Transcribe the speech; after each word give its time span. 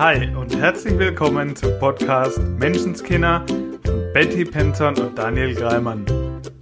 Hi 0.00 0.34
und 0.34 0.56
herzlich 0.56 0.98
willkommen 0.98 1.54
zum 1.54 1.78
Podcast 1.78 2.38
Menschenskinder 2.38 3.44
von 3.84 4.12
Betty 4.14 4.46
Penton 4.46 4.96
und 4.96 5.18
Daniel 5.18 5.54
Greimann. 5.54 6.06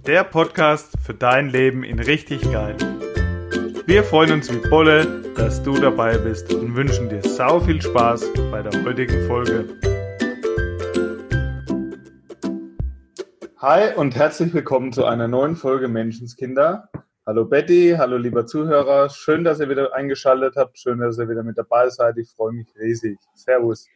Der 0.05 0.25
Podcast 0.25 0.91
für 1.01 1.13
dein 1.13 1.47
Leben 1.47 1.85
in 1.85 1.99
richtig 1.99 2.41
geil. 2.51 2.75
Wir 3.85 4.03
freuen 4.03 4.33
uns 4.33 4.53
wie 4.53 4.69
Bolle, 4.69 5.23
dass 5.37 5.63
du 5.63 5.71
dabei 5.79 6.17
bist 6.17 6.53
und 6.53 6.75
wünschen 6.75 7.07
dir 7.07 7.21
sau 7.21 7.61
viel 7.61 7.81
Spaß 7.81 8.27
bei 8.51 8.61
der 8.61 8.83
heutigen 8.83 9.25
Folge. 9.25 9.69
Hi 13.59 13.95
und 13.95 14.17
herzlich 14.17 14.53
willkommen 14.53 14.91
zu 14.91 15.05
einer 15.05 15.29
neuen 15.29 15.55
Folge 15.55 15.87
Menschenskinder. 15.87 16.89
Hallo 17.29 17.45
Betty, 17.45 17.93
hallo 17.95 18.17
lieber 18.17 18.47
Zuhörer. 18.47 19.07
Schön, 19.07 19.43
dass 19.43 19.59
ihr 19.59 19.69
wieder 19.69 19.93
eingeschaltet 19.93 20.55
habt. 20.57 20.79
Schön, 20.79 20.97
dass 20.97 21.19
ihr 21.19 21.29
wieder 21.29 21.43
mit 21.43 21.59
dabei 21.59 21.87
seid. 21.89 22.17
Ich 22.17 22.31
freue 22.31 22.53
mich 22.53 22.65
riesig. 22.75 23.19
Servus. 23.35 23.87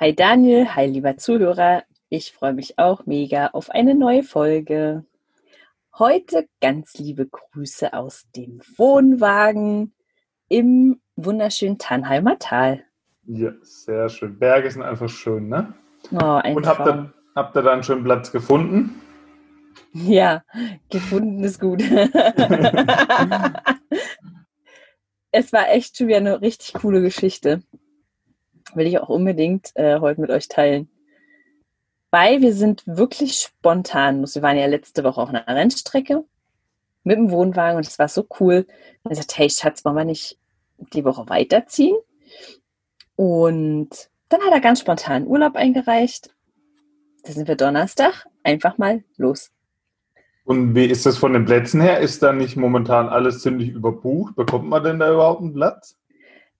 Hi 0.00 0.12
Daniel, 0.12 0.66
hi 0.74 0.86
lieber 0.86 1.16
Zuhörer. 1.16 1.84
Ich 2.08 2.32
freue 2.32 2.52
mich 2.52 2.76
auch 2.76 3.06
mega 3.06 3.46
auf 3.52 3.70
eine 3.70 3.94
neue 3.94 4.24
Folge. 4.24 5.04
Heute 5.96 6.48
ganz 6.60 6.94
liebe 6.94 7.28
Grüße 7.28 7.92
aus 7.92 8.26
dem 8.34 8.60
Wohnwagen 8.76 9.94
im 10.48 11.00
wunderschönen 11.14 11.78
Tannheimer 11.78 12.40
Tal. 12.40 12.82
Ja, 13.26 13.52
sehr 13.62 14.08
schön. 14.08 14.40
Berge 14.40 14.72
sind 14.72 14.82
einfach 14.82 15.08
schön, 15.08 15.48
ne? 15.48 15.72
Oh, 16.10 16.40
ein 16.42 16.56
Und 16.56 16.66
habt 16.66 16.84
ihr, 16.84 17.12
habt 17.36 17.56
ihr 17.56 17.62
da 17.62 17.72
einen 17.72 17.84
schönen 17.84 18.02
Platz 18.02 18.32
gefunden? 18.32 19.00
Ja, 19.92 20.44
gefunden 20.88 21.42
ist 21.42 21.60
gut. 21.60 21.82
es 25.32 25.52
war 25.52 25.68
echt 25.70 25.96
schon 25.96 26.06
wieder 26.08 26.18
eine 26.18 26.40
richtig 26.40 26.74
coole 26.74 27.00
Geschichte. 27.02 27.62
Will 28.74 28.86
ich 28.86 28.98
auch 29.00 29.08
unbedingt 29.08 29.72
äh, 29.74 29.98
heute 29.98 30.20
mit 30.20 30.30
euch 30.30 30.46
teilen. 30.48 30.88
Weil 32.10 32.40
wir 32.40 32.54
sind 32.54 32.82
wirklich 32.86 33.34
spontan. 33.34 34.24
Wir 34.24 34.42
waren 34.42 34.56
ja 34.56 34.66
letzte 34.66 35.02
Woche 35.02 35.20
auf 35.20 35.28
einer 35.28 35.46
Rennstrecke 35.46 36.24
mit 37.02 37.16
dem 37.16 37.30
Wohnwagen 37.30 37.76
und 37.76 37.86
es 37.86 37.98
war 37.98 38.08
so 38.08 38.26
cool. 38.38 38.66
Und 39.02 39.12
ich 39.12 39.18
sagte, 39.18 39.36
hey 39.38 39.50
Schatz, 39.50 39.84
wollen 39.84 39.96
wir 39.96 40.04
nicht 40.04 40.38
die 40.92 41.04
Woche 41.04 41.28
weiterziehen? 41.28 41.96
Und 43.16 44.10
dann 44.28 44.40
hat 44.42 44.52
er 44.52 44.60
ganz 44.60 44.80
spontan 44.80 45.26
Urlaub 45.26 45.56
eingereicht. 45.56 46.30
Da 47.24 47.32
sind 47.32 47.48
wir 47.48 47.56
Donnerstag 47.56 48.26
einfach 48.44 48.78
mal 48.78 49.02
los. 49.16 49.50
Und 50.50 50.74
wie 50.74 50.86
ist 50.86 51.06
das 51.06 51.16
von 51.16 51.32
den 51.32 51.44
Plätzen 51.44 51.80
her? 51.80 52.00
Ist 52.00 52.24
da 52.24 52.32
nicht 52.32 52.56
momentan 52.56 53.08
alles 53.08 53.40
ziemlich 53.40 53.68
überbucht? 53.68 54.34
Bekommt 54.34 54.68
man 54.68 54.82
denn 54.82 54.98
da 54.98 55.12
überhaupt 55.12 55.42
einen 55.42 55.54
Platz? 55.54 55.96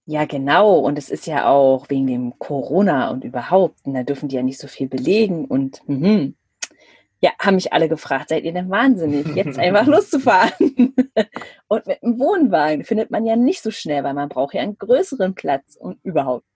Ja, 0.06 0.26
genau. 0.26 0.78
Und 0.78 0.96
es 0.96 1.10
ist 1.10 1.26
ja 1.26 1.48
auch 1.48 1.90
wegen 1.90 2.06
dem 2.06 2.38
Corona 2.38 3.10
und 3.10 3.24
überhaupt. 3.24 3.80
Und 3.82 3.94
da 3.94 4.04
dürfen 4.04 4.28
die 4.28 4.36
ja 4.36 4.44
nicht 4.44 4.60
so 4.60 4.68
viel 4.68 4.86
belegen. 4.86 5.44
Und 5.44 5.82
mhm. 5.88 6.36
ja, 7.20 7.32
haben 7.40 7.56
mich 7.56 7.72
alle 7.72 7.88
gefragt, 7.88 8.28
seid 8.28 8.44
ihr 8.44 8.52
denn 8.52 8.70
wahnsinnig, 8.70 9.26
jetzt 9.34 9.58
einfach 9.58 9.86
loszufahren? 9.86 10.94
und 11.66 11.86
mit 11.88 12.00
dem 12.00 12.20
Wohnwagen 12.20 12.84
findet 12.84 13.10
man 13.10 13.26
ja 13.26 13.34
nicht 13.34 13.60
so 13.60 13.72
schnell, 13.72 14.04
weil 14.04 14.14
man 14.14 14.28
braucht 14.28 14.54
ja 14.54 14.62
einen 14.62 14.78
größeren 14.78 15.34
Platz 15.34 15.74
und 15.74 15.98
überhaupt. 16.04 16.46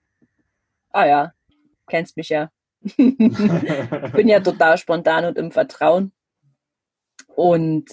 Ah 0.93 1.07
ja, 1.07 1.33
kennst 1.89 2.17
mich 2.17 2.29
ja. 2.29 2.53
ich 2.85 2.93
bin 2.97 4.29
ja 4.29 4.39
total 4.39 4.79
spontan 4.79 5.25
und 5.25 5.37
im 5.37 5.51
Vertrauen. 5.51 6.13
Und 7.37 7.87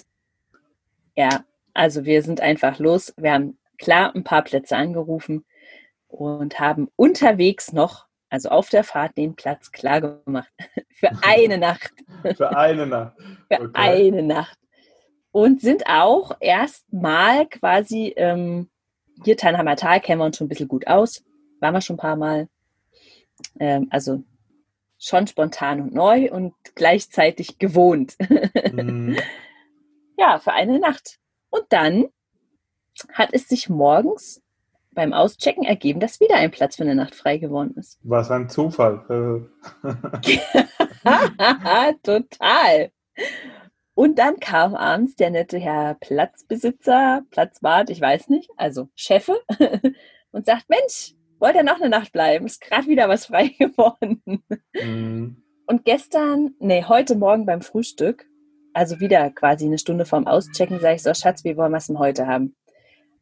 ja, 1.16 1.44
also 1.74 2.04
wir 2.04 2.22
sind 2.22 2.40
einfach 2.40 2.78
los. 2.78 3.12
Wir 3.16 3.32
haben 3.32 3.58
klar 3.78 4.14
ein 4.14 4.24
paar 4.24 4.42
Plätze 4.42 4.76
angerufen 4.76 5.44
und 6.08 6.60
haben 6.60 6.88
unterwegs 6.96 7.72
noch, 7.72 8.06
also 8.28 8.50
auf 8.50 8.68
der 8.68 8.84
Fahrt, 8.84 9.16
den 9.16 9.34
Platz 9.34 9.72
klar 9.72 10.00
gemacht. 10.00 10.52
Für 10.94 11.10
eine 11.22 11.58
Nacht. 11.58 11.92
Für 12.36 12.56
eine 12.56 12.86
Nacht. 12.86 13.16
Für 13.48 13.62
okay. 13.62 13.70
eine 13.74 14.22
Nacht. 14.22 14.58
Und 15.32 15.62
sind 15.62 15.86
auch 15.86 16.36
erstmal 16.40 17.46
quasi, 17.46 18.12
ähm, 18.16 18.68
hier 19.24 19.36
Tannheimer 19.36 19.76
Tal 19.76 20.00
kennen 20.00 20.20
wir 20.20 20.26
uns 20.26 20.36
schon 20.36 20.46
ein 20.46 20.48
bisschen 20.48 20.68
gut 20.68 20.86
aus. 20.86 21.24
Waren 21.60 21.74
wir 21.74 21.80
schon 21.80 21.96
ein 21.96 22.00
paar 22.00 22.16
Mal. 22.16 22.48
Ähm, 23.58 23.88
also 23.90 24.22
schon 25.02 25.26
spontan 25.26 25.80
und 25.80 25.94
neu 25.94 26.30
und 26.30 26.54
gleichzeitig 26.76 27.58
gewohnt. 27.58 28.16
Mhm. 28.72 29.18
ja, 30.16 30.38
für 30.38 30.52
eine 30.52 30.78
Nacht. 30.78 31.18
Und 31.50 31.64
dann 31.70 32.06
hat 33.12 33.30
es 33.32 33.48
sich 33.48 33.68
morgens 33.68 34.42
beim 34.92 35.12
Auschecken 35.12 35.64
ergeben, 35.64 35.98
dass 35.98 36.20
wieder 36.20 36.36
ein 36.36 36.52
Platz 36.52 36.76
für 36.76 36.84
eine 36.84 36.94
Nacht 36.94 37.14
frei 37.14 37.38
geworden 37.38 37.74
ist. 37.76 37.98
Was 38.02 38.30
ein 38.30 38.48
Zufall. 38.48 39.48
Total. 42.02 42.92
Und 43.94 44.18
dann 44.18 44.38
kam 44.38 44.74
abends 44.74 45.16
der 45.16 45.30
nette 45.30 45.58
Herr 45.58 45.94
Platzbesitzer, 45.94 47.22
Platzwart, 47.30 47.90
ich 47.90 48.00
weiß 48.00 48.28
nicht, 48.28 48.50
also 48.56 48.88
Chefe, 48.94 49.40
und 50.30 50.46
sagt, 50.46 50.68
Mensch, 50.68 51.14
wollt 51.42 51.56
ihr 51.56 51.64
noch 51.64 51.80
eine 51.80 51.90
Nacht 51.90 52.12
bleiben? 52.12 52.46
Ist 52.46 52.60
gerade 52.60 52.86
wieder 52.86 53.08
was 53.08 53.26
frei 53.26 53.48
geworden. 53.58 54.22
Mhm. 54.72 55.42
Und 55.66 55.84
gestern, 55.84 56.54
nee, 56.60 56.84
heute 56.84 57.16
Morgen 57.16 57.44
beim 57.44 57.62
Frühstück, 57.62 58.26
also 58.72 59.00
wieder 59.00 59.30
quasi 59.30 59.66
eine 59.66 59.78
Stunde 59.78 60.06
vorm 60.06 60.26
Auschecken, 60.26 60.80
sage 60.80 60.94
ich 60.94 61.02
so, 61.02 61.12
Schatz, 61.12 61.44
wie 61.44 61.56
wollen 61.56 61.72
wir 61.72 61.78
es 61.78 61.88
denn 61.88 61.98
heute 61.98 62.26
haben? 62.26 62.54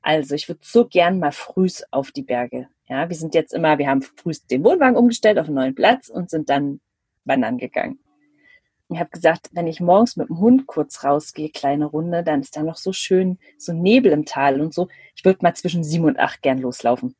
Also 0.02 0.34
ich 0.34 0.48
würde 0.48 0.60
so 0.62 0.86
gern 0.86 1.18
mal 1.18 1.32
frühs 1.32 1.84
auf 1.90 2.12
die 2.12 2.22
Berge. 2.22 2.68
Ja, 2.88 3.08
wir 3.08 3.16
sind 3.16 3.34
jetzt 3.34 3.52
immer, 3.52 3.78
wir 3.78 3.88
haben 3.88 4.02
frühs 4.02 4.46
den 4.46 4.64
Wohnwagen 4.64 4.96
umgestellt 4.96 5.38
auf 5.38 5.46
einen 5.46 5.56
neuen 5.56 5.74
Platz 5.74 6.08
und 6.08 6.30
sind 6.30 6.50
dann 6.50 6.80
wandern 7.24 7.58
gegangen. 7.58 7.98
Ich 8.88 8.98
habe 8.98 9.10
gesagt, 9.10 9.50
wenn 9.52 9.66
ich 9.66 9.80
morgens 9.80 10.16
mit 10.16 10.28
dem 10.28 10.40
Hund 10.40 10.66
kurz 10.66 11.04
rausgehe, 11.04 11.50
kleine 11.50 11.86
Runde, 11.86 12.24
dann 12.24 12.40
ist 12.40 12.56
da 12.56 12.62
noch 12.62 12.76
so 12.76 12.92
schön, 12.92 13.38
so 13.56 13.72
Nebel 13.72 14.10
im 14.10 14.24
Tal 14.24 14.60
und 14.60 14.74
so. 14.74 14.88
Ich 15.14 15.24
würde 15.24 15.38
mal 15.42 15.54
zwischen 15.54 15.84
sieben 15.84 16.06
und 16.06 16.18
acht 16.18 16.42
gern 16.42 16.58
loslaufen. 16.58 17.14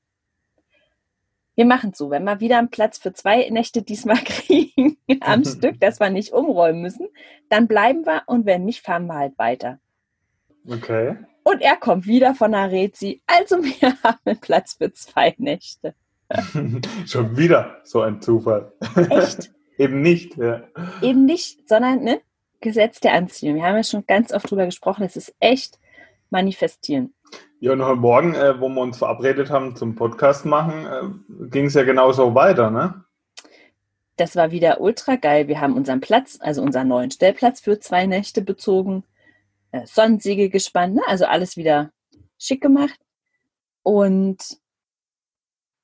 Wir 1.57 1.65
machen 1.65 1.93
so, 1.95 2.11
wenn 2.11 2.25
wir 2.25 2.41
wieder 2.41 2.59
einen 2.59 2.71
Platz 2.71 2.99
für 2.99 3.13
zwei 3.13 3.49
Nächte 3.51 3.83
diesmal 3.83 4.17
kriegen 4.25 4.97
am 5.21 5.45
Stück, 5.45 5.81
dass 5.81 6.01
wir 6.01 6.11
nicht 6.11 6.33
umräumen 6.33 6.83
müssen, 6.83 7.09
dann 7.49 7.69
bleiben 7.69 8.07
wir 8.07 8.23
und 8.27 8.47
wenn 8.47 8.65
nicht, 8.65 8.85
fahren 8.85 9.07
wir 9.07 9.15
halt 9.15 9.39
weiter. 9.39 9.79
Okay. 10.69 11.17
Und 11.43 11.63
er 11.63 11.77
kommt 11.77 12.07
wieder 12.07 12.35
von 12.35 12.53
der 12.53 12.71
Rezi. 12.71 13.23
Also 13.27 13.57
wir 13.63 13.95
haben 14.03 14.39
Platz 14.41 14.75
für 14.75 14.93
zwei 14.93 15.35
Nächte. 15.39 15.95
Schon 17.07 17.37
wieder 17.37 17.81
so 17.83 18.03
ein 18.03 18.23
Zufall. 18.23 18.73
Echt? 19.11 19.53
Eben 19.79 20.01
nicht, 20.03 20.37
ja. 20.37 20.63
Eben 21.03 21.25
nicht, 21.25 21.69
sondern 21.69 22.05
ne? 22.05 22.21
Gesetz 22.61 23.01
der 23.01 23.15
Anziehung. 23.15 23.57
Wir 23.57 23.65
haben 23.65 23.77
ja 23.77 23.83
schon 23.83 24.07
ganz 24.07 24.33
oft 24.33 24.51
drüber 24.51 24.67
gesprochen. 24.67 25.05
Es 25.05 25.17
ist 25.17 25.35
echt 25.41 25.79
manifestieren. 26.29 27.15
Ja, 27.59 27.73
und 27.73 27.85
heute 27.85 28.01
Morgen, 28.01 28.35
äh, 28.35 28.59
wo 28.61 28.69
wir 28.69 28.81
uns 28.81 28.99
verabredet 28.99 29.51
haben 29.51 29.77
zum 29.77 29.95
Podcast 29.95 30.47
machen, 30.47 30.87
äh, 30.87 31.49
ging 31.49 31.67
es 31.67 31.75
ja 31.75 31.83
genauso 31.83 32.35
weiter, 32.35 32.71
ne? 32.71 33.05
Das 34.17 34.37
war 34.37 34.51
wieder 34.51 34.81
ultra 34.81 35.17
geil. 35.17 35.49
Wir 35.49 35.61
haben 35.61 35.75
unseren 35.75 36.01
Platz, 36.01 36.39
also 36.41 36.63
unseren 36.63 36.89
neuen 36.89 37.11
Stellplatz 37.11 37.61
für 37.61 37.79
zwei 37.79 38.07
Nächte 38.07 38.43
bezogen 38.43 39.05
äh, 39.73 39.87
Sonnensiegel 39.87 40.49
gespannt, 40.51 40.97
ne? 40.97 41.03
also 41.07 41.27
alles 41.27 41.57
wieder 41.57 41.91
schick 42.39 42.61
gemacht. 42.61 42.99
Und 43.83 44.60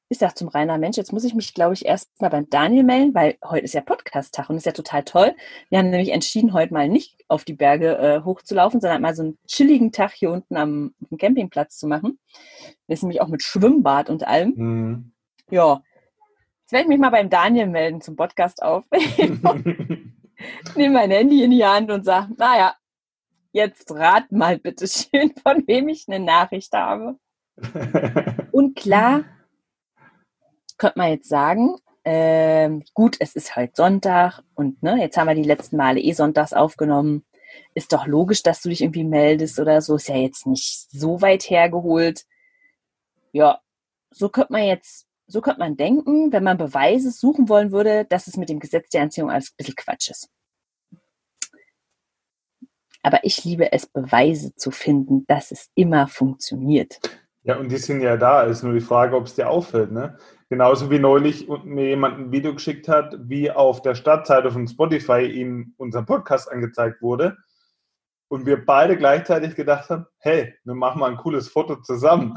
ich 0.09 0.19
sag 0.19 0.37
zum 0.37 0.49
Rainer, 0.49 0.78
Mensch, 0.78 0.97
jetzt 0.97 1.12
muss 1.12 1.25
ich 1.25 1.34
mich, 1.34 1.55
glaube 1.55 1.75
ich, 1.75 1.84
erst 1.87 2.21
mal 2.21 2.28
beim 2.28 2.49
Daniel 2.49 2.84
melden, 2.84 3.15
weil 3.15 3.37
heute 3.44 3.65
ist 3.65 3.75
ja 3.75 3.81
Podcast-Tag 3.81 4.49
und 4.50 4.56
ist 4.56 4.67
ja 4.67 4.72
total 4.72 5.05
toll. 5.05 5.34
Wir 5.69 5.78
haben 5.78 5.91
nämlich 5.91 6.11
entschieden, 6.11 6.53
heute 6.53 6.72
mal 6.72 6.89
nicht 6.89 7.25
auf 7.28 7.44
die 7.44 7.55
Berge 7.55 7.97
äh, 7.99 8.25
hochzulaufen, 8.25 8.81
sondern 8.81 9.03
mal 9.03 9.15
so 9.15 9.22
einen 9.22 9.39
chilligen 9.47 9.93
Tag 9.93 10.12
hier 10.12 10.31
unten 10.31 10.56
am, 10.56 10.94
am 11.11 11.19
Campingplatz 11.19 11.78
zu 11.78 11.87
machen. 11.87 12.19
Das 12.87 12.99
ist 12.99 13.03
nämlich 13.03 13.21
auch 13.21 13.28
mit 13.28 13.43
Schwimmbad 13.43 14.11
und 14.11 14.26
allem. 14.26 14.55
Mhm. 14.56 15.12
Ja. 15.50 15.82
Jetzt 16.62 16.73
werde 16.73 16.82
ich 16.85 16.88
mich 16.88 16.99
mal 16.99 17.11
beim 17.11 17.31
Daniel 17.31 17.67
melden 17.67 18.00
zum 18.00 18.17
Podcast 18.17 18.62
auf. 18.62 18.85
Nehme 20.76 20.94
mein 20.94 21.11
Handy 21.11 21.43
in 21.43 21.50
die 21.50 21.64
Hand 21.64 21.91
und 21.91 22.05
sage, 22.05 22.32
naja, 22.37 22.75
Jetzt 23.56 23.91
rat 23.91 24.31
mal 24.32 24.58
bitte 24.58 24.87
schön, 24.87 25.32
von 25.43 25.67
wem 25.67 25.88
ich 25.88 26.05
eine 26.08 26.23
Nachricht 26.23 26.75
habe. 26.75 27.19
Und 28.53 28.76
klar, 28.76 29.25
könnte 30.78 30.99
man 30.99 31.11
jetzt 31.11 31.28
sagen, 31.28 31.76
äh, 32.05 32.70
gut, 32.94 33.17
es 33.20 33.34
ist 33.34 33.56
halt 33.56 33.76
Sonntag 33.76 34.43
und 34.55 34.82
ne, 34.82 34.96
jetzt 35.00 35.17
haben 35.17 35.26
wir 35.26 35.34
die 35.34 35.43
letzten 35.43 35.76
Male 35.76 36.00
eh 36.00 36.12
sonntags 36.12 36.52
aufgenommen. 36.52 37.25
Ist 37.75 37.93
doch 37.93 38.06
logisch, 38.06 38.43
dass 38.43 38.62
du 38.62 38.69
dich 38.69 38.82
irgendwie 38.82 39.05
meldest 39.05 39.58
oder 39.58 39.81
so. 39.82 39.96
Ist 39.96 40.08
ja 40.08 40.17
jetzt 40.17 40.46
nicht 40.46 40.90
so 40.90 41.20
weit 41.20 41.44
hergeholt. 41.50 42.25
Ja, 43.32 43.61
so 44.11 44.28
könnte 44.28 44.52
man 44.52 44.64
jetzt, 44.64 45.06
so 45.26 45.40
könnte 45.40 45.61
man 45.61 45.76
denken, 45.76 46.32
wenn 46.32 46.44
man 46.44 46.58
Beweise 46.58 47.11
suchen 47.11 47.49
wollen 47.49 47.72
würde, 47.72 48.05
dass 48.05 48.26
es 48.26 48.37
mit 48.37 48.49
dem 48.49 48.61
Gesetz 48.61 48.88
der 48.90 49.02
Anziehung 49.02 49.31
alles 49.31 49.50
ein 49.50 49.56
bisschen 49.56 49.76
Quatsch 49.76 50.11
ist. 50.11 50.31
Aber 53.02 53.25
ich 53.25 53.44
liebe 53.44 53.72
es, 53.72 53.87
Beweise 53.87 54.55
zu 54.55 54.70
finden, 54.70 55.26
dass 55.26 55.50
es 55.52 55.70
immer 55.75 56.08
funktioniert. 56.08 56.99
Ja, 57.46 57.58
und 57.58 57.70
die 57.70 57.76
sind 57.76 58.00
ja 58.00 58.16
da. 58.16 58.44
Es 58.44 58.58
ist 58.58 58.62
nur 58.64 58.72
die 58.72 58.81
Frage, 58.81 59.14
ob 59.14 59.26
es 59.26 59.37
dir 59.37 59.48
auffällt. 59.48 59.93
Ne? 59.93 60.19
Genauso 60.48 60.90
wie 60.90 60.98
neulich 60.98 61.48
mir 61.62 61.87
jemand 61.87 62.19
ein 62.19 62.32
Video 62.32 62.52
geschickt 62.52 62.88
hat, 62.88 63.16
wie 63.20 63.52
auf 63.52 63.82
der 63.82 63.94
Startseite 63.94 64.50
von 64.50 64.66
Spotify 64.66 65.20
ihm 65.26 65.72
unser 65.76 66.02
Podcast 66.02 66.50
angezeigt 66.50 67.00
wurde. 67.02 67.37
Und 68.28 68.46
wir 68.46 68.66
beide 68.66 68.96
gleichzeitig 68.96 69.54
gedacht 69.54 69.88
haben, 69.90 70.06
hey, 70.19 70.54
wir 70.64 70.75
machen 70.75 70.98
mal 70.98 71.12
ein 71.12 71.16
cooles 71.19 71.48
Foto 71.48 71.76
zusammen. 71.76 72.34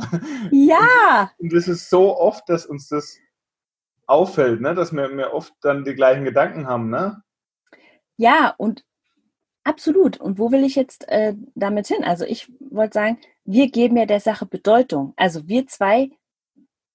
Ja! 0.51 1.31
Und 1.39 1.53
es 1.53 1.67
ist 1.67 1.89
so 1.89 2.15
oft, 2.15 2.47
dass 2.47 2.67
uns 2.67 2.87
das 2.87 3.17
auffällt, 4.05 4.61
ne? 4.61 4.75
dass 4.75 4.93
wir, 4.93 5.09
wir 5.17 5.33
oft 5.33 5.53
dann 5.61 5.85
die 5.85 5.95
gleichen 5.95 6.23
Gedanken 6.23 6.67
haben. 6.67 6.91
Ne? 6.91 7.23
Ja, 8.17 8.53
und 8.59 8.85
absolut. 9.63 10.19
Und 10.19 10.37
wo 10.37 10.51
will 10.51 10.63
ich 10.63 10.75
jetzt 10.75 11.07
äh, 11.09 11.33
damit 11.55 11.87
hin? 11.87 12.03
Also 12.03 12.25
ich 12.25 12.51
wollte 12.59 12.93
sagen, 12.93 13.17
wir 13.51 13.71
geben 13.71 13.97
ja 13.97 14.05
der 14.05 14.19
Sache 14.19 14.45
Bedeutung. 14.45 15.13
Also 15.15 15.47
wir 15.47 15.65
zwei, 15.65 16.11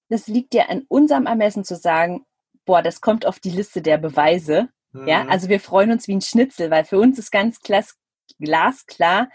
das 0.07 0.27
liegt 0.27 0.53
ja 0.53 0.67
an 0.67 0.85
unserem 0.87 1.25
Ermessen 1.25 1.65
zu 1.65 1.75
sagen, 1.75 2.25
boah, 2.63 2.81
das 2.81 3.01
kommt 3.01 3.25
auf 3.25 3.39
die 3.39 3.49
Liste 3.49 3.81
der 3.81 3.97
Beweise. 3.97 4.69
Mhm. 4.93 5.05
Ja, 5.05 5.27
also 5.27 5.49
wir 5.49 5.59
freuen 5.59 5.91
uns 5.91 6.07
wie 6.07 6.15
ein 6.15 6.21
Schnitzel, 6.21 6.71
weil 6.71 6.85
für 6.85 6.97
uns 6.97 7.19
ist 7.19 7.29
ganz 7.29 7.59
glas, 7.59 7.97
glasklar, 8.39 9.29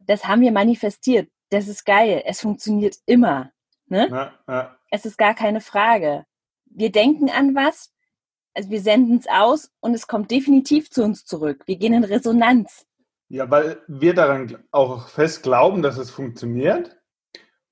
das 0.00 0.26
haben 0.26 0.40
wir 0.40 0.50
manifestiert. 0.50 1.30
Das 1.50 1.68
ist 1.68 1.84
geil. 1.84 2.24
Es 2.26 2.40
funktioniert 2.40 2.96
immer. 3.06 3.52
Ne? 3.86 4.08
Ja, 4.10 4.32
ja. 4.48 4.76
Es 4.90 5.06
ist 5.06 5.18
gar 5.18 5.34
keine 5.34 5.60
Frage. 5.60 6.26
Wir 6.64 6.90
denken 6.90 7.30
an 7.30 7.54
was, 7.54 7.92
also 8.52 8.68
wir 8.70 8.80
senden 8.80 9.18
es 9.18 9.28
aus 9.28 9.70
und 9.78 9.94
es 9.94 10.08
kommt 10.08 10.32
definitiv 10.32 10.90
zu 10.90 11.04
uns 11.04 11.24
zurück. 11.24 11.62
Wir 11.66 11.76
gehen 11.76 11.94
in 11.94 12.02
Resonanz. 12.02 12.84
Ja, 13.28 13.50
weil 13.50 13.82
wir 13.88 14.14
daran 14.14 14.64
auch 14.70 15.08
fest 15.08 15.42
glauben, 15.42 15.82
dass 15.82 15.98
es 15.98 16.10
funktioniert. 16.10 16.96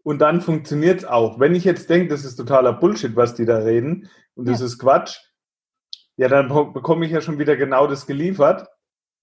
Und 0.02 0.18
dann 0.18 0.40
funktioniert 0.40 0.98
es 1.00 1.04
auch. 1.04 1.40
Wenn 1.40 1.54
ich 1.54 1.64
jetzt 1.64 1.88
denke, 1.88 2.08
das 2.08 2.24
ist 2.24 2.36
totaler 2.36 2.74
Bullshit, 2.74 3.16
was 3.16 3.34
die 3.34 3.46
da 3.46 3.58
reden, 3.58 4.10
und 4.34 4.48
das 4.48 4.60
ja. 4.60 4.66
ist 4.66 4.78
Quatsch, 4.78 5.16
ja, 6.16 6.28
dann 6.28 6.48
bekomme 6.48 7.06
ich 7.06 7.12
ja 7.12 7.20
schon 7.20 7.38
wieder 7.38 7.56
genau 7.56 7.86
das 7.86 8.06
geliefert, 8.06 8.68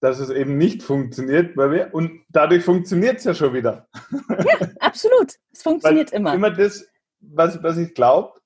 dass 0.00 0.18
es 0.18 0.30
eben 0.30 0.58
nicht 0.58 0.82
funktioniert, 0.82 1.56
weil 1.56 1.70
wir, 1.70 1.94
und 1.94 2.24
dadurch 2.28 2.64
funktioniert 2.64 3.18
es 3.18 3.24
ja 3.24 3.34
schon 3.34 3.54
wieder. 3.54 3.88
Ja, 4.10 4.68
absolut. 4.80 5.34
Es 5.52 5.62
funktioniert 5.62 6.12
immer. 6.12 6.34
Immer 6.34 6.50
das, 6.50 6.86
was, 7.20 7.62
was 7.62 7.78
ich 7.78 7.94
glaube, 7.94 8.40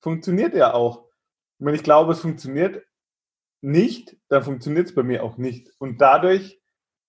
funktioniert 0.00 0.54
ja 0.54 0.74
auch. 0.74 1.04
Und 1.58 1.66
wenn 1.66 1.74
ich 1.74 1.82
glaube, 1.82 2.12
es 2.12 2.20
funktioniert 2.20 2.84
nicht, 3.62 4.16
dann 4.28 4.42
funktioniert 4.42 4.88
es 4.88 4.94
bei 4.94 5.02
mir 5.02 5.24
auch 5.24 5.38
nicht. 5.38 5.72
Und 5.78 6.00
dadurch 6.00 6.57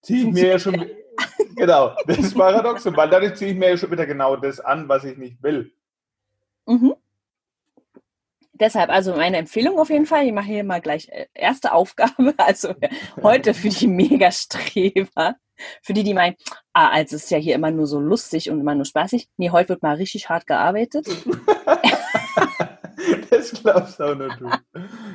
ziehe 0.02 0.28
ich 0.28 0.34
mir 0.34 0.48
ja 0.48 0.60
schon, 0.60 0.86
genau, 1.56 1.96
das 2.06 2.20
ist 2.20 2.36
paradox, 2.36 2.86
weil 2.86 3.10
dadurch 3.10 3.36
ziehe 3.36 3.52
ich 3.52 3.58
mir 3.58 3.70
ja 3.70 3.78
schon 3.78 3.92
wieder 3.92 4.06
genau 4.06 4.36
das 4.36 4.60
an, 4.60 4.88
was 4.88 5.04
ich 5.04 5.18
nicht 5.18 5.42
will. 5.42 5.72
Mhm. 6.66 6.96
Deshalb, 8.54 8.90
also 8.90 9.16
meine 9.16 9.38
Empfehlung 9.38 9.80
auf 9.80 9.90
jeden 9.90 10.06
Fall, 10.06 10.26
ich 10.26 10.34
mache 10.34 10.48
hier 10.48 10.64
mal 10.66 10.82
gleich 10.82 11.08
äh, 11.10 11.28
erste 11.34 11.72
Aufgabe, 11.72 12.34
also 12.38 12.76
heute 13.24 13.54
für 13.54 13.70
die 13.70 13.88
Megastreber, 13.88 15.36
für 15.82 15.94
die, 15.94 16.04
die 16.04 16.14
meinen, 16.14 16.36
ah, 16.74 16.90
also 16.90 17.16
es 17.16 17.24
ist 17.24 17.32
ja 17.32 17.38
hier 17.38 17.56
immer 17.56 17.72
nur 17.72 17.88
so 17.88 18.00
lustig 18.00 18.50
und 18.50 18.60
immer 18.60 18.76
nur 18.76 18.86
spaßig. 18.86 19.30
Nee, 19.38 19.50
heute 19.52 19.70
wird 19.70 19.84
mal 19.84 19.96
richtig 19.96 20.30
hart 20.30 20.48
gearbeitet. 20.48 21.08
Das 23.30 23.52
glaubst 23.52 24.02
auch 24.02 24.16
nur 24.16 24.30
du. 24.36 24.50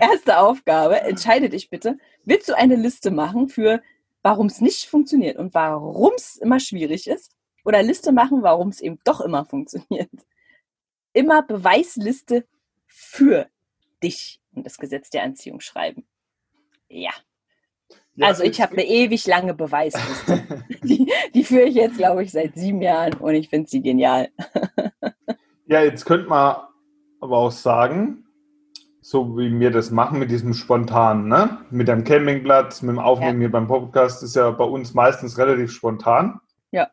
Erste 0.00 0.38
Aufgabe, 0.38 1.00
entscheide 1.02 1.48
dich 1.48 1.68
bitte. 1.68 1.98
Willst 2.24 2.48
du 2.48 2.56
eine 2.56 2.76
Liste 2.76 3.10
machen 3.10 3.48
für, 3.48 3.82
warum 4.24 4.46
es 4.46 4.60
nicht 4.60 4.86
funktioniert 4.86 5.36
und 5.36 5.54
warum 5.54 6.12
es 6.16 6.36
immer 6.38 6.58
schwierig 6.58 7.06
ist? 7.06 7.36
Oder 7.64 7.82
Liste 7.82 8.10
machen, 8.10 8.42
warum 8.42 8.70
es 8.70 8.80
eben 8.80 8.98
doch 9.04 9.20
immer 9.20 9.44
funktioniert? 9.44 10.10
Immer 11.12 11.42
Beweisliste 11.42 12.46
für 12.86 13.48
dich 14.02 14.40
und 14.52 14.66
das 14.66 14.78
Gesetz 14.78 15.10
der 15.10 15.22
Anziehung 15.22 15.60
schreiben. 15.60 16.06
Ja. 16.88 17.12
ja 18.14 18.26
also 18.26 18.44
ich 18.44 18.60
habe 18.60 18.72
eine 18.72 18.86
ewig 18.86 19.26
lange 19.26 19.54
Beweisliste. 19.54 20.42
die, 20.82 21.12
die 21.34 21.44
führe 21.44 21.68
ich 21.68 21.74
jetzt, 21.74 21.98
glaube 21.98 22.24
ich, 22.24 22.32
seit 22.32 22.56
sieben 22.56 22.80
Jahren 22.80 23.14
und 23.14 23.34
ich 23.34 23.50
finde 23.50 23.68
sie 23.68 23.82
genial. 23.82 24.30
ja, 25.66 25.82
jetzt 25.82 26.06
könnte 26.06 26.28
man 26.28 26.56
aber 27.20 27.38
auch 27.38 27.52
sagen, 27.52 28.23
so 29.06 29.36
wie 29.36 29.60
wir 29.60 29.70
das 29.70 29.90
machen 29.90 30.18
mit 30.18 30.30
diesem 30.30 30.54
Spontan, 30.54 31.28
ne? 31.28 31.58
mit 31.68 31.88
dem 31.88 32.04
Campingplatz, 32.04 32.80
mit 32.80 32.96
dem 32.96 32.98
Aufnehmen 32.98 33.34
ja. 33.34 33.48
hier 33.48 33.52
beim 33.52 33.66
Podcast, 33.66 34.22
ist 34.22 34.34
ja 34.34 34.50
bei 34.50 34.64
uns 34.64 34.94
meistens 34.94 35.36
relativ 35.36 35.72
spontan. 35.72 36.40
Ja. 36.70 36.88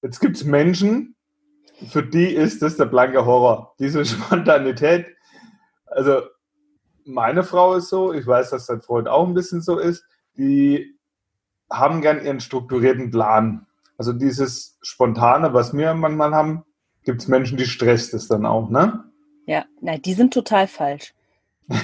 Jetzt 0.00 0.20
gibt 0.20 0.36
es 0.36 0.44
Menschen, 0.44 1.14
für 1.90 2.02
die 2.02 2.28
ist 2.28 2.62
das 2.62 2.78
der 2.78 2.86
blanke 2.86 3.26
Horror. 3.26 3.74
Diese 3.80 4.02
Spontanität. 4.06 5.08
Also 5.84 6.22
meine 7.04 7.42
Frau 7.42 7.74
ist 7.74 7.90
so, 7.90 8.14
ich 8.14 8.26
weiß, 8.26 8.48
dass 8.48 8.64
dein 8.64 8.80
Freund 8.80 9.08
auch 9.08 9.26
ein 9.26 9.34
bisschen 9.34 9.60
so 9.60 9.78
ist, 9.78 10.06
die 10.38 10.98
haben 11.70 12.00
gern 12.00 12.24
ihren 12.24 12.40
strukturierten 12.40 13.10
Plan. 13.10 13.66
Also 13.98 14.14
dieses 14.14 14.78
Spontane, 14.80 15.52
was 15.52 15.76
wir 15.76 15.92
manchmal 15.92 16.34
haben, 16.34 16.64
gibt 17.04 17.20
es 17.20 17.28
Menschen, 17.28 17.58
die 17.58 17.66
stresst 17.66 18.14
es 18.14 18.26
dann 18.26 18.46
auch, 18.46 18.70
ne? 18.70 19.11
Ja, 19.46 19.64
nein, 19.80 20.02
die 20.02 20.14
sind 20.14 20.32
total 20.32 20.68
falsch. 20.68 21.14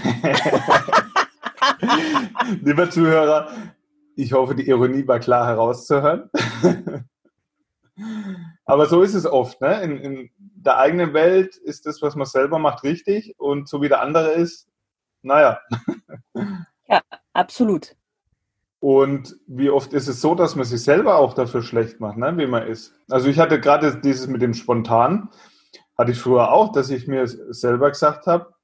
Lieber 2.62 2.90
Zuhörer, 2.90 3.50
ich 4.16 4.32
hoffe, 4.32 4.54
die 4.54 4.68
Ironie 4.68 5.06
war 5.06 5.18
klar 5.20 5.46
herauszuhören. 5.46 6.30
Aber 8.64 8.86
so 8.86 9.02
ist 9.02 9.14
es 9.14 9.26
oft. 9.26 9.60
Ne? 9.60 9.82
In, 9.82 9.96
in, 9.98 10.30
der 10.38 10.78
eigenen 10.78 11.14
Welt 11.14 11.56
ist 11.56 11.86
das, 11.86 12.02
was 12.02 12.16
man 12.16 12.26
selber 12.26 12.58
macht, 12.58 12.82
richtig 12.84 13.34
und 13.38 13.68
so 13.68 13.80
wie 13.80 13.88
der 13.88 14.02
andere 14.02 14.32
ist, 14.32 14.68
naja. 15.22 15.60
Ja, 16.88 17.00
absolut. 17.32 17.96
Und 18.80 19.36
wie 19.46 19.70
oft 19.70 19.92
ist 19.92 20.08
es 20.08 20.20
so, 20.20 20.34
dass 20.34 20.56
man 20.56 20.64
sich 20.64 20.82
selber 20.82 21.16
auch 21.16 21.34
dafür 21.34 21.62
schlecht 21.62 22.00
macht, 22.00 22.16
ne, 22.16 22.36
wie 22.36 22.46
man 22.46 22.66
ist? 22.66 22.94
Also 23.08 23.28
ich 23.28 23.38
hatte 23.38 23.60
gerade 23.60 24.00
dieses 24.00 24.28
mit 24.28 24.42
dem 24.42 24.54
Spontan, 24.54 25.30
hatte 25.98 26.12
ich 26.12 26.18
früher 26.18 26.52
auch, 26.52 26.72
dass 26.72 26.90
ich 26.90 27.08
mir 27.08 27.26
selber 27.26 27.90
gesagt 27.90 28.26
habe, 28.26 28.54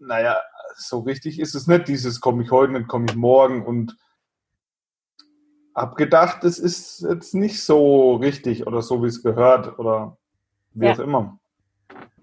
naja, 0.00 0.36
so 0.76 1.00
richtig 1.00 1.38
ist 1.38 1.54
es 1.54 1.66
nicht, 1.66 1.88
dieses 1.88 2.20
komme 2.20 2.42
ich 2.42 2.50
heute 2.50 2.72
nicht, 2.72 2.88
komme 2.88 3.06
ich 3.08 3.16
morgen 3.16 3.64
und 3.64 3.96
habe 5.74 5.94
gedacht, 5.94 6.42
es 6.42 6.58
ist 6.58 7.02
jetzt 7.02 7.34
nicht 7.34 7.62
so 7.62 8.16
richtig 8.16 8.66
oder 8.66 8.82
so, 8.82 9.02
wie 9.02 9.06
es 9.06 9.22
gehört 9.22 9.78
oder 9.78 10.18
wie 10.74 10.86
ja. 10.86 10.92
auch 10.92 10.98
immer. 10.98 11.38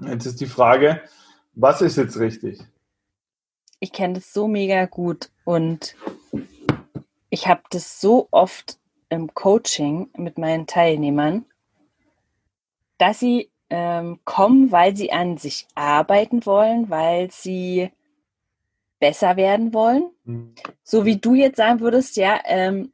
Jetzt 0.02 0.26
ist 0.26 0.42
die 0.42 0.46
Frage, 0.46 1.02
was 1.54 1.82
ist 1.82 1.96
jetzt 1.96 2.20
richtig? 2.20 2.60
Ich 3.80 3.94
kenne 3.94 4.16
das 4.16 4.34
so 4.34 4.48
mega 4.48 4.86
gut 4.86 5.30
und 5.46 5.96
ich 7.30 7.48
habe 7.48 7.62
das 7.70 8.02
so 8.02 8.28
oft 8.32 8.78
im 9.10 9.34
Coaching 9.34 10.10
mit 10.18 10.38
meinen 10.38 10.68
Teilnehmern, 10.68 11.46
dass 12.98 13.20
sie 13.20 13.52
ähm, 13.70 14.20
kommen, 14.26 14.72
weil 14.72 14.96
sie 14.96 15.12
an 15.12 15.38
sich 15.38 15.68
arbeiten 15.76 16.46
wollen, 16.46 16.90
weil 16.90 17.32
sie 17.32 17.90
besser 19.00 19.36
werden 19.36 19.74
wollen. 19.74 20.10
Mhm. 20.24 20.56
So 20.84 21.06
wie 21.06 21.18
du 21.18 21.34
jetzt 21.34 21.58
sagen 21.58 21.80
würdest, 21.80 22.18
ja, 22.18 22.40
ähm, 22.46 22.94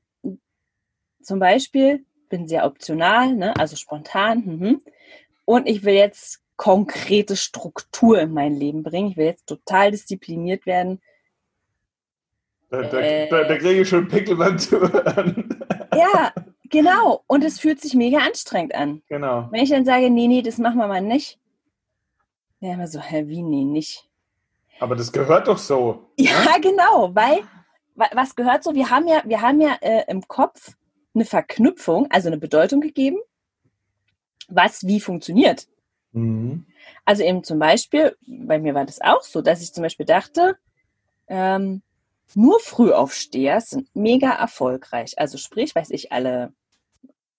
zum 1.21 1.39
Beispiel 1.39 2.05
bin 2.29 2.47
sehr 2.47 2.65
optional, 2.65 3.33
ne, 3.35 3.55
also 3.57 3.75
spontan, 3.75 4.43
mhm. 4.45 4.81
und 5.45 5.67
ich 5.67 5.83
will 5.83 5.93
jetzt 5.93 6.41
konkrete 6.55 7.35
Struktur 7.35 8.19
in 8.19 8.33
mein 8.33 8.53
Leben 8.53 8.83
bringen. 8.83 9.09
Ich 9.09 9.17
will 9.17 9.25
jetzt 9.25 9.47
total 9.47 9.91
diszipliniert 9.91 10.65
werden. 10.65 11.01
Da, 12.69 12.83
da, 12.83 12.99
äh, 12.99 13.27
da, 13.29 13.43
da 13.43 13.57
kriege 13.57 13.81
ich 13.81 13.89
schon 13.89 14.07
Pickel 14.07 14.35
beim 14.35 14.57
Zuhören. 14.57 15.59
Ja, 15.95 16.31
genau. 16.71 17.23
Und 17.27 17.43
es 17.43 17.59
fühlt 17.59 17.81
sich 17.81 17.93
mega 17.93 18.19
anstrengend 18.19 18.73
an. 18.75 19.01
Genau. 19.07 19.47
Wenn 19.51 19.63
ich 19.63 19.69
dann 19.69 19.85
sage, 19.85 20.09
nee, 20.09 20.27
nee, 20.27 20.41
das 20.41 20.57
machen 20.57 20.77
wir 20.77 20.87
mal 20.87 21.01
nicht. 21.01 21.39
Ja, 22.59 22.73
immer 22.73 22.87
so, 22.87 22.99
hä, 22.99 23.27
wie, 23.27 23.43
nee, 23.43 23.63
nicht. 23.63 24.07
Aber 24.79 24.95
das 24.95 25.11
gehört 25.11 25.47
doch 25.47 25.57
so. 25.57 26.09
Ja, 26.17 26.31
ne? 26.43 26.61
genau, 26.61 27.13
weil, 27.13 27.43
was 27.95 28.35
gehört 28.35 28.63
so? 28.63 28.73
Wir 28.73 28.89
haben 28.89 29.07
ja, 29.07 29.21
wir 29.25 29.41
haben 29.41 29.61
ja 29.61 29.77
äh, 29.81 30.05
im 30.07 30.27
Kopf 30.27 30.75
eine 31.13 31.25
Verknüpfung, 31.25 32.07
also 32.09 32.27
eine 32.27 32.37
Bedeutung 32.37 32.81
gegeben, 32.81 33.17
was 34.47 34.85
wie 34.87 34.99
funktioniert. 34.99 35.67
Mhm. 36.13 36.65
Also 37.05 37.23
eben 37.23 37.43
zum 37.43 37.59
Beispiel, 37.59 38.15
bei 38.25 38.59
mir 38.59 38.73
war 38.73 38.85
das 38.85 39.01
auch 39.01 39.21
so, 39.21 39.41
dass 39.41 39.61
ich 39.61 39.73
zum 39.73 39.83
Beispiel 39.83 40.05
dachte, 40.05 40.57
ähm, 41.27 41.81
nur 42.33 42.59
Frühaufsteher 42.59 43.59
sind 43.61 43.93
mega 43.95 44.31
erfolgreich. 44.31 45.19
Also 45.19 45.37
sprich, 45.37 45.75
weiß 45.75 45.89
ich, 45.91 46.11
alle 46.11 46.53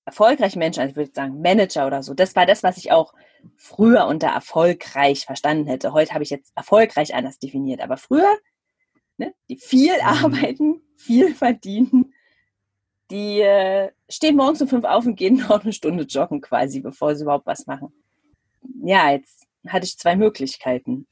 erfolgreichen 0.05 0.59
Menschen, 0.59 0.81
also 0.81 0.91
ich 0.91 0.97
würde 0.97 1.13
sagen 1.15 1.41
Manager 1.41 1.87
oder 1.87 2.03
so, 2.03 2.15
das 2.15 2.35
war 2.35 2.47
das, 2.47 2.63
was 2.63 2.77
ich 2.77 2.91
auch 2.93 3.15
früher 3.57 4.07
unter 4.07 4.29
erfolgreich 4.29 5.25
verstanden 5.27 5.67
hätte. 5.67 5.93
Heute 5.93 6.15
habe 6.15 6.25
ich 6.25 6.31
jetzt 6.31 6.53
erfolgreich 6.57 7.15
anders 7.15 7.39
definiert, 7.39 7.81
aber 7.81 7.97
früher, 7.97 8.37
ne, 9.17 9.35
die 9.49 9.57
viel 9.57 9.95
mhm. 9.95 10.07
arbeiten, 10.07 10.83
viel 10.97 11.35
verdienen, 11.35 12.13
die 13.11 13.41
äh, 13.41 13.91
stehen 14.09 14.37
morgens 14.37 14.63
um 14.63 14.69
fünf 14.69 14.85
auf 14.85 15.07
und 15.07 15.17
gehen 15.17 15.37
noch 15.49 15.63
eine 15.63 15.73
Stunde 15.73 16.05
joggen 16.05 16.41
quasi, 16.41 16.81
bevor 16.81 17.15
sie 17.15 17.23
überhaupt 17.23 17.47
was 17.47 17.67
machen. 17.67 17.93
Ja, 18.83 19.11
jetzt 19.13 19.47
hatte 19.69 19.85
ich 19.85 19.99
zwei 19.99 20.17
Möglichkeiten. 20.17 21.07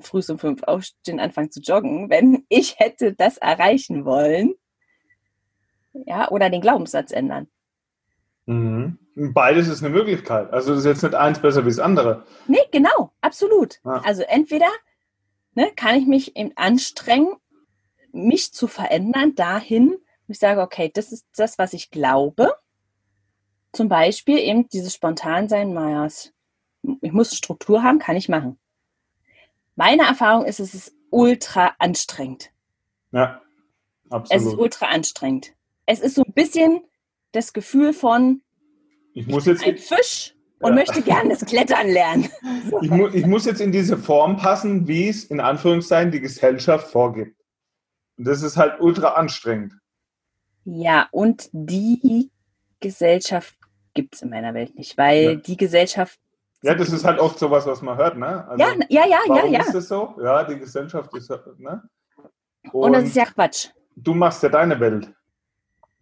Früh 0.00 0.22
um 0.28 0.38
fünf 0.38 0.62
aufstehen, 0.62 1.18
anfangen 1.18 1.50
zu 1.50 1.60
joggen, 1.60 2.08
wenn 2.08 2.44
ich 2.48 2.78
hätte 2.78 3.14
das 3.14 3.36
erreichen 3.38 4.04
wollen. 4.04 4.54
Ja, 5.92 6.30
oder 6.30 6.50
den 6.50 6.60
Glaubenssatz 6.60 7.10
ändern. 7.10 7.48
Mhm. 8.48 8.98
Beides 9.14 9.68
ist 9.68 9.84
eine 9.84 9.94
Möglichkeit. 9.94 10.50
Also 10.54 10.70
das 10.70 10.80
ist 10.80 10.86
jetzt 10.86 11.02
nicht 11.02 11.14
eins 11.14 11.38
besser 11.38 11.64
wie 11.64 11.68
das 11.68 11.78
andere. 11.78 12.24
Nee, 12.46 12.64
genau, 12.72 13.12
absolut. 13.20 13.78
Ah. 13.84 14.00
Also 14.04 14.22
entweder 14.22 14.68
ne, 15.54 15.70
kann 15.76 15.96
ich 15.96 16.06
mich 16.06 16.34
eben 16.34 16.52
anstrengen, 16.56 17.34
mich 18.10 18.54
zu 18.54 18.66
verändern 18.66 19.34
dahin, 19.34 19.98
wo 20.26 20.32
ich 20.32 20.38
sage, 20.38 20.62
okay, 20.62 20.90
das 20.92 21.12
ist 21.12 21.26
das, 21.36 21.58
was 21.58 21.74
ich 21.74 21.90
glaube. 21.90 22.54
Zum 23.72 23.90
Beispiel 23.90 24.38
eben 24.38 24.66
dieses 24.70 24.94
Spontansein, 24.94 25.74
Meyers. 25.74 26.32
Ich 27.02 27.12
muss 27.12 27.36
Struktur 27.36 27.82
haben, 27.82 27.98
kann 27.98 28.16
ich 28.16 28.30
machen. 28.30 28.58
Meine 29.76 30.04
Erfahrung 30.04 30.46
ist, 30.46 30.58
es 30.58 30.72
ist 30.72 30.94
ultra 31.10 31.74
anstrengend. 31.78 32.50
Ja, 33.12 33.42
absolut. 34.08 34.42
Es 34.42 34.46
ist 34.46 34.58
ultra 34.58 34.86
anstrengend. 34.86 35.52
Es 35.84 36.00
ist 36.00 36.14
so 36.14 36.22
ein 36.22 36.32
bisschen 36.32 36.87
das 37.32 37.52
Gefühl 37.52 37.92
von, 37.92 38.42
ich, 39.14 39.26
muss 39.26 39.46
ich 39.46 39.58
bin 39.58 39.68
jetzt 39.68 39.92
ein 39.92 39.98
Fisch 39.98 40.34
und 40.60 40.70
ja. 40.70 40.74
möchte 40.74 41.02
gerne 41.02 41.30
das 41.30 41.44
Klettern 41.44 41.88
lernen. 41.88 42.28
So. 42.70 42.80
Ich, 42.82 42.90
mu 42.90 43.08
ich 43.08 43.26
muss 43.26 43.44
jetzt 43.44 43.60
in 43.60 43.72
diese 43.72 43.96
Form 43.96 44.36
passen, 44.36 44.86
wie 44.88 45.08
es 45.08 45.24
in 45.24 45.40
Anführungszeichen 45.40 46.10
die 46.10 46.20
Gesellschaft 46.20 46.88
vorgibt. 46.88 47.36
Und 48.16 48.26
das 48.26 48.42
ist 48.42 48.56
halt 48.56 48.80
ultra 48.80 49.14
anstrengend. 49.14 49.74
Ja, 50.64 51.08
und 51.12 51.48
die 51.52 52.30
Gesellschaft 52.80 53.56
gibt 53.94 54.14
es 54.14 54.22
in 54.22 54.30
meiner 54.30 54.54
Welt 54.54 54.74
nicht, 54.76 54.98
weil 54.98 55.22
ja. 55.22 55.34
die 55.34 55.56
Gesellschaft. 55.56 56.18
Ja, 56.62 56.74
das 56.74 56.90
ist 56.90 57.04
halt 57.04 57.20
oft 57.20 57.38
sowas, 57.38 57.66
was 57.66 57.82
man 57.82 57.96
hört, 57.96 58.16
ne? 58.16 58.46
Also, 58.48 58.64
ja, 58.64 58.74
ja, 58.88 59.06
ja, 59.06 59.18
warum 59.28 59.52
ja, 59.52 59.60
ja. 59.60 59.64
ist 59.64 59.74
das 59.74 59.88
so? 59.88 60.14
Ja, 60.20 60.42
die 60.44 60.58
Gesellschaft 60.58 61.14
ist, 61.14 61.30
ne? 61.58 61.82
Und, 62.72 62.82
und 62.82 62.92
das 62.92 63.04
ist 63.04 63.16
ja 63.16 63.24
Quatsch. 63.24 63.68
Du 63.94 64.14
machst 64.14 64.42
ja 64.42 64.48
deine 64.48 64.78
Welt. 64.78 65.12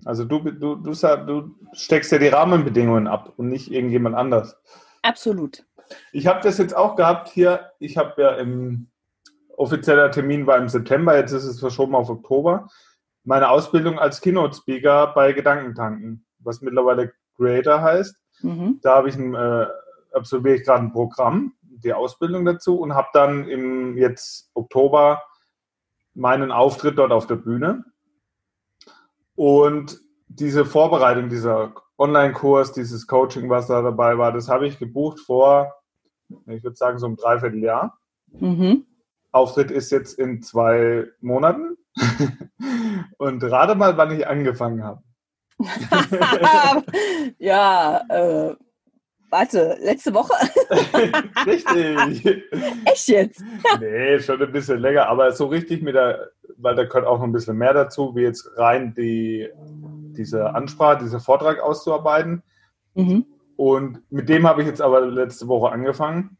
Also 0.04 0.24
du, 0.24 0.38
du, 0.40 0.76
du, 0.76 0.92
du 0.92 1.54
steckst 1.72 2.12
ja 2.12 2.18
die 2.18 2.28
Rahmenbedingungen 2.28 3.06
ab 3.06 3.32
und 3.36 3.48
nicht 3.48 3.72
irgendjemand 3.72 4.14
anders. 4.14 4.56
Absolut. 5.02 5.64
Ich 6.12 6.26
habe 6.26 6.40
das 6.42 6.58
jetzt 6.58 6.76
auch 6.76 6.96
gehabt 6.96 7.28
hier. 7.28 7.72
Ich 7.78 7.96
habe 7.96 8.20
ja 8.20 8.30
im 8.36 8.88
offizieller 9.56 10.10
Termin 10.10 10.46
war 10.46 10.58
im 10.58 10.68
September, 10.68 11.16
jetzt 11.16 11.32
ist 11.32 11.44
es 11.44 11.60
verschoben 11.60 11.94
auf 11.94 12.10
Oktober. 12.10 12.68
Meine 13.24 13.48
Ausbildung 13.48 13.98
als 13.98 14.20
Keynote-Speaker 14.20 15.12
bei 15.14 15.32
Gedankentanken, 15.32 16.24
was 16.38 16.60
mittlerweile 16.60 17.12
Creator 17.36 17.80
heißt. 17.80 18.16
Mhm. 18.42 18.78
Da 18.82 18.96
habe 18.96 19.08
ich 19.08 19.16
ein, 19.16 19.34
äh, 19.34 19.66
absolviere 20.12 20.56
ich 20.56 20.64
gerade 20.64 20.84
ein 20.84 20.92
Programm, 20.92 21.54
die 21.62 21.92
Ausbildung 21.92 22.44
dazu 22.44 22.78
und 22.78 22.94
habe 22.94 23.08
dann 23.12 23.48
im 23.48 23.96
jetzt 23.96 24.50
Oktober 24.54 25.22
meinen 26.14 26.52
Auftritt 26.52 26.98
dort 26.98 27.12
auf 27.12 27.26
der 27.26 27.36
Bühne. 27.36 27.84
Und 29.36 30.00
diese 30.28 30.64
Vorbereitung, 30.64 31.28
dieser 31.28 31.72
Online-Kurs, 31.98 32.72
dieses 32.72 33.06
Coaching, 33.06 33.48
was 33.48 33.68
da 33.68 33.82
dabei 33.82 34.18
war, 34.18 34.32
das 34.32 34.48
habe 34.48 34.66
ich 34.66 34.78
gebucht 34.78 35.20
vor, 35.20 35.72
ich 36.46 36.62
würde 36.64 36.76
sagen, 36.76 36.98
so 36.98 37.06
einem 37.06 37.16
Dreivierteljahr. 37.16 37.98
Mhm. 38.32 38.84
Auftritt 39.32 39.70
ist 39.70 39.92
jetzt 39.92 40.18
in 40.18 40.42
zwei 40.42 41.06
Monaten. 41.20 41.76
Und 43.18 43.44
rate 43.44 43.74
mal, 43.74 43.96
wann 43.96 44.10
ich 44.10 44.26
angefangen 44.26 44.82
habe. 44.82 45.02
ja, 47.38 48.02
äh, 48.08 48.56
warte, 49.30 49.78
letzte 49.80 50.14
Woche? 50.14 50.32
richtig. 51.46 52.44
Echt 52.84 53.08
jetzt? 53.08 53.44
nee, 53.80 54.18
schon 54.20 54.42
ein 54.42 54.52
bisschen 54.52 54.78
länger, 54.78 55.08
aber 55.08 55.32
so 55.32 55.46
richtig 55.46 55.82
mit 55.82 55.94
der, 55.94 56.30
weil 56.56 56.74
da 56.74 56.84
gehört 56.84 57.06
auch 57.06 57.18
noch 57.18 57.24
ein 57.24 57.32
bisschen 57.32 57.56
mehr 57.56 57.74
dazu, 57.74 58.14
wie 58.14 58.22
jetzt 58.22 58.50
rein 58.56 58.94
die, 58.94 59.48
diese 60.16 60.54
Ansprache, 60.54 61.04
dieser 61.04 61.20
Vortrag 61.20 61.60
auszuarbeiten. 61.60 62.42
Mhm. 62.94 63.26
Und 63.56 64.02
mit 64.10 64.28
dem 64.28 64.46
habe 64.46 64.62
ich 64.62 64.68
jetzt 64.68 64.82
aber 64.82 65.00
letzte 65.00 65.48
Woche 65.48 65.70
angefangen 65.70 66.36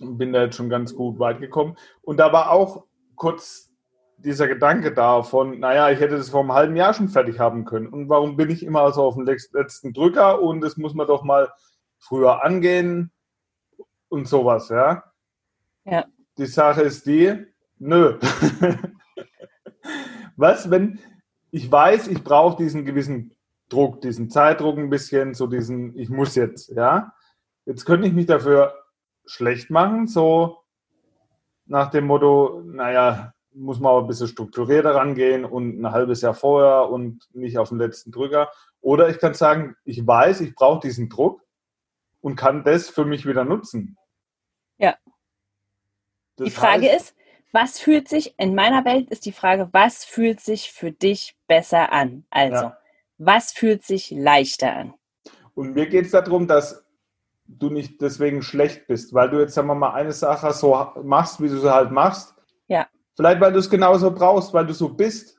und 0.00 0.18
bin 0.18 0.32
da 0.32 0.44
jetzt 0.44 0.56
schon 0.56 0.70
ganz 0.70 0.94
gut 0.94 1.18
weit 1.18 1.40
gekommen. 1.40 1.76
Und 2.02 2.18
da 2.18 2.32
war 2.32 2.50
auch 2.50 2.84
kurz 3.14 3.70
dieser 4.18 4.48
Gedanke 4.48 4.92
da 4.92 5.22
von, 5.22 5.60
naja, 5.60 5.90
ich 5.90 6.00
hätte 6.00 6.16
das 6.16 6.30
vor 6.30 6.40
einem 6.40 6.52
halben 6.52 6.76
Jahr 6.76 6.94
schon 6.94 7.08
fertig 7.08 7.38
haben 7.38 7.64
können. 7.64 7.88
Und 7.88 8.08
warum 8.08 8.36
bin 8.36 8.50
ich 8.50 8.64
immer 8.64 8.90
so 8.92 9.02
auf 9.02 9.16
dem 9.16 9.26
letzten 9.26 9.92
Drücker 9.92 10.40
und 10.40 10.62
das 10.62 10.76
muss 10.76 10.94
man 10.94 11.06
doch 11.06 11.22
mal 11.22 11.50
früher 12.04 12.44
angehen 12.44 13.10
und 14.08 14.28
sowas, 14.28 14.68
ja? 14.68 15.04
Ja. 15.84 16.04
Die 16.38 16.46
Sache 16.46 16.82
ist 16.82 17.06
die, 17.06 17.46
nö. 17.78 18.18
Was, 20.36 20.70
wenn 20.70 20.98
ich 21.50 21.70
weiß, 21.70 22.08
ich 22.08 22.24
brauche 22.24 22.62
diesen 22.62 22.84
gewissen 22.84 23.34
Druck, 23.68 24.00
diesen 24.00 24.28
Zeitdruck 24.28 24.76
ein 24.76 24.90
bisschen, 24.90 25.34
so 25.34 25.46
diesen, 25.46 25.96
ich 25.96 26.10
muss 26.10 26.34
jetzt, 26.34 26.70
ja? 26.70 27.12
Jetzt 27.64 27.84
könnte 27.84 28.06
ich 28.06 28.12
mich 28.12 28.26
dafür 28.26 28.74
schlecht 29.24 29.70
machen, 29.70 30.06
so 30.06 30.58
nach 31.66 31.90
dem 31.90 32.06
Motto, 32.06 32.62
naja, 32.66 33.32
muss 33.52 33.80
man 33.80 33.92
aber 33.92 34.02
ein 34.02 34.08
bisschen 34.08 34.28
strukturierter 34.28 34.96
rangehen 34.96 35.44
und 35.44 35.80
ein 35.80 35.92
halbes 35.92 36.20
Jahr 36.20 36.34
vorher 36.34 36.90
und 36.90 37.26
nicht 37.32 37.56
auf 37.56 37.70
den 37.70 37.78
letzten 37.78 38.10
Drücker. 38.10 38.50
Oder 38.80 39.08
ich 39.08 39.18
kann 39.18 39.34
sagen, 39.34 39.76
ich 39.84 40.04
weiß, 40.04 40.40
ich 40.40 40.54
brauche 40.54 40.80
diesen 40.80 41.08
Druck 41.08 41.43
und 42.24 42.36
kann 42.36 42.64
das 42.64 42.88
für 42.88 43.04
mich 43.04 43.26
wieder 43.26 43.44
nutzen. 43.44 43.98
Ja. 44.78 44.96
Das 46.36 46.46
die 46.46 46.50
Frage 46.50 46.90
heißt, 46.90 47.10
ist, 47.10 47.16
was 47.52 47.78
fühlt 47.78 48.08
sich, 48.08 48.34
in 48.38 48.54
meiner 48.54 48.86
Welt 48.86 49.10
ist 49.10 49.26
die 49.26 49.32
Frage, 49.32 49.68
was 49.72 50.06
fühlt 50.06 50.40
sich 50.40 50.72
für 50.72 50.90
dich 50.90 51.36
besser 51.48 51.92
an? 51.92 52.24
Also, 52.30 52.54
ja. 52.54 52.78
was 53.18 53.52
fühlt 53.52 53.84
sich 53.84 54.10
leichter 54.10 54.74
an? 54.74 54.94
Und 55.54 55.74
mir 55.74 55.86
geht 55.86 56.06
es 56.06 56.12
darum, 56.12 56.48
dass 56.48 56.86
du 57.46 57.68
nicht 57.68 58.00
deswegen 58.00 58.40
schlecht 58.40 58.86
bist, 58.86 59.12
weil 59.12 59.28
du 59.28 59.40
jetzt, 59.40 59.52
sagen 59.52 59.68
wir 59.68 59.74
mal, 59.74 59.92
eine 59.92 60.12
Sache 60.12 60.50
so 60.54 60.74
machst, 61.02 61.42
wie 61.42 61.48
du 61.48 61.58
sie 61.58 61.70
halt 61.70 61.90
machst. 61.90 62.34
Ja. 62.68 62.88
Vielleicht, 63.16 63.42
weil 63.42 63.52
du 63.52 63.58
es 63.58 63.68
genauso 63.68 64.10
brauchst, 64.10 64.54
weil 64.54 64.64
du 64.64 64.72
so 64.72 64.88
bist. 64.88 65.38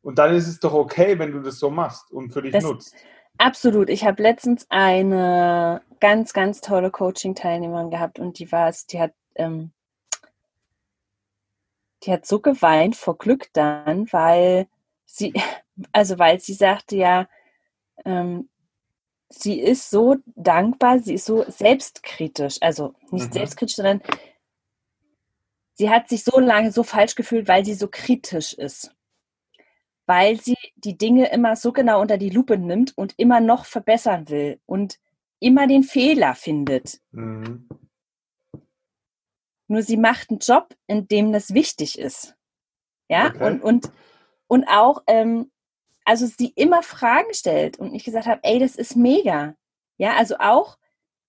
Und 0.00 0.18
dann 0.18 0.34
ist 0.34 0.48
es 0.48 0.58
doch 0.58 0.74
okay, 0.74 1.16
wenn 1.20 1.30
du 1.30 1.40
das 1.40 1.60
so 1.60 1.70
machst 1.70 2.10
und 2.10 2.32
für 2.32 2.42
dich 2.42 2.50
das, 2.50 2.64
nutzt. 2.64 2.96
Absolut. 3.38 3.88
Ich 3.88 4.04
habe 4.04 4.22
letztens 4.22 4.66
eine 4.68 5.82
ganz, 6.00 6.32
ganz 6.32 6.60
tolle 6.60 6.90
Coaching-Teilnehmerin 6.90 7.90
gehabt 7.90 8.18
und 8.18 8.38
die 8.38 8.50
war 8.52 8.68
es, 8.68 8.86
die 8.86 9.00
hat, 9.00 9.12
ähm, 9.34 9.72
die 12.04 12.12
hat 12.12 12.26
so 12.26 12.40
geweint 12.40 12.96
vor 12.96 13.18
Glück 13.18 13.52
dann, 13.52 14.12
weil 14.12 14.66
sie, 15.04 15.32
also 15.92 16.18
weil 16.18 16.40
sie 16.40 16.54
sagte 16.54 16.96
ja, 16.96 17.28
ähm, 18.04 18.48
sie 19.28 19.60
ist 19.60 19.90
so 19.90 20.16
dankbar, 20.34 20.98
sie 20.98 21.14
ist 21.14 21.24
so 21.24 21.44
selbstkritisch, 21.48 22.58
also 22.60 22.94
nicht 23.10 23.28
mhm. 23.28 23.32
selbstkritisch, 23.32 23.76
sondern 23.76 24.02
sie 25.74 25.90
hat 25.90 26.08
sich 26.08 26.24
so 26.24 26.38
lange 26.38 26.72
so 26.72 26.82
falsch 26.82 27.14
gefühlt, 27.14 27.48
weil 27.48 27.64
sie 27.64 27.74
so 27.74 27.88
kritisch 27.88 28.52
ist. 28.54 28.94
Weil 30.06 30.40
sie 30.40 30.56
die 30.76 30.98
Dinge 30.98 31.30
immer 31.30 31.56
so 31.56 31.72
genau 31.72 32.00
unter 32.00 32.18
die 32.18 32.30
Lupe 32.30 32.58
nimmt 32.58 32.96
und 32.96 33.14
immer 33.16 33.40
noch 33.40 33.64
verbessern 33.64 34.28
will 34.28 34.60
und 34.66 34.98
immer 35.38 35.66
den 35.66 35.82
Fehler 35.82 36.34
findet. 36.34 37.00
Mhm. 37.10 37.68
Nur 39.68 39.82
sie 39.82 39.96
macht 39.96 40.30
einen 40.30 40.40
Job, 40.40 40.74
in 40.86 41.08
dem 41.08 41.32
das 41.32 41.54
wichtig 41.54 41.98
ist. 41.98 42.34
Ja, 43.08 43.28
okay. 43.28 43.44
und, 43.44 43.62
und, 43.62 43.92
und 44.46 44.64
auch, 44.68 45.02
ähm, 45.06 45.50
also 46.04 46.26
sie 46.26 46.52
immer 46.56 46.82
Fragen 46.82 47.32
stellt 47.32 47.78
und 47.78 47.94
ich 47.94 48.04
gesagt 48.04 48.26
habe, 48.26 48.40
ey, 48.42 48.58
das 48.58 48.76
ist 48.76 48.96
mega. 48.96 49.54
Ja, 49.98 50.16
also 50.16 50.36
auch 50.38 50.78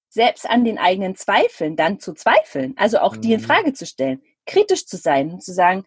selbst 0.09 0.47
an 0.47 0.63
den 0.63 0.77
eigenen 0.77 1.15
Zweifeln 1.15 1.75
dann 1.75 1.99
zu 1.99 2.13
zweifeln, 2.13 2.75
also 2.77 2.99
auch 2.99 3.15
mhm. 3.15 3.21
die 3.21 3.33
in 3.33 3.41
mhm. 3.41 3.45
Frage 3.45 3.73
zu 3.73 3.85
stellen, 3.85 4.21
kritisch 4.45 4.85
zu 4.85 4.97
sein 4.97 5.31
und 5.31 5.43
zu 5.43 5.53
sagen, 5.53 5.85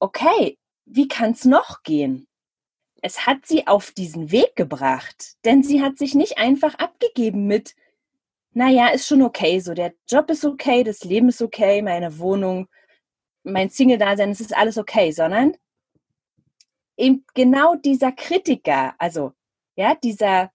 okay, 0.00 0.58
wie 0.86 1.08
kann 1.08 1.32
es 1.32 1.44
noch 1.44 1.82
gehen? 1.82 2.26
Es 3.02 3.26
hat 3.26 3.44
sie 3.44 3.66
auf 3.66 3.90
diesen 3.90 4.30
Weg 4.30 4.56
gebracht, 4.56 5.36
denn 5.44 5.62
sie 5.62 5.82
hat 5.82 5.98
sich 5.98 6.14
nicht 6.14 6.38
einfach 6.38 6.76
abgegeben 6.76 7.46
mit, 7.46 7.74
naja, 8.52 8.88
ist 8.88 9.06
schon 9.06 9.22
okay, 9.22 9.60
so 9.60 9.74
der 9.74 9.94
Job 10.08 10.30
ist 10.30 10.44
okay, 10.44 10.82
das 10.82 11.04
Leben 11.04 11.28
ist 11.28 11.42
okay, 11.42 11.82
meine 11.82 12.18
Wohnung, 12.18 12.68
mein 13.42 13.68
Single-Dasein, 13.68 14.30
es 14.30 14.40
ist 14.40 14.56
alles 14.56 14.78
okay, 14.78 15.12
sondern 15.12 15.56
eben 16.96 17.24
genau 17.34 17.74
dieser 17.76 18.12
Kritiker, 18.12 18.94
also 18.98 19.32
ja, 19.76 19.94
dieser, 19.94 20.50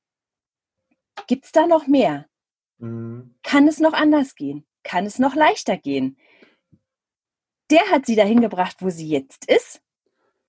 gibt 1.27 1.45
es 1.45 1.51
da 1.51 1.67
noch 1.67 1.85
mehr? 1.85 2.27
Mhm. 2.79 3.35
Kann 3.43 3.67
es 3.67 3.79
noch 3.79 3.93
anders 3.93 4.35
gehen? 4.35 4.65
Kann 4.83 5.05
es 5.05 5.19
noch 5.19 5.35
leichter 5.35 5.77
gehen? 5.77 6.17
Der 7.69 7.91
hat 7.91 8.07
sie 8.07 8.15
dahin 8.15 8.41
gebracht, 8.41 8.77
wo 8.79 8.89
sie 8.89 9.07
jetzt 9.07 9.45
ist. 9.45 9.81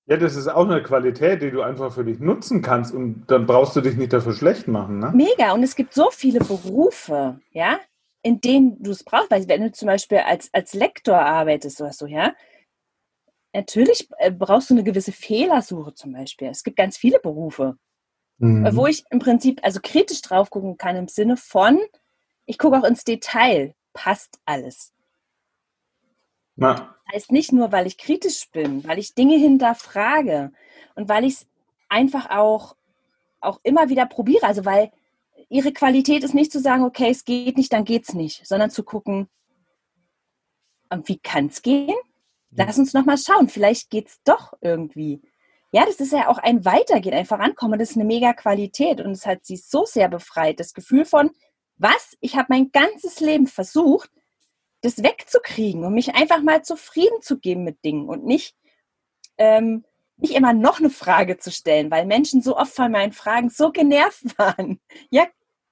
Ja, 0.05 0.17
das 0.17 0.35
ist 0.35 0.47
auch 0.47 0.67
eine 0.67 0.83
Qualität, 0.83 1.41
die 1.41 1.51
du 1.51 1.61
einfach 1.61 1.93
für 1.93 2.03
dich 2.03 2.19
nutzen 2.19 2.61
kannst 2.61 2.93
und 2.93 3.25
dann 3.27 3.45
brauchst 3.45 3.75
du 3.75 3.81
dich 3.81 3.95
nicht 3.95 4.11
dafür 4.11 4.33
schlecht 4.33 4.67
machen. 4.67 4.99
Ne? 4.99 5.11
Mega. 5.15 5.53
Und 5.53 5.63
es 5.63 5.75
gibt 5.75 5.93
so 5.93 6.09
viele 6.11 6.39
Berufe, 6.39 7.39
ja, 7.51 7.79
in 8.21 8.41
denen 8.41 8.83
du 8.83 8.91
es 8.91 9.03
brauchst. 9.03 9.31
Weil 9.31 9.47
wenn 9.47 9.61
du 9.61 9.71
zum 9.71 9.87
Beispiel 9.87 10.17
als, 10.19 10.49
als 10.53 10.73
Lektor 10.73 11.19
arbeitest 11.19 11.79
oder 11.79 11.93
so, 11.93 12.05
ja, 12.05 12.33
natürlich 13.53 14.09
äh, 14.17 14.31
brauchst 14.31 14.69
du 14.69 14.73
eine 14.73 14.83
gewisse 14.83 15.13
Fehlersuche 15.13 15.93
zum 15.93 16.11
Beispiel. 16.11 16.49
Es 16.49 16.63
gibt 16.63 16.75
ganz 16.75 16.97
viele 16.97 17.19
Berufe, 17.19 17.77
mhm. 18.39 18.75
wo 18.75 18.87
ich 18.87 19.05
im 19.09 19.19
Prinzip 19.19 19.61
also 19.63 19.79
kritisch 19.81 20.21
drauf 20.21 20.49
gucken 20.49 20.77
kann 20.77 20.97
im 20.97 21.07
Sinne 21.07 21.37
von, 21.37 21.79
ich 22.45 22.57
gucke 22.57 22.77
auch 22.77 22.83
ins 22.83 23.05
Detail, 23.05 23.73
passt 23.93 24.39
alles. 24.43 24.91
Na. 26.55 26.95
Das 27.05 27.15
heißt 27.15 27.31
nicht 27.31 27.51
nur, 27.51 27.71
weil 27.71 27.87
ich 27.87 27.97
kritisch 27.97 28.49
bin, 28.51 28.83
weil 28.87 28.99
ich 28.99 29.15
Dinge 29.15 29.37
hinterfrage 29.37 30.51
und 30.95 31.09
weil 31.09 31.25
ich 31.25 31.33
es 31.33 31.47
einfach 31.89 32.29
auch, 32.29 32.75
auch 33.39 33.59
immer 33.63 33.89
wieder 33.89 34.05
probiere. 34.05 34.45
Also 34.45 34.65
weil 34.65 34.91
ihre 35.49 35.73
Qualität 35.73 36.23
ist 36.23 36.33
nicht 36.33 36.51
zu 36.51 36.59
sagen, 36.59 36.83
okay, 36.83 37.09
es 37.09 37.25
geht 37.25 37.57
nicht, 37.57 37.73
dann 37.73 37.85
geht's 37.85 38.13
nicht, 38.13 38.45
sondern 38.47 38.71
zu 38.71 38.83
gucken, 38.83 39.27
wie 41.05 41.17
kann 41.17 41.47
es 41.47 41.61
gehen? 41.61 41.95
Lass 42.51 42.77
uns 42.77 42.93
nochmal 42.93 43.17
schauen, 43.17 43.49
vielleicht 43.49 43.89
geht 43.89 44.07
es 44.07 44.21
doch 44.23 44.53
irgendwie. 44.61 45.21
Ja, 45.71 45.85
das 45.85 45.95
ist 45.95 46.13
ja 46.13 46.27
auch 46.27 46.37
ein 46.37 46.65
Weitergehen, 46.65 47.15
ein 47.15 47.25
Vorankommen. 47.25 47.79
Das 47.79 47.91
ist 47.91 47.95
eine 47.95 48.05
mega 48.05 48.33
Qualität 48.33 49.01
und 49.01 49.11
es 49.11 49.25
hat 49.25 49.43
sie 49.43 49.57
so 49.57 49.85
sehr 49.85 50.07
befreit. 50.07 50.59
Das 50.59 50.75
Gefühl 50.75 51.03
von, 51.03 51.31
was? 51.77 52.15
Ich 52.19 52.35
habe 52.35 52.45
mein 52.49 52.71
ganzes 52.71 53.19
Leben 53.19 53.47
versucht, 53.47 54.11
das 54.83 55.01
wegzukriegen 55.01 55.85
und 55.85 55.93
mich 55.93 56.13
einfach 56.13 56.41
mal 56.41 56.61
zufrieden 56.61 57.21
zu 57.21 57.39
geben 57.39 57.63
mit 57.63 57.83
Dingen 57.85 58.09
und 58.09 58.25
nicht, 58.25 58.55
ähm, 59.37 59.85
nicht 60.17 60.35
immer 60.35 60.53
noch 60.53 60.79
eine 60.79 60.89
Frage 60.89 61.37
zu 61.37 61.51
stellen, 61.51 61.89
weil 61.89 62.05
Menschen 62.05 62.41
so 62.41 62.57
oft 62.57 62.73
von 62.73 62.91
meinen 62.91 63.13
Fragen 63.13 63.49
so 63.49 63.71
genervt 63.71 64.23
waren. 64.37 64.79
Ja, 65.09 65.25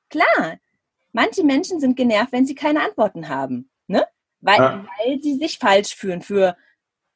klar. 0.10 0.58
Manche 1.12 1.44
Menschen 1.44 1.82
sind 1.82 1.98
genervt, 1.98 2.32
wenn 2.32 2.46
sie 2.46 2.56
keine 2.56 2.82
Antworten 2.82 3.28
haben. 3.28 3.70
Ne? 3.88 4.08
Weil, 4.40 4.60
ja. 4.60 4.86
weil 4.98 5.22
sie 5.22 5.36
sich 5.36 5.60
falsch 5.60 5.94
fühlen 5.94 6.22
für, 6.22 6.56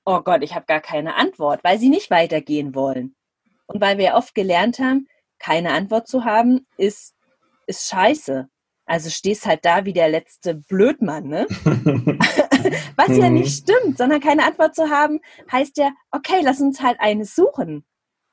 oh 0.03 0.19
Gott, 0.19 0.43
ich 0.43 0.53
habe 0.53 0.65
gar 0.65 0.81
keine 0.81 1.15
Antwort, 1.15 1.63
weil 1.63 1.79
sie 1.79 1.89
nicht 1.89 2.11
weitergehen 2.11 2.75
wollen. 2.75 3.15
Und 3.67 3.79
weil 3.79 3.97
wir 3.97 4.15
oft 4.15 4.35
gelernt 4.35 4.79
haben, 4.79 5.07
keine 5.39 5.71
Antwort 5.71 6.09
zu 6.09 6.25
haben, 6.25 6.67
ist, 6.77 7.15
ist 7.67 7.87
scheiße. 7.87 8.49
Also 8.85 9.09
stehst 9.09 9.45
halt 9.45 9.65
da 9.65 9.85
wie 9.85 9.93
der 9.93 10.09
letzte 10.09 10.55
Blödmann, 10.55 11.27
ne? 11.27 11.47
Was 12.95 13.17
ja 13.17 13.29
nicht 13.29 13.67
mhm. 13.67 13.73
stimmt, 13.73 13.97
sondern 13.97 14.19
keine 14.19 14.45
Antwort 14.45 14.75
zu 14.75 14.89
haben, 14.89 15.19
heißt 15.51 15.77
ja, 15.77 15.91
okay, 16.11 16.41
lass 16.43 16.61
uns 16.61 16.81
halt 16.81 16.99
eine 16.99 17.25
suchen. 17.25 17.85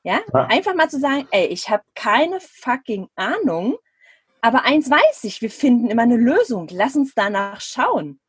Ja? 0.03 0.19
ja. 0.33 0.45
Einfach 0.45 0.75
mal 0.75 0.89
zu 0.89 0.99
sagen, 0.99 1.27
ey, 1.31 1.47
ich 1.47 1.69
habe 1.69 1.83
keine 1.95 2.39
fucking 2.39 3.07
Ahnung, 3.15 3.77
aber 4.41 4.65
eins 4.65 4.89
weiß 4.89 5.23
ich, 5.23 5.41
wir 5.41 5.49
finden 5.49 5.89
immer 5.89 6.03
eine 6.03 6.17
Lösung. 6.17 6.67
Lass 6.71 6.95
uns 6.95 7.13
danach 7.15 7.61
schauen. 7.61 8.19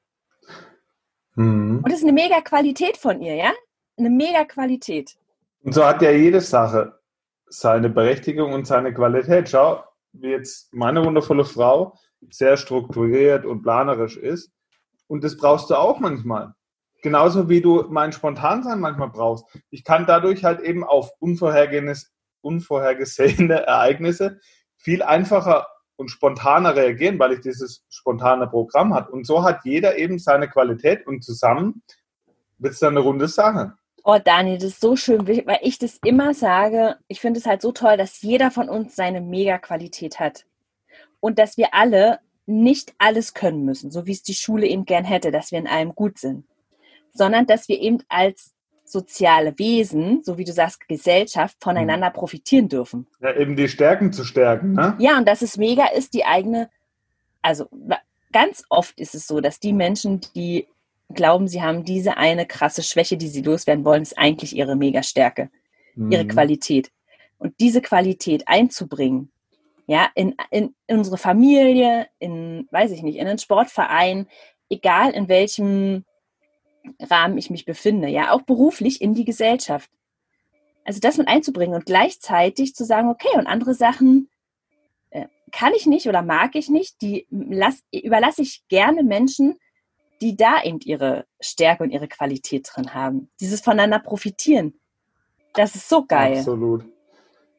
Mhm. 1.35 1.79
Und 1.79 1.89
das 1.89 1.99
ist 1.99 2.05
eine 2.05 2.13
mega 2.13 2.41
Qualität 2.41 2.97
von 2.97 3.21
ihr, 3.21 3.35
ja? 3.35 3.53
Eine 3.99 4.11
mega 4.11 4.45
Qualität. 4.45 5.17
Und 5.63 5.75
so 5.75 5.85
hat 5.85 6.03
ja 6.03 6.11
jede 6.11 6.41
Sache 6.41 7.01
seine 7.47 7.89
Berechtigung 7.89 8.53
und 8.53 8.67
seine 8.67 8.95
Qualität. 8.95 9.49
Schau, 9.49 9.83
wie 10.13 10.29
jetzt 10.29 10.73
meine 10.73 11.05
wundervolle 11.05 11.45
Frau, 11.45 11.99
sehr 12.31 12.57
strukturiert 12.57 13.45
und 13.45 13.63
planerisch 13.63 14.17
ist. 14.17 14.53
Und 15.07 15.25
das 15.25 15.37
brauchst 15.37 15.71
du 15.71 15.75
auch 15.75 16.01
manchmal. 16.01 16.55
Genauso 17.03 17.49
wie 17.49 17.61
du 17.61 17.85
mein 17.91 18.13
Spontansein 18.13 18.81
manchmal 18.81 19.11
brauchst. 19.11 19.45
Ich 19.71 19.85
kann 19.85 20.07
dadurch 20.07 20.45
halt 20.45 20.61
eben 20.61 20.85
auf 20.85 21.11
unvorhergesehene 21.19 23.55
Ereignisse 23.67 24.41
viel 24.79 25.03
einfacher 25.03 25.67
und 25.97 26.11
spontaner 26.11 26.75
reagieren, 26.75 27.19
weil 27.19 27.33
ich 27.33 27.41
dieses 27.41 27.85
spontane 27.89 28.47
Programm 28.47 28.95
habe. 28.95 29.13
Und 29.13 29.27
so 29.27 29.45
hat 29.45 29.65
jeder 29.65 29.99
eben 29.99 30.19
seine 30.19 30.49
Qualität 30.49 31.07
und 31.07 31.23
zusammen 31.23 31.83
wird 32.59 32.75
es 32.75 32.81
dann 32.81 32.95
eine 32.95 33.01
runde 33.01 33.29
Sache. 33.29 33.75
Oh, 34.03 34.19
Dani, 34.23 34.57
das 34.57 34.65
ist 34.65 34.81
so 34.81 34.97
schön, 34.97 35.27
weil 35.27 35.61
ich 35.63 35.79
das 35.79 35.99
immer 36.05 36.35
sage. 36.35 36.97
Ich 37.09 37.21
finde 37.21 37.41
es 37.41 37.47
halt 37.47 37.63
so 37.63 37.73
toll, 37.73 37.97
dass 37.97 38.21
jeder 38.23 38.51
von 38.51 38.69
uns 38.69 38.97
seine 38.97 39.21
Mega-Qualität 39.21 40.21
hat 40.21 40.45
und 41.25 41.39
dass 41.39 41.57
wir 41.57 41.73
alle 41.73 42.21
nicht 42.45 42.93
alles 42.99 43.33
können 43.33 43.65
müssen, 43.65 43.91
so 43.91 44.05
wie 44.05 44.13
es 44.13 44.23
die 44.23 44.35
Schule 44.35 44.67
eben 44.67 44.85
gern 44.85 45.05
hätte, 45.05 45.31
dass 45.31 45.53
wir 45.53 45.59
in 45.59 45.67
allem 45.67 45.95
gut 45.95 46.19
sind, 46.19 46.45
sondern 47.15 47.47
dass 47.47 47.67
wir 47.67 47.81
eben 47.81 48.03
als 48.11 48.53
soziale 48.85 49.59
Wesen, 49.59 50.23
so 50.23 50.37
wie 50.37 50.45
du 50.45 50.53
sagst, 50.53 50.87
Gesellschaft, 50.87 51.57
voneinander 51.61 52.11
mhm. 52.11 52.13
profitieren 52.13 52.69
dürfen. 52.69 53.07
Ja, 53.23 53.35
eben 53.35 53.57
die 53.57 53.69
Stärken 53.69 54.13
zu 54.13 54.23
stärken. 54.23 54.75
Ne? 54.75 54.97
Ja, 54.99 55.17
und 55.17 55.27
dass 55.27 55.41
es 55.41 55.57
mega 55.57 55.87
ist, 55.87 56.13
die 56.13 56.27
eigene, 56.27 56.69
also 57.41 57.71
ganz 58.31 58.65
oft 58.69 59.01
ist 59.01 59.15
es 59.15 59.27
so, 59.27 59.41
dass 59.41 59.59
die 59.59 59.73
Menschen, 59.73 60.21
die 60.37 60.67
glauben, 61.09 61.49
sie 61.49 61.63
haben 61.63 61.87
diese 61.87 62.19
eine 62.19 62.45
krasse 62.45 62.83
Schwäche, 62.83 63.17
die 63.17 63.29
sie 63.29 63.41
loswerden 63.41 63.87
wollen, 63.87 64.03
ist 64.03 64.19
eigentlich 64.19 64.55
ihre 64.55 64.77
Mega-Stärke, 64.77 65.49
mhm. 65.95 66.13
ihre 66.13 66.27
Qualität. 66.27 66.91
Und 67.39 67.55
diese 67.61 67.81
Qualität 67.81 68.47
einzubringen, 68.47 69.31
ja, 69.87 70.09
in, 70.15 70.35
in 70.51 70.75
unsere 70.89 71.19
Familie, 71.19 72.09
in, 72.19 72.69
weiß 72.71 72.91
ich 72.93 73.03
nicht, 73.03 73.19
in 73.19 73.27
einen 73.27 73.39
Sportverein, 73.39 74.29
egal 74.71 75.11
in 75.11 75.29
welchem 75.29 76.05
Rahmen 77.01 77.39
ich 77.39 77.51
mich 77.51 77.65
befinde, 77.65 78.09
ja, 78.09 78.33
auch 78.33 78.43
beruflich 78.43 79.01
in 79.01 79.15
die 79.15 79.25
Gesellschaft. 79.25 79.91
Also 80.85 81.01
das 81.01 81.17
mit 81.17 81.29
einzubringen 81.29 81.75
und 81.75 81.87
gleichzeitig 81.87 82.75
zu 82.75 82.85
sagen, 82.85 83.09
okay, 83.09 83.37
und 83.37 83.47
andere 83.47 83.75
Sachen 83.75 84.29
äh, 85.11 85.27
kann 85.51 85.73
ich 85.75 85.87
nicht 85.87 86.09
oder 86.09 86.23
mag 86.23 86.55
ich 86.57 86.69
nicht, 86.69 87.01
die 87.01 87.27
lass, 87.31 87.83
überlasse 87.91 88.43
ich 88.43 88.67
gerne 88.69 89.03
Menschen, 89.03 89.59
die 90.21 90.37
da 90.37 90.63
eben 90.63 90.81
ihre 90.81 91.27
Stärke 91.41 91.83
und 91.83 91.91
ihre 91.91 92.09
Qualität 92.09 92.69
drin 92.73 92.95
haben. 92.95 93.31
Dieses 93.41 93.61
voneinander 93.61 93.99
profitieren. 93.99 94.79
Das 95.55 95.75
ist 95.75 95.89
so 95.89 96.05
geil. 96.05 96.39
Absolut. 96.39 96.85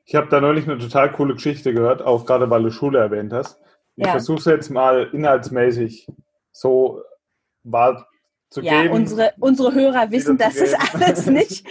Ich 0.06 0.16
habe 0.16 0.28
da 0.30 0.40
neulich 0.40 0.70
eine 0.70 0.78
total 0.78 1.12
coole 1.12 1.34
Geschichte 1.34 1.74
gehört, 1.74 2.04
auch 2.04 2.26
gerade 2.26 2.50
weil 2.50 2.64
du 2.64 2.70
Schule 2.70 3.00
erwähnt 3.00 3.34
hast. 3.34 3.60
Ich 3.96 4.06
ja. 4.06 4.12
versuche 4.12 4.40
es 4.40 4.46
jetzt 4.46 4.70
mal 4.70 5.10
inhaltsmäßig 5.12 6.08
so 6.52 7.02
wahr 7.64 8.08
zu 8.50 8.62
ja, 8.62 8.84
geben. 8.84 8.94
Unsere, 8.94 9.34
unsere 9.40 9.74
Hörer 9.74 10.12
wissen, 10.12 10.38
dass 10.38 10.56
das 10.56 10.74
alles 10.74 11.26
nicht 11.28 11.66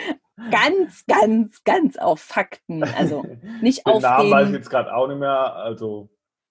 ganz, 0.50 1.04
ganz, 1.06 1.62
ganz 1.64 1.96
auf 1.96 2.20
Fakten, 2.20 2.82
also 2.82 3.24
nicht 3.62 3.86
den 3.86 3.94
auf 3.94 4.02
Namen 4.02 4.24
den... 4.24 4.32
weiß 4.32 4.48
ich 4.48 4.54
jetzt 4.54 4.70
gerade 4.70 4.92
auch 4.92 5.06
nicht 5.06 5.20
mehr, 5.20 5.54
also 5.54 6.10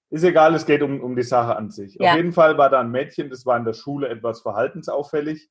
ist 0.09 0.23
egal, 0.23 0.53
es 0.55 0.65
geht 0.65 0.83
um, 0.83 1.01
um 1.01 1.15
die 1.15 1.23
Sache 1.23 1.55
an 1.55 1.69
sich. 1.69 1.97
Ja. 1.99 2.11
Auf 2.11 2.17
jeden 2.17 2.33
Fall 2.33 2.57
war 2.57 2.69
da 2.69 2.79
ein 2.79 2.91
Mädchen, 2.91 3.29
das 3.29 3.45
war 3.45 3.57
in 3.57 3.65
der 3.65 3.73
Schule 3.73 4.07
etwas 4.07 4.41
verhaltensauffällig, 4.41 5.49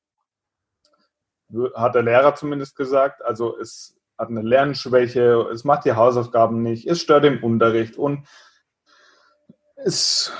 hat 1.75 1.95
der 1.95 2.01
Lehrer 2.01 2.33
zumindest 2.33 2.75
gesagt, 2.75 3.23
also 3.23 3.57
es 3.59 3.95
hat 4.23 4.29
eine 4.29 4.41
Lernschwäche, 4.41 5.49
es 5.51 5.65
macht 5.65 5.83
die 5.85 5.93
Hausaufgaben 5.93 6.63
nicht, 6.63 6.87
es 6.87 7.01
stört 7.01 7.25
im 7.25 7.43
Unterricht 7.43 7.97
und 7.97 8.25
es 9.75 10.31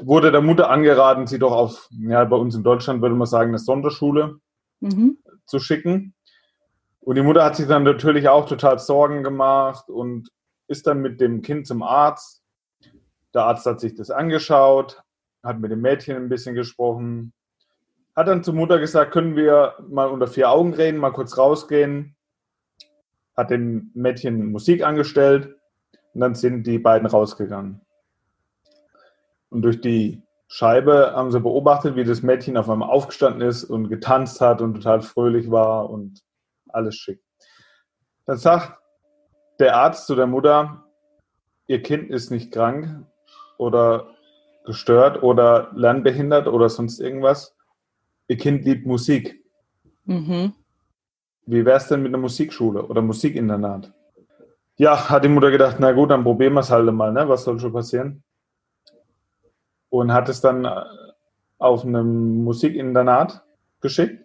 wurde 0.00 0.32
der 0.32 0.40
Mutter 0.40 0.70
angeraten, 0.70 1.26
sie 1.26 1.38
doch 1.38 1.52
auf, 1.52 1.88
ja, 1.90 2.24
bei 2.24 2.36
uns 2.36 2.54
in 2.54 2.62
Deutschland 2.62 3.02
würde 3.02 3.14
man 3.14 3.26
sagen, 3.26 3.50
eine 3.50 3.58
Sonderschule 3.58 4.38
mhm. 4.80 5.18
zu 5.44 5.58
schicken. 5.58 6.14
Und 7.00 7.16
die 7.16 7.22
Mutter 7.22 7.44
hat 7.44 7.56
sich 7.56 7.66
dann 7.66 7.82
natürlich 7.82 8.28
auch 8.28 8.48
total 8.48 8.78
Sorgen 8.78 9.22
gemacht 9.22 9.90
und 9.90 10.30
ist 10.68 10.86
dann 10.86 11.00
mit 11.00 11.20
dem 11.20 11.42
Kind 11.42 11.66
zum 11.66 11.82
Arzt. 11.82 12.42
Der 13.34 13.44
Arzt 13.44 13.66
hat 13.66 13.80
sich 13.80 13.94
das 13.94 14.10
angeschaut, 14.10 15.02
hat 15.42 15.60
mit 15.60 15.70
dem 15.70 15.82
Mädchen 15.82 16.16
ein 16.16 16.28
bisschen 16.30 16.54
gesprochen, 16.54 17.34
hat 18.16 18.28
dann 18.28 18.42
zur 18.42 18.54
Mutter 18.54 18.78
gesagt, 18.78 19.12
können 19.12 19.36
wir 19.36 19.74
mal 19.86 20.08
unter 20.08 20.28
vier 20.28 20.50
Augen 20.50 20.72
reden, 20.72 20.98
mal 20.98 21.12
kurz 21.12 21.36
rausgehen 21.36 22.16
hat 23.38 23.50
dem 23.50 23.92
Mädchen 23.94 24.50
Musik 24.50 24.84
angestellt 24.84 25.54
und 26.12 26.20
dann 26.20 26.34
sind 26.34 26.66
die 26.66 26.80
beiden 26.80 27.06
rausgegangen. 27.06 27.80
Und 29.48 29.62
durch 29.62 29.80
die 29.80 30.22
Scheibe 30.48 31.12
haben 31.14 31.30
sie 31.30 31.38
beobachtet, 31.38 31.94
wie 31.94 32.02
das 32.02 32.22
Mädchen 32.22 32.56
auf 32.56 32.68
einmal 32.68 32.90
aufgestanden 32.90 33.48
ist 33.48 33.62
und 33.62 33.88
getanzt 33.88 34.40
hat 34.40 34.60
und 34.60 34.74
total 34.74 35.02
fröhlich 35.02 35.52
war 35.52 35.88
und 35.88 36.20
alles 36.68 36.96
schick. 36.96 37.22
Dann 38.26 38.38
sagt 38.38 38.76
der 39.60 39.76
Arzt 39.76 40.08
zu 40.08 40.16
der 40.16 40.26
Mutter, 40.26 40.84
ihr 41.68 41.80
Kind 41.80 42.10
ist 42.10 42.30
nicht 42.30 42.52
krank 42.52 43.06
oder 43.56 44.16
gestört 44.64 45.22
oder 45.22 45.70
lernbehindert 45.76 46.48
oder 46.48 46.68
sonst 46.68 46.98
irgendwas. 46.98 47.56
Ihr 48.26 48.36
Kind 48.36 48.64
liebt 48.64 48.84
Musik. 48.84 49.44
Mhm. 50.06 50.54
Wie 51.50 51.64
wäre 51.64 51.78
es 51.78 51.88
denn 51.88 52.02
mit 52.02 52.10
einer 52.10 52.20
Musikschule 52.20 52.82
oder 52.84 53.00
Musikinternat? 53.00 53.90
Ja, 54.76 55.08
hat 55.08 55.24
die 55.24 55.28
Mutter 55.28 55.50
gedacht, 55.50 55.76
na 55.78 55.92
gut, 55.92 56.10
dann 56.10 56.22
probieren 56.22 56.52
wir 56.52 56.60
es 56.60 56.70
halt 56.70 56.92
mal, 56.92 57.10
ne? 57.10 57.26
Was 57.26 57.44
soll 57.44 57.58
schon 57.58 57.72
passieren? 57.72 58.22
Und 59.88 60.12
hat 60.12 60.28
es 60.28 60.42
dann 60.42 60.66
äh, 60.66 60.84
auf 61.56 61.86
einem 61.86 62.44
Musikinternat 62.44 63.42
geschickt. 63.80 64.22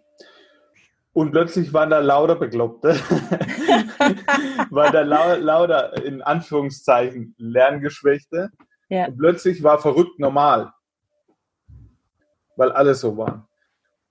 Und 1.13 1.31
plötzlich 1.31 1.71
waren 1.73 1.91
da 1.91 1.99
lauter 1.99 2.35
Bekloppte, 2.35 2.89
waren 4.69 4.91
da 4.91 5.01
lau 5.03 5.37
lauter, 5.37 6.03
in 6.03 6.21
Anführungszeichen, 6.21 7.35
Lerngeschwächte. 7.37 8.49
Ja. 8.89 9.05
Und 9.05 9.17
plötzlich 9.17 9.63
war 9.63 9.79
verrückt 9.79 10.19
normal, 10.19 10.73
weil 12.57 12.73
alle 12.73 12.95
so 12.95 13.15
waren. 13.15 13.47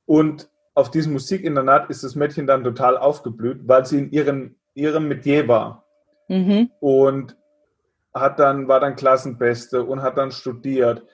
Und 0.07 0.48
auf 0.74 0.90
diesem 0.90 1.12
Musikinternat 1.12 1.90
ist 1.90 2.04
das 2.04 2.14
Mädchen 2.14 2.46
dann 2.46 2.64
total 2.64 2.96
aufgeblüht, 2.96 3.61
weil 3.66 3.85
sie 3.85 3.98
in 3.98 4.11
ihren, 4.11 4.56
ihrem 4.74 5.08
Metier 5.08 5.48
war. 5.48 5.87
Mhm. 6.28 6.70
Und 6.80 7.37
hat 8.14 8.38
dann, 8.38 8.68
war 8.68 8.80
dann 8.80 8.96
Klassenbeste 8.96 9.82
und 9.85 10.02
hat 10.02 10.18
dann 10.18 10.32
studiert 10.32 11.06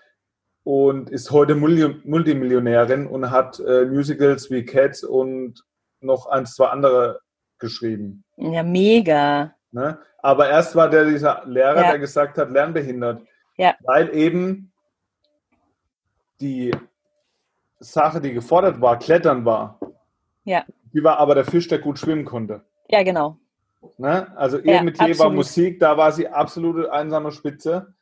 und 0.64 1.10
ist 1.10 1.30
heute 1.30 1.54
Multimillionärin 1.54 3.06
und 3.06 3.30
hat 3.30 3.60
äh, 3.60 3.84
Musicals 3.86 4.50
wie 4.50 4.64
Cats 4.64 5.02
und 5.02 5.64
noch 6.00 6.26
ein, 6.26 6.46
zwei 6.46 6.66
andere 6.66 7.20
geschrieben. 7.58 8.24
Ja, 8.36 8.62
mega. 8.62 9.54
Ne? 9.70 9.98
Aber 10.18 10.48
erst 10.48 10.76
war 10.76 10.88
der 10.88 11.04
dieser 11.04 11.42
Lehrer, 11.46 11.82
ja. 11.82 11.90
der 11.90 11.98
gesagt 11.98 12.38
hat, 12.38 12.50
lernbehindert. 12.50 13.22
Ja. 13.56 13.74
Weil 13.84 14.14
eben 14.14 14.72
die 16.40 16.72
Sache, 17.80 18.20
die 18.20 18.32
gefordert 18.32 18.80
war, 18.80 18.98
Klettern 18.98 19.44
war. 19.44 19.78
Ja. 20.44 20.64
Die 20.92 21.04
war 21.04 21.18
aber 21.18 21.34
der 21.34 21.44
Fisch, 21.44 21.68
der 21.68 21.78
gut 21.78 21.98
schwimmen 21.98 22.24
konnte. 22.24 22.64
Ja, 22.88 23.02
genau. 23.02 23.38
Ne? 23.98 24.36
Also 24.36 24.58
ihr 24.58 24.74
ja, 24.74 24.82
Metier 24.82 25.18
war 25.18 25.30
Musik, 25.30 25.78
da 25.80 25.96
war 25.96 26.12
sie 26.12 26.28
absolute 26.28 26.92
einsame 26.92 27.30
Spitze. 27.30 27.94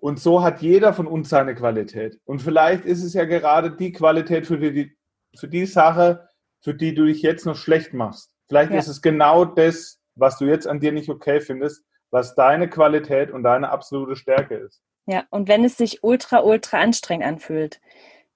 Und 0.00 0.18
so 0.18 0.42
hat 0.42 0.62
jeder 0.62 0.94
von 0.94 1.06
uns 1.06 1.28
seine 1.28 1.54
Qualität. 1.54 2.18
Und 2.24 2.40
vielleicht 2.40 2.84
ist 2.84 3.02
es 3.02 3.12
ja 3.12 3.24
gerade 3.24 3.72
die 3.72 3.92
Qualität 3.92 4.46
für 4.46 4.58
die, 4.58 4.96
für 5.36 5.48
die 5.48 5.66
Sache, 5.66 6.28
für 6.62 6.74
die 6.74 6.94
du 6.94 7.04
dich 7.04 7.22
jetzt 7.22 7.44
noch 7.44 7.56
schlecht 7.56 7.92
machst. 7.92 8.30
Vielleicht 8.48 8.72
ja. 8.72 8.78
ist 8.78 8.88
es 8.88 9.02
genau 9.02 9.44
das, 9.44 10.00
was 10.14 10.38
du 10.38 10.46
jetzt 10.46 10.66
an 10.66 10.80
dir 10.80 10.92
nicht 10.92 11.08
okay 11.08 11.40
findest, 11.40 11.84
was 12.10 12.34
deine 12.34 12.68
Qualität 12.68 13.30
und 13.30 13.42
deine 13.42 13.70
absolute 13.70 14.16
Stärke 14.16 14.56
ist. 14.56 14.82
Ja, 15.06 15.24
und 15.30 15.48
wenn 15.48 15.64
es 15.64 15.76
sich 15.76 16.02
ultra, 16.02 16.40
ultra 16.40 16.78
anstrengend 16.78 17.26
anfühlt, 17.26 17.80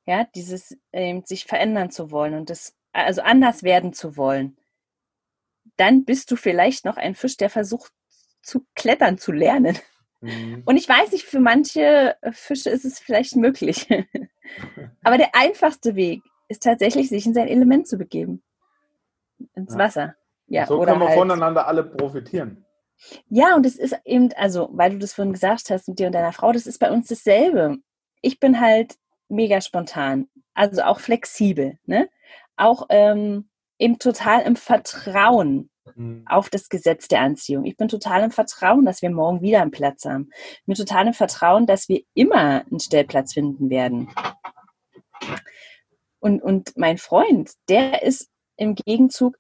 ja, 0.07 0.25
dieses 0.35 0.77
äh, 0.93 1.21
sich 1.25 1.45
verändern 1.45 1.91
zu 1.91 2.11
wollen 2.11 2.35
und 2.35 2.51
das, 2.51 2.77
also 2.93 3.23
anders 3.23 3.63
werden 3.63 3.93
zu 3.93 4.17
wollen, 4.17 4.57
dann 5.77 6.05
bist 6.05 6.31
du 6.31 6.37
vielleicht 6.37 6.85
noch 6.85 6.97
ein 6.97 7.15
Fisch, 7.15 7.37
der 7.37 7.51
versucht 7.51 7.93
zu 8.43 8.67
klettern, 8.75 9.19
zu 9.19 9.33
lernen. 9.33 9.79
Mhm. 10.21 10.63
Und 10.65 10.77
ich 10.77 10.89
weiß 10.89 11.13
nicht, 11.13 11.25
für 11.25 11.41
manche 11.41 12.17
Fische 12.33 12.71
ist 12.71 12.85
es 12.85 12.99
vielleicht 12.99 13.37
möglich. 13.37 13.89
Aber 15.03 15.19
der 15.19 15.35
einfachste 15.35 15.97
Weg 15.97 16.23
ist 16.49 16.63
tatsächlich, 16.63 17.09
sich 17.09 17.27
in 17.27 17.35
sein 17.35 17.49
Element 17.49 17.89
zu 17.89 17.97
begeben. 17.97 18.43
Ins 19.55 19.73
ja. 19.73 19.79
Wasser. 19.79 20.17
Ja, 20.47 20.67
so 20.67 20.79
können 20.81 21.01
wir 21.01 21.09
halt, 21.09 21.19
voneinander 21.19 21.67
alle 21.67 21.85
profitieren. 21.85 22.65
Ja, 23.29 23.57
und 23.57 23.67
es 23.67 23.77
ist 23.77 23.97
eben, 24.05 24.33
also, 24.35 24.69
weil 24.73 24.93
du 24.93 24.99
das 24.99 25.15
vorhin 25.15 25.33
gesagt 25.33 25.71
hast 25.71 25.89
mit 25.89 25.99
dir 25.99 26.07
und 26.07 26.13
deiner 26.13 26.33
Frau, 26.33 26.53
das 26.53 26.67
ist 26.67 26.79
bei 26.79 26.91
uns 26.91 27.09
dasselbe. 27.09 27.79
Ich 28.21 28.41
bin 28.41 28.61
halt 28.61 28.97
mega 29.35 29.61
spontan, 29.61 30.29
also 30.55 30.83
auch 30.83 31.01
flexibel, 31.01 31.79
ne? 31.87 32.09
Auch 32.57 32.87
ähm, 32.91 33.49
eben 33.79 33.99
total 33.99 34.43
im 34.43 34.57
Vertrauen 34.57 35.71
mhm. 35.95 36.25
auf 36.27 36.49
das 36.49 36.69
Gesetz 36.69 37.09
der 37.09 37.21
Anziehung. 37.21 37.65
Ich 37.65 37.77
bin 37.77 37.89
total 37.89 38.23
im 38.23 38.31
Vertrauen, 38.31 38.85
dass 38.85 39.03
wir 39.03 39.11
morgen 39.11 39.43
wieder 39.43 39.63
einen 39.63 39.71
Platz 39.71 40.05
haben. 40.05 40.31
Ich 40.61 40.67
bin 40.67 40.75
total 40.75 41.09
im 41.09 41.15
Vertrauen, 41.15 41.67
dass 41.67 41.89
wir 41.89 42.03
immer 42.15 42.65
einen 42.67 42.81
Stellplatz 42.81 43.35
finden 43.35 43.71
werden. 43.71 44.09
Und, 46.21 46.43
und 46.43 46.77
mein 46.77 46.99
Freund, 46.99 47.53
der 47.69 48.03
ist 48.03 48.31
im 48.57 48.75
Gegenzug, 48.75 49.37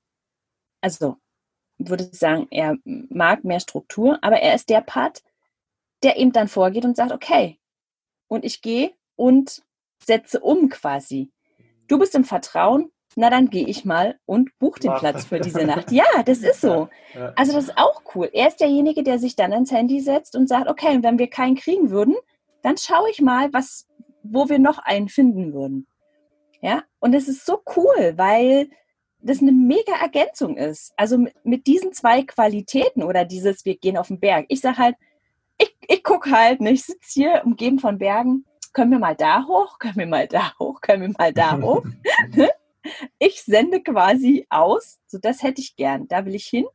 also 0.80 1.16
würde 1.78 2.08
ich 2.12 2.18
sagen, 2.18 2.46
er 2.50 2.76
mag 2.84 3.44
mehr 3.44 3.60
Struktur, 3.60 4.18
aber 4.22 4.40
er 4.40 4.54
ist 4.54 4.68
der 4.68 4.80
Part, 4.80 5.22
der 6.02 6.18
eben 6.18 6.32
dann 6.32 6.48
vorgeht 6.48 6.84
und 6.84 6.96
sagt, 6.96 7.12
okay, 7.12 7.58
und 8.28 8.44
ich 8.44 8.62
gehe 8.62 8.92
und 9.16 9.62
setze 10.04 10.40
um 10.40 10.68
quasi. 10.68 11.30
Du 11.88 11.98
bist 11.98 12.14
im 12.14 12.24
Vertrauen, 12.24 12.90
na 13.16 13.30
dann 13.30 13.50
gehe 13.50 13.66
ich 13.66 13.84
mal 13.84 14.18
und 14.26 14.58
buche 14.58 14.80
den 14.80 14.94
Platz 14.94 15.24
für 15.24 15.40
diese 15.40 15.64
Nacht. 15.66 15.92
Ja, 15.92 16.04
das 16.24 16.38
ist 16.38 16.60
so. 16.60 16.88
Also 17.36 17.52
das 17.52 17.64
ist 17.64 17.78
auch 17.78 18.02
cool. 18.14 18.28
Er 18.32 18.48
ist 18.48 18.60
derjenige, 18.60 19.02
der 19.02 19.18
sich 19.18 19.36
dann 19.36 19.52
ans 19.52 19.70
Handy 19.70 20.00
setzt 20.00 20.36
und 20.36 20.48
sagt, 20.48 20.68
okay, 20.68 20.98
wenn 21.02 21.18
wir 21.18 21.28
keinen 21.28 21.56
kriegen 21.56 21.90
würden, 21.90 22.16
dann 22.62 22.76
schaue 22.76 23.10
ich 23.10 23.20
mal, 23.20 23.52
was, 23.52 23.86
wo 24.22 24.48
wir 24.48 24.58
noch 24.58 24.78
einen 24.78 25.08
finden 25.08 25.52
würden. 25.52 25.86
Ja, 26.60 26.82
und 26.98 27.14
es 27.14 27.28
ist 27.28 27.44
so 27.44 27.60
cool, 27.76 28.14
weil 28.16 28.70
das 29.20 29.40
eine 29.40 29.52
mega 29.52 29.92
Ergänzung 30.00 30.56
ist. 30.56 30.92
Also 30.96 31.18
mit, 31.18 31.34
mit 31.44 31.66
diesen 31.66 31.92
zwei 31.92 32.22
Qualitäten 32.22 33.02
oder 33.02 33.24
dieses, 33.24 33.64
wir 33.64 33.76
gehen 33.76 33.96
auf 33.96 34.08
den 34.08 34.20
Berg. 34.20 34.46
Ich 34.48 34.60
sage 34.60 34.78
halt, 34.78 34.96
ich, 35.58 35.74
ich 35.88 36.02
gucke 36.02 36.30
halt, 36.30 36.60
ne, 36.60 36.72
ich 36.72 36.84
sitze 36.84 37.12
hier 37.12 37.42
umgeben 37.44 37.78
von 37.78 37.98
Bergen, 37.98 38.44
können 38.74 38.90
wir 38.90 38.98
mal 38.98 39.16
da 39.16 39.46
hoch, 39.46 39.78
können 39.78 39.96
wir 39.96 40.06
mal 40.06 40.28
da 40.28 40.52
hoch, 40.58 40.80
können 40.82 41.02
wir 41.02 41.14
mal 41.18 41.32
da 41.32 41.58
hoch. 41.58 41.84
Ne? 42.36 42.50
ich 43.18 43.42
sende 43.42 43.82
quasi 43.82 44.46
aus, 44.50 44.98
so 45.06 45.16
das 45.18 45.42
hätte 45.42 45.60
ich 45.62 45.74
gern, 45.76 46.06
da 46.08 46.26
will 46.26 46.34
ich 46.34 46.46
hin. 46.46 46.66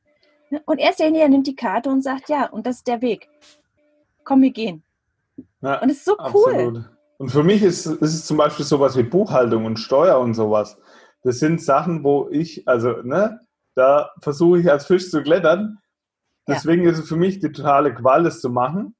Ne? 0.50 0.62
Und 0.66 0.80
erst 0.80 1.00
derjenige 1.00 1.30
nimmt 1.30 1.46
die 1.46 1.56
Karte 1.56 1.90
und 1.90 2.02
sagt, 2.02 2.30
ja, 2.30 2.48
und 2.48 2.66
das 2.66 2.78
ist 2.78 2.88
der 2.88 3.02
Weg. 3.02 3.30
Komm, 4.24 4.42
wir 4.42 4.52
gehen. 4.52 4.84
Ja, 5.62 5.82
und 5.82 5.90
es 5.90 5.98
ist 5.98 6.06
so 6.06 6.18
cool. 6.34 6.54
Absolut. 6.54 6.90
Und 7.18 7.30
für 7.30 7.44
mich 7.44 7.62
ist, 7.62 7.86
ist 7.86 8.14
es 8.14 8.26
zum 8.26 8.38
Beispiel 8.38 8.66
sowas 8.66 8.98
wie 8.98 9.04
Buchhaltung 9.04 9.66
und 9.66 9.78
Steuer 9.78 10.20
und 10.20 10.34
sowas. 10.34 10.78
Das 11.24 11.40
sind 11.40 11.62
Sachen, 11.62 12.04
wo 12.04 12.30
ich, 12.32 12.68
also, 12.68 13.02
ne, 13.04 13.42
da 13.76 14.12
versuche 14.22 14.60
ich 14.60 14.72
als 14.72 14.86
Fisch 14.86 15.12
zu 15.12 15.22
klettern. 15.22 15.80
Deswegen 16.48 16.86
ja. 16.86 16.92
ist 16.92 17.00
es 17.00 17.10
für 17.10 17.18
mich 17.18 17.40
die 17.40 17.52
totale 17.52 17.94
Qual, 17.94 18.24
das 18.24 18.40
zu 18.40 18.50
machen. 18.50 18.96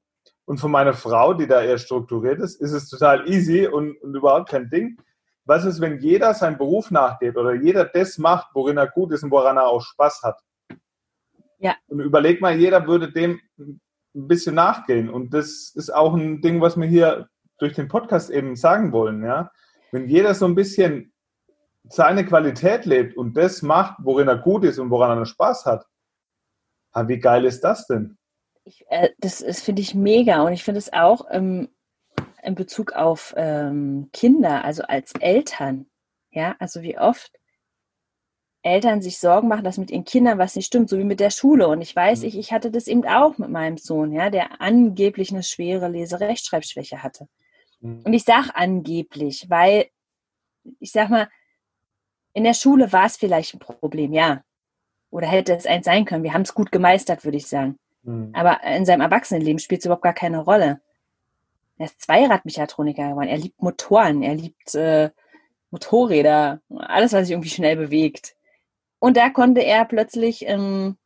Und 0.50 0.58
von 0.58 0.72
meiner 0.72 0.94
Frau, 0.94 1.32
die 1.32 1.46
da 1.46 1.62
eher 1.62 1.78
strukturiert 1.78 2.40
ist, 2.40 2.60
ist 2.60 2.72
es 2.72 2.88
total 2.88 3.28
easy 3.28 3.68
und, 3.68 3.96
und 4.02 4.16
überhaupt 4.16 4.48
kein 4.48 4.68
Ding. 4.68 5.00
Was 5.44 5.64
ist, 5.64 5.80
wenn 5.80 6.00
jeder 6.00 6.34
seinen 6.34 6.58
Beruf 6.58 6.90
nachgeht 6.90 7.36
oder 7.36 7.54
jeder 7.54 7.84
das 7.84 8.18
macht, 8.18 8.48
worin 8.52 8.76
er 8.76 8.88
gut 8.88 9.12
ist 9.12 9.22
und 9.22 9.30
woran 9.30 9.58
er 9.58 9.68
auch 9.68 9.80
Spaß 9.80 10.24
hat? 10.24 10.40
Ja. 11.58 11.76
Und 11.86 12.00
überleg 12.00 12.40
mal, 12.40 12.56
jeder 12.56 12.84
würde 12.88 13.12
dem 13.12 13.38
ein 13.58 13.78
bisschen 14.12 14.56
nachgehen. 14.56 15.08
Und 15.08 15.34
das 15.34 15.70
ist 15.76 15.94
auch 15.94 16.14
ein 16.14 16.42
Ding, 16.42 16.60
was 16.60 16.76
wir 16.76 16.88
hier 16.88 17.28
durch 17.58 17.74
den 17.74 17.86
Podcast 17.86 18.28
eben 18.28 18.56
sagen 18.56 18.90
wollen, 18.90 19.22
ja. 19.22 19.52
Wenn 19.92 20.08
jeder 20.08 20.34
so 20.34 20.46
ein 20.46 20.56
bisschen 20.56 21.12
seine 21.84 22.26
Qualität 22.26 22.86
lebt 22.86 23.16
und 23.16 23.36
das 23.36 23.62
macht, 23.62 23.98
worin 24.02 24.26
er 24.26 24.38
gut 24.38 24.64
ist 24.64 24.80
und 24.80 24.90
woran 24.90 25.16
er 25.16 25.26
Spaß 25.26 25.64
hat, 25.66 25.86
wie 27.06 27.20
geil 27.20 27.44
ist 27.44 27.60
das 27.60 27.86
denn? 27.86 28.18
Ich, 28.64 28.84
äh, 28.88 29.10
das 29.18 29.38
das 29.38 29.62
finde 29.62 29.82
ich 29.82 29.94
mega 29.94 30.42
und 30.42 30.52
ich 30.52 30.64
finde 30.64 30.78
es 30.78 30.92
auch 30.92 31.26
ähm, 31.30 31.68
in 32.42 32.54
Bezug 32.54 32.92
auf 32.92 33.34
ähm, 33.36 34.10
Kinder, 34.12 34.64
also 34.64 34.82
als 34.82 35.12
Eltern, 35.20 35.86
ja, 36.30 36.56
also 36.58 36.82
wie 36.82 36.98
oft 36.98 37.32
Eltern 38.62 39.00
sich 39.00 39.18
Sorgen 39.18 39.48
machen, 39.48 39.64
dass 39.64 39.78
mit 39.78 39.90
ihren 39.90 40.04
Kindern 40.04 40.38
was 40.38 40.54
nicht 40.54 40.66
stimmt, 40.66 40.90
so 40.90 40.98
wie 40.98 41.04
mit 41.04 41.20
der 41.20 41.30
Schule. 41.30 41.68
Und 41.68 41.80
ich 41.80 41.96
weiß, 41.96 42.20
mhm. 42.20 42.28
ich, 42.28 42.38
ich 42.38 42.52
hatte 42.52 42.70
das 42.70 42.88
eben 42.88 43.06
auch 43.06 43.38
mit 43.38 43.48
meinem 43.48 43.78
Sohn, 43.78 44.12
ja, 44.12 44.28
der 44.28 44.60
angeblich 44.60 45.30
eine 45.30 45.42
schwere 45.42 45.88
Leserechtschreibschwäche 45.88 47.02
hatte. 47.02 47.28
Mhm. 47.80 48.02
Und 48.04 48.12
ich 48.12 48.24
sage 48.24 48.50
angeblich, 48.54 49.48
weil 49.48 49.86
ich 50.78 50.92
sag 50.92 51.08
mal, 51.08 51.28
in 52.34 52.44
der 52.44 52.54
Schule 52.54 52.92
war 52.92 53.06
es 53.06 53.16
vielleicht 53.16 53.54
ein 53.54 53.60
Problem, 53.60 54.12
ja. 54.12 54.42
Oder 55.10 55.26
hätte 55.26 55.54
es 55.54 55.66
eins 55.66 55.86
sein 55.86 56.04
können. 56.04 56.22
Wir 56.22 56.34
haben 56.34 56.42
es 56.42 56.54
gut 56.54 56.70
gemeistert, 56.70 57.24
würde 57.24 57.38
ich 57.38 57.46
sagen. 57.46 57.78
Mhm. 58.02 58.30
Aber 58.34 58.62
in 58.64 58.84
seinem 58.84 59.00
Erwachsenenleben 59.00 59.58
spielt 59.58 59.80
es 59.80 59.86
überhaupt 59.86 60.02
gar 60.02 60.14
keine 60.14 60.38
Rolle. 60.38 60.80
Er 61.78 61.86
ist 61.86 62.00
Zweiradmechatroniker 62.02 63.08
geworden. 63.08 63.28
Er 63.28 63.38
liebt 63.38 63.62
Motoren, 63.62 64.22
er 64.22 64.34
liebt 64.34 64.74
äh, 64.74 65.10
Motorräder, 65.70 66.60
alles, 66.76 67.12
was 67.12 67.22
sich 67.22 67.32
irgendwie 67.32 67.48
schnell 67.48 67.76
bewegt. 67.76 68.34
Und 68.98 69.16
da 69.16 69.30
konnte 69.30 69.62
er 69.62 69.84
plötzlich 69.84 70.46
ähm, 70.46 70.96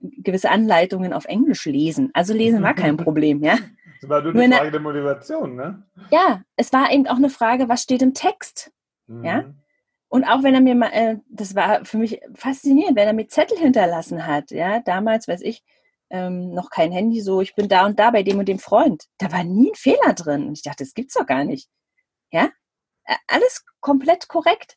gewisse 0.00 0.50
Anleitungen 0.50 1.12
auf 1.12 1.24
Englisch 1.24 1.64
lesen. 1.64 2.10
Also 2.14 2.34
lesen 2.34 2.62
war 2.62 2.74
kein 2.74 2.96
Problem, 2.98 3.42
ja. 3.42 3.58
Das 4.00 4.10
war 4.10 4.22
nur 4.22 4.34
eine 4.40 4.54
Frage 4.56 4.70
der 4.70 4.80
Motivation, 4.80 5.56
ne? 5.56 5.82
Ja, 6.10 6.42
es 6.56 6.72
war 6.72 6.92
eben 6.92 7.06
auch 7.06 7.16
eine 7.16 7.30
Frage, 7.30 7.68
was 7.68 7.82
steht 7.82 8.02
im 8.02 8.14
Text, 8.14 8.72
mhm. 9.06 9.24
ja. 9.24 9.44
Und 10.08 10.24
auch 10.24 10.42
wenn 10.42 10.54
er 10.54 10.60
mir 10.60 10.74
mal, 10.74 10.90
äh, 10.92 11.16
das 11.30 11.54
war 11.54 11.84
für 11.84 11.96
mich 11.96 12.20
faszinierend, 12.34 12.96
wenn 12.96 13.06
er 13.06 13.14
mir 13.14 13.28
Zettel 13.28 13.56
hinterlassen 13.56 14.26
hat, 14.26 14.50
ja, 14.50 14.80
damals, 14.80 15.26
weiß 15.26 15.40
ich, 15.42 15.64
ähm, 16.12 16.50
noch 16.50 16.70
kein 16.70 16.92
Handy, 16.92 17.20
so, 17.20 17.40
ich 17.40 17.54
bin 17.54 17.68
da 17.68 17.86
und 17.86 17.98
da 17.98 18.10
bei 18.10 18.22
dem 18.22 18.38
und 18.38 18.46
dem 18.46 18.58
Freund. 18.58 19.04
Da 19.18 19.32
war 19.32 19.42
nie 19.42 19.70
ein 19.70 19.74
Fehler 19.74 20.12
drin. 20.14 20.46
Und 20.46 20.52
ich 20.52 20.62
dachte, 20.62 20.84
das 20.84 20.94
gibt's 20.94 21.14
doch 21.14 21.26
gar 21.26 21.44
nicht. 21.44 21.68
Ja, 22.30 22.50
alles 23.26 23.64
komplett 23.80 24.28
korrekt. 24.28 24.76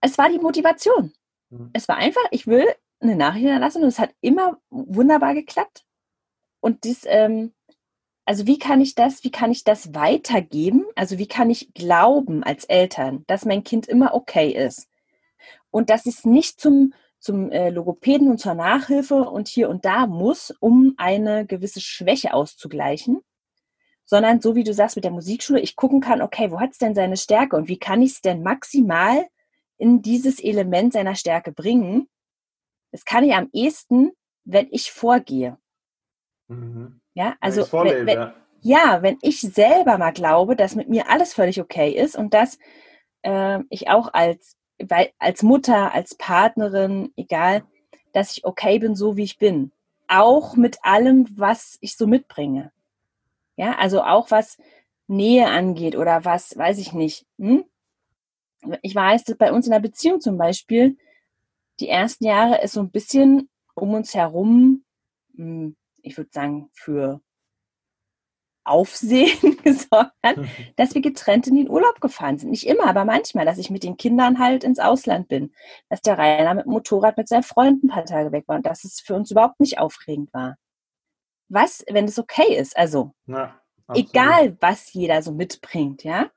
Es 0.00 0.18
war 0.18 0.28
die 0.28 0.38
Motivation. 0.38 1.12
Mhm. 1.50 1.70
Es 1.72 1.88
war 1.88 1.96
einfach, 1.96 2.24
ich 2.30 2.46
will 2.46 2.66
eine 3.00 3.16
Nachricht 3.16 3.44
hinterlassen 3.44 3.82
und 3.82 3.88
es 3.88 3.98
hat 3.98 4.14
immer 4.20 4.58
wunderbar 4.70 5.34
geklappt. 5.34 5.84
Und 6.60 6.84
dies, 6.84 7.04
ähm, 7.06 7.54
also 8.24 8.46
wie 8.46 8.58
kann 8.58 8.80
ich 8.80 8.94
das, 8.94 9.24
wie 9.24 9.30
kann 9.30 9.52
ich 9.52 9.64
das 9.64 9.94
weitergeben? 9.94 10.84
Also 10.96 11.18
wie 11.18 11.28
kann 11.28 11.50
ich 11.50 11.72
glauben 11.74 12.42
als 12.42 12.64
Eltern, 12.64 13.24
dass 13.26 13.44
mein 13.44 13.64
Kind 13.64 13.86
immer 13.86 14.14
okay 14.14 14.50
ist? 14.50 14.88
und 15.74 15.90
dass 15.90 16.06
es 16.06 16.24
nicht 16.24 16.60
zum, 16.60 16.94
zum 17.24 17.50
äh, 17.50 17.70
Logopäden 17.70 18.28
und 18.28 18.38
zur 18.38 18.52
Nachhilfe 18.52 19.14
und 19.14 19.48
hier 19.48 19.70
und 19.70 19.86
da 19.86 20.06
muss, 20.06 20.54
um 20.60 20.92
eine 20.98 21.46
gewisse 21.46 21.80
Schwäche 21.80 22.34
auszugleichen, 22.34 23.22
sondern 24.04 24.42
so 24.42 24.54
wie 24.54 24.62
du 24.62 24.74
sagst 24.74 24.96
mit 24.96 25.06
der 25.06 25.10
Musikschule, 25.10 25.60
ich 25.60 25.74
gucken 25.74 26.02
kann, 26.02 26.20
okay, 26.20 26.50
wo 26.50 26.60
hat 26.60 26.72
es 26.72 26.78
denn 26.78 26.94
seine 26.94 27.16
Stärke 27.16 27.56
und 27.56 27.66
wie 27.66 27.78
kann 27.78 28.02
ich 28.02 28.12
es 28.12 28.20
denn 28.20 28.42
maximal 28.42 29.26
in 29.78 30.02
dieses 30.02 30.38
Element 30.38 30.92
seiner 30.92 31.14
Stärke 31.14 31.50
bringen? 31.50 32.08
Das 32.92 33.06
kann 33.06 33.24
ich 33.24 33.32
am 33.32 33.48
ehesten, 33.54 34.12
wenn 34.44 34.68
ich 34.70 34.92
vorgehe. 34.92 35.56
Mhm. 36.48 37.00
Ja, 37.14 37.36
also 37.40 37.72
wenn, 37.72 38.06
wenn, 38.06 38.32
ja, 38.60 39.00
wenn 39.00 39.16
ich 39.22 39.40
selber 39.40 39.96
mal 39.96 40.12
glaube, 40.12 40.56
dass 40.56 40.74
mit 40.74 40.90
mir 40.90 41.08
alles 41.08 41.32
völlig 41.32 41.58
okay 41.58 41.90
ist 41.90 42.16
und 42.18 42.34
dass 42.34 42.58
äh, 43.22 43.60
ich 43.70 43.88
auch 43.88 44.12
als, 44.12 44.58
weil, 44.78 45.10
als 45.18 45.42
Mutter, 45.42 45.92
als 45.92 46.14
Partnerin, 46.14 47.12
egal, 47.16 47.64
dass 48.12 48.36
ich 48.36 48.44
okay 48.44 48.78
bin, 48.78 48.94
so 48.94 49.16
wie 49.16 49.24
ich 49.24 49.38
bin. 49.38 49.72
Auch 50.08 50.56
mit 50.56 50.78
allem, 50.82 51.26
was 51.36 51.78
ich 51.80 51.96
so 51.96 52.06
mitbringe. 52.06 52.72
Ja, 53.56 53.76
also 53.78 54.02
auch 54.02 54.30
was 54.30 54.58
Nähe 55.06 55.48
angeht 55.48 55.96
oder 55.96 56.24
was, 56.24 56.56
weiß 56.56 56.78
ich 56.78 56.92
nicht. 56.92 57.26
Hm? 57.38 57.64
Ich 58.82 58.94
weiß, 58.94 59.24
dass 59.24 59.36
bei 59.36 59.52
uns 59.52 59.66
in 59.66 59.72
der 59.72 59.80
Beziehung 59.80 60.20
zum 60.20 60.38
Beispiel 60.38 60.96
die 61.80 61.88
ersten 61.88 62.24
Jahre 62.24 62.62
ist 62.62 62.72
so 62.72 62.80
ein 62.80 62.90
bisschen 62.90 63.48
um 63.74 63.94
uns 63.94 64.14
herum, 64.14 64.84
hm, 65.36 65.76
ich 66.02 66.16
würde 66.16 66.30
sagen, 66.32 66.70
für 66.72 67.20
Aufsehen 68.64 69.56
gesorgt 69.62 70.14
hat, 70.22 70.36
dass 70.76 70.94
wir 70.94 71.02
getrennt 71.02 71.46
in 71.46 71.56
den 71.56 71.70
Urlaub 71.70 72.00
gefahren 72.00 72.38
sind. 72.38 72.50
Nicht 72.50 72.66
immer, 72.66 72.86
aber 72.86 73.04
manchmal, 73.04 73.44
dass 73.44 73.58
ich 73.58 73.70
mit 73.70 73.82
den 73.82 73.96
Kindern 73.96 74.38
halt 74.38 74.64
ins 74.64 74.78
Ausland 74.78 75.28
bin. 75.28 75.52
Dass 75.88 76.00
der 76.00 76.18
Rainer 76.18 76.54
mit 76.54 76.66
dem 76.66 76.72
Motorrad 76.72 77.16
mit 77.16 77.28
seinen 77.28 77.42
Freunden 77.42 77.88
ein 77.88 77.90
paar 77.90 78.04
Tage 78.04 78.32
weg 78.32 78.44
war 78.46 78.56
und 78.56 78.66
dass 78.66 78.84
es 78.84 79.00
für 79.00 79.14
uns 79.14 79.30
überhaupt 79.30 79.60
nicht 79.60 79.78
aufregend 79.78 80.32
war. 80.32 80.56
Was, 81.48 81.84
wenn 81.88 82.06
es 82.06 82.18
okay 82.18 82.56
ist? 82.56 82.76
Also, 82.76 83.12
ja, 83.26 83.60
egal 83.92 84.56
was 84.60 84.92
jeder 84.92 85.22
so 85.22 85.32
mitbringt, 85.32 86.04
ja? 86.04 86.30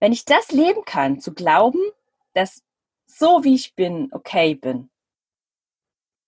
Wenn 0.00 0.12
ich 0.12 0.24
das 0.24 0.50
leben 0.50 0.84
kann, 0.84 1.20
zu 1.20 1.32
glauben, 1.32 1.78
dass 2.34 2.62
so 3.06 3.44
wie 3.44 3.54
ich 3.54 3.74
bin, 3.74 4.08
okay 4.12 4.54
bin, 4.54 4.90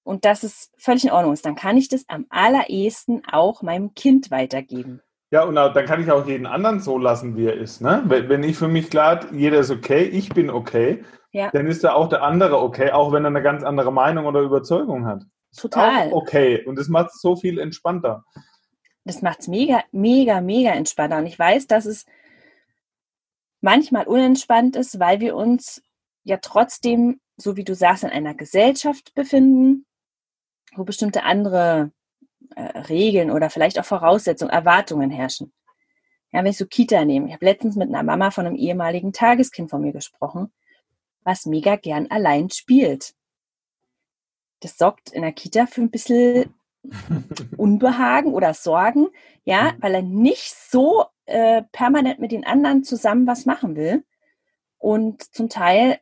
und 0.06 0.24
dass 0.24 0.44
es 0.44 0.70
völlig 0.78 1.04
in 1.04 1.10
Ordnung 1.10 1.32
ist, 1.32 1.44
dann 1.44 1.56
kann 1.56 1.76
ich 1.76 1.88
das 1.88 2.04
am 2.08 2.26
allerersten 2.30 3.22
auch 3.30 3.62
meinem 3.62 3.92
Kind 3.94 4.30
weitergeben. 4.30 5.02
Ja, 5.32 5.42
und 5.42 5.56
dann 5.56 5.84
kann 5.84 6.00
ich 6.00 6.12
auch 6.12 6.28
jeden 6.28 6.46
anderen 6.46 6.78
so 6.78 6.96
lassen, 6.96 7.36
wie 7.36 7.46
er 7.46 7.54
ist. 7.54 7.80
Ne? 7.80 8.04
Wenn 8.06 8.44
ich 8.44 8.56
für 8.56 8.68
mich 8.68 8.88
klar, 8.88 9.26
jeder 9.32 9.58
ist 9.58 9.72
okay, 9.72 10.04
ich 10.04 10.28
bin 10.28 10.48
okay, 10.48 11.02
ja. 11.32 11.50
dann 11.50 11.66
ist 11.66 11.82
da 11.82 11.94
auch 11.94 12.08
der 12.08 12.22
andere 12.22 12.60
okay, 12.60 12.92
auch 12.92 13.10
wenn 13.10 13.24
er 13.24 13.30
eine 13.30 13.42
ganz 13.42 13.64
andere 13.64 13.92
Meinung 13.92 14.26
oder 14.26 14.42
Überzeugung 14.42 15.06
hat. 15.06 15.24
Total. 15.56 16.12
okay. 16.12 16.64
Und 16.64 16.78
das 16.78 16.86
macht 16.86 17.10
es 17.12 17.20
so 17.20 17.34
viel 17.34 17.58
entspannter. 17.58 18.24
Das 19.04 19.22
macht 19.22 19.40
es 19.40 19.48
mega, 19.48 19.82
mega, 19.90 20.40
mega 20.40 20.70
entspannter. 20.70 21.18
Und 21.18 21.26
ich 21.26 21.36
weiß, 21.38 21.66
dass 21.66 21.84
es 21.84 22.06
manchmal 23.60 24.06
unentspannt 24.06 24.76
ist, 24.76 25.00
weil 25.00 25.18
wir 25.18 25.34
uns 25.34 25.82
ja 26.22 26.36
trotzdem, 26.36 27.18
so 27.36 27.56
wie 27.56 27.64
du 27.64 27.74
sagst, 27.74 28.04
in 28.04 28.10
einer 28.10 28.34
Gesellschaft 28.34 29.12
befinden, 29.16 29.84
wo 30.78 30.84
bestimmte 30.84 31.24
andere 31.24 31.90
äh, 32.54 32.78
Regeln 32.80 33.30
oder 33.30 33.50
vielleicht 33.50 33.78
auch 33.78 33.84
Voraussetzungen, 33.84 34.52
Erwartungen 34.52 35.10
herrschen. 35.10 35.52
Ja, 36.32 36.40
wenn 36.40 36.50
ich 36.50 36.58
so 36.58 36.66
Kita 36.66 37.04
nehme, 37.04 37.28
ich 37.28 37.34
habe 37.34 37.44
letztens 37.44 37.76
mit 37.76 37.88
einer 37.88 38.02
Mama 38.02 38.30
von 38.30 38.46
einem 38.46 38.56
ehemaligen 38.56 39.12
Tageskind 39.12 39.70
von 39.70 39.80
mir 39.80 39.92
gesprochen, 39.92 40.52
was 41.22 41.46
mega 41.46 41.76
gern 41.76 42.08
allein 42.10 42.50
spielt. 42.50 43.14
Das 44.60 44.76
sorgt 44.76 45.12
in 45.12 45.22
der 45.22 45.32
Kita 45.32 45.66
für 45.66 45.82
ein 45.82 45.90
bisschen 45.90 46.54
Unbehagen 47.56 48.32
oder 48.32 48.54
Sorgen, 48.54 49.08
ja, 49.44 49.72
mhm. 49.72 49.76
weil 49.82 49.94
er 49.94 50.02
nicht 50.02 50.54
so 50.54 51.06
äh, 51.26 51.62
permanent 51.72 52.20
mit 52.20 52.32
den 52.32 52.46
anderen 52.46 52.84
zusammen 52.84 53.26
was 53.26 53.46
machen 53.46 53.76
will. 53.76 54.04
Und 54.78 55.22
zum 55.34 55.48
Teil 55.48 55.98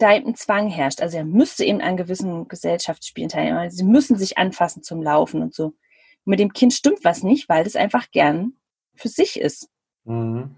da 0.00 0.14
eben 0.14 0.28
ein 0.28 0.34
Zwang 0.34 0.68
herrscht. 0.68 1.00
Also 1.00 1.18
er 1.18 1.24
müsste 1.24 1.64
eben 1.64 1.80
an 1.80 1.96
gewissen 1.96 2.48
Gesellschaftsspielen 2.48 3.28
teilnehmen. 3.28 3.58
Also 3.58 3.76
sie 3.78 3.84
müssen 3.84 4.16
sich 4.16 4.38
anfassen 4.38 4.82
zum 4.82 5.02
Laufen 5.02 5.42
und 5.42 5.54
so. 5.54 5.66
Und 5.66 5.76
mit 6.24 6.40
dem 6.40 6.52
Kind 6.52 6.72
stimmt 6.72 7.04
was 7.04 7.22
nicht, 7.22 7.48
weil 7.48 7.64
das 7.64 7.76
einfach 7.76 8.10
gern 8.10 8.54
für 8.94 9.08
sich 9.08 9.38
ist. 9.38 9.68
Mhm. 10.04 10.56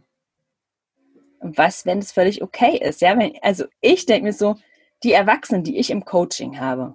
Was, 1.40 1.86
wenn 1.86 1.98
es 1.98 2.12
völlig 2.12 2.42
okay 2.42 2.78
ist? 2.78 3.00
Ja, 3.00 3.18
wenn, 3.18 3.32
also 3.42 3.64
ich 3.80 4.06
denke 4.06 4.26
mir 4.26 4.32
so, 4.32 4.56
die 5.02 5.12
Erwachsenen, 5.12 5.64
die 5.64 5.76
ich 5.78 5.90
im 5.90 6.04
Coaching 6.04 6.60
habe, 6.60 6.94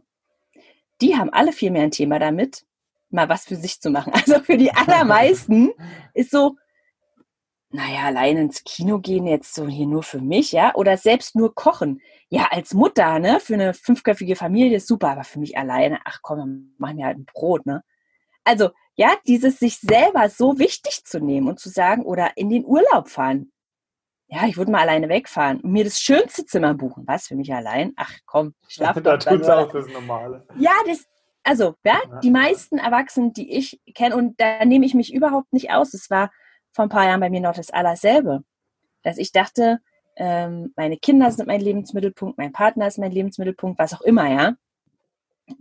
die 1.02 1.18
haben 1.18 1.32
alle 1.32 1.52
viel 1.52 1.72
mehr 1.72 1.84
ein 1.84 1.92
Thema 1.92 2.18
damit, 2.18 2.66
mal 3.10 3.30
was 3.30 3.46
für 3.46 3.56
sich 3.56 3.82
zu 3.82 3.90
machen. 3.90 4.14
Also 4.16 4.40
für 4.40 4.58
die 4.58 4.72
allermeisten 4.74 5.72
ist 6.14 6.32
so, 6.32 6.56
naja, 7.70 8.06
allein 8.06 8.38
ins 8.38 8.64
Kino 8.64 9.00
gehen 9.00 9.28
jetzt 9.28 9.54
so 9.54 9.68
hier 9.68 9.88
nur 9.88 10.04
für 10.04 10.22
mich, 10.22 10.54
ja, 10.54 10.74
oder 10.76 10.96
selbst 10.98 11.36
nur 11.36 11.54
kochen. 11.54 12.02
Ja, 12.30 12.48
als 12.52 12.74
Mutter, 12.74 13.20
ne, 13.20 13.40
für 13.42 13.56
eine 13.56 13.74
fünfköpfige 13.74 14.36
Familie 14.36 14.78
ist 14.78 14.88
super, 14.88 15.10
aber 15.10 15.26
für 15.26 15.40
mich 15.40 15.58
alleine, 15.58 16.00
ach 16.06 16.20
komm, 16.22 16.40
dann 16.40 16.74
machen 16.78 16.98
wir 16.98 17.06
halt 17.06 17.18
ein 17.18 17.26
Brot, 17.26 17.66
ne. 17.66 17.84
Also, 18.46 18.70
ja, 18.96 19.16
dieses 19.28 19.60
sich 19.60 19.80
selber 19.80 20.30
so 20.30 20.58
wichtig 20.60 21.04
zu 21.04 21.20
nehmen 21.20 21.50
und 21.50 21.60
zu 21.60 21.70
sagen, 21.70 22.04
oder 22.04 22.32
in 22.38 22.50
den 22.50 22.66
Urlaub 22.66 23.10
fahren. 23.10 23.52
Ja, 24.30 24.46
ich 24.48 24.58
würde 24.58 24.72
mal 24.72 24.82
alleine 24.82 25.10
wegfahren 25.10 25.60
und 25.62 25.72
mir 25.72 25.84
das 25.84 26.00
schönste 26.00 26.46
Zimmer 26.46 26.74
buchen. 26.74 27.04
Was, 27.06 27.28
für 27.28 27.36
mich 27.36 27.54
allein? 27.54 27.94
Ach 27.98 28.12
komm, 28.26 28.54
schlaf 28.68 29.00
Da 29.04 29.18
tut 29.18 29.44
auch 29.44 29.72
das 29.72 29.88
Normale. 29.88 30.46
Ja, 30.58 30.72
das, 30.86 31.06
also, 31.44 31.76
ja, 31.84 32.00
die 32.24 32.32
meisten 32.32 32.78
Erwachsenen, 32.78 33.34
die 33.34 33.52
ich 33.52 33.82
kenne, 33.94 34.16
und 34.16 34.40
da 34.40 34.64
nehme 34.64 34.86
ich 34.86 34.94
mich 34.94 35.14
überhaupt 35.14 35.52
nicht 35.52 35.72
aus. 35.72 35.94
Es 35.94 36.10
war 36.10 36.32
vor 36.78 36.86
ein 36.86 36.90
paar 36.90 37.06
Jahren 37.06 37.20
bei 37.20 37.32
mir 37.32 37.42
noch 37.42 37.56
das 37.56 37.72
Allerselbe. 37.72 38.44
Dass 39.02 39.18
ich 39.18 39.32
dachte, 39.32 39.80
ähm, 40.16 40.74
meine 40.76 40.98
Kinder 40.98 41.32
sind 41.32 41.48
mein 41.48 41.60
Lebensmittelpunkt, 41.60 42.38
mein 42.38 42.52
Partner 42.52 42.86
ist 42.86 43.00
mein 43.00 43.12
Lebensmittelpunkt, 43.12 43.80
was 43.80 43.96
auch 43.96 44.02
immer, 44.02 44.30
ja. 44.30 44.54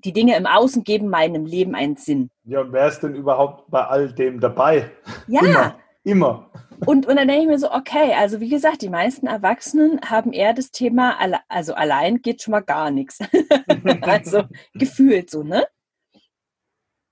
Die 0.04 0.12
Dinge 0.12 0.36
im 0.36 0.46
Außen 0.46 0.84
geben 0.84 1.08
meinem 1.08 1.46
Leben 1.46 1.74
einen 1.74 1.96
Sinn. 1.96 2.30
Ja, 2.44 2.60
und 2.60 2.72
wer 2.72 2.88
ist 2.88 3.00
denn 3.00 3.14
überhaupt 3.14 3.70
bei 3.70 3.82
all 3.86 4.12
dem 4.12 4.40
dabei? 4.40 4.90
Ja. 5.26 5.40
Immer. 5.40 5.78
Immer. 6.04 6.50
Und, 6.84 7.06
und 7.06 7.16
dann 7.16 7.28
denke 7.28 7.42
ich 7.42 7.48
mir 7.48 7.58
so, 7.58 7.72
okay, 7.72 8.12
also 8.12 8.40
wie 8.40 8.50
gesagt, 8.50 8.82
die 8.82 8.90
meisten 8.90 9.26
Erwachsenen 9.26 10.00
haben 10.02 10.32
eher 10.34 10.52
das 10.52 10.70
Thema, 10.70 11.16
also 11.48 11.74
allein 11.74 12.20
geht 12.20 12.42
schon 12.42 12.52
mal 12.52 12.60
gar 12.60 12.90
nichts. 12.90 13.20
also 14.02 14.42
gefühlt 14.74 15.30
so, 15.30 15.42
ne? 15.42 15.66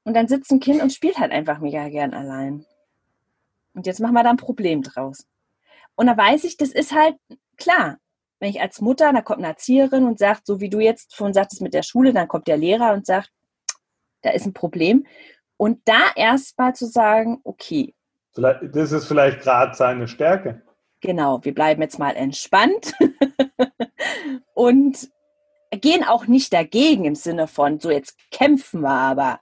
Und 0.04 0.14
dann 0.14 0.28
sitzt 0.28 0.52
ein 0.52 0.60
Kind 0.60 0.82
und 0.82 0.92
spielt 0.92 1.18
halt 1.18 1.32
einfach 1.32 1.60
mega 1.60 1.88
gern 1.88 2.12
allein. 2.12 2.66
Und 3.74 3.86
jetzt 3.86 4.00
machen 4.00 4.14
wir 4.14 4.22
da 4.22 4.30
ein 4.30 4.36
Problem 4.36 4.82
draus. 4.82 5.26
Und 5.96 6.06
da 6.06 6.16
weiß 6.16 6.44
ich, 6.44 6.56
das 6.56 6.70
ist 6.70 6.92
halt 6.92 7.16
klar. 7.56 7.98
Wenn 8.40 8.50
ich 8.50 8.60
als 8.60 8.80
Mutter, 8.80 9.12
da 9.12 9.22
kommt 9.22 9.38
eine 9.38 9.48
Erzieherin 9.48 10.04
und 10.04 10.18
sagt, 10.18 10.46
so 10.46 10.60
wie 10.60 10.68
du 10.68 10.80
jetzt 10.80 11.14
vorhin 11.14 11.34
sagtest 11.34 11.62
mit 11.62 11.74
der 11.74 11.82
Schule, 11.82 12.12
dann 12.12 12.28
kommt 12.28 12.46
der 12.46 12.56
Lehrer 12.56 12.92
und 12.92 13.06
sagt, 13.06 13.30
da 14.22 14.30
ist 14.30 14.46
ein 14.46 14.52
Problem. 14.52 15.06
Und 15.56 15.80
da 15.84 16.10
erst 16.16 16.58
mal 16.58 16.74
zu 16.74 16.86
sagen, 16.86 17.40
okay. 17.44 17.94
Vielleicht, 18.32 18.74
das 18.74 18.92
ist 18.92 19.06
vielleicht 19.06 19.40
gerade 19.40 19.74
seine 19.74 20.08
Stärke. 20.08 20.62
Genau, 21.00 21.44
wir 21.44 21.54
bleiben 21.54 21.82
jetzt 21.82 21.98
mal 21.98 22.16
entspannt 22.16 22.94
und 24.54 25.10
gehen 25.70 26.02
auch 26.04 26.26
nicht 26.26 26.52
dagegen 26.52 27.04
im 27.04 27.14
Sinne 27.14 27.46
von, 27.46 27.78
so 27.78 27.90
jetzt 27.90 28.18
kämpfen 28.30 28.80
wir 28.80 28.90
aber, 28.90 29.40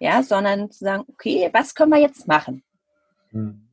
ja, 0.00 0.22
sondern 0.22 0.70
zu 0.70 0.84
sagen, 0.84 1.04
okay, 1.08 1.48
was 1.52 1.74
können 1.74 1.92
wir 1.92 2.00
jetzt 2.00 2.26
machen? 2.26 2.62
Hm 3.30 3.64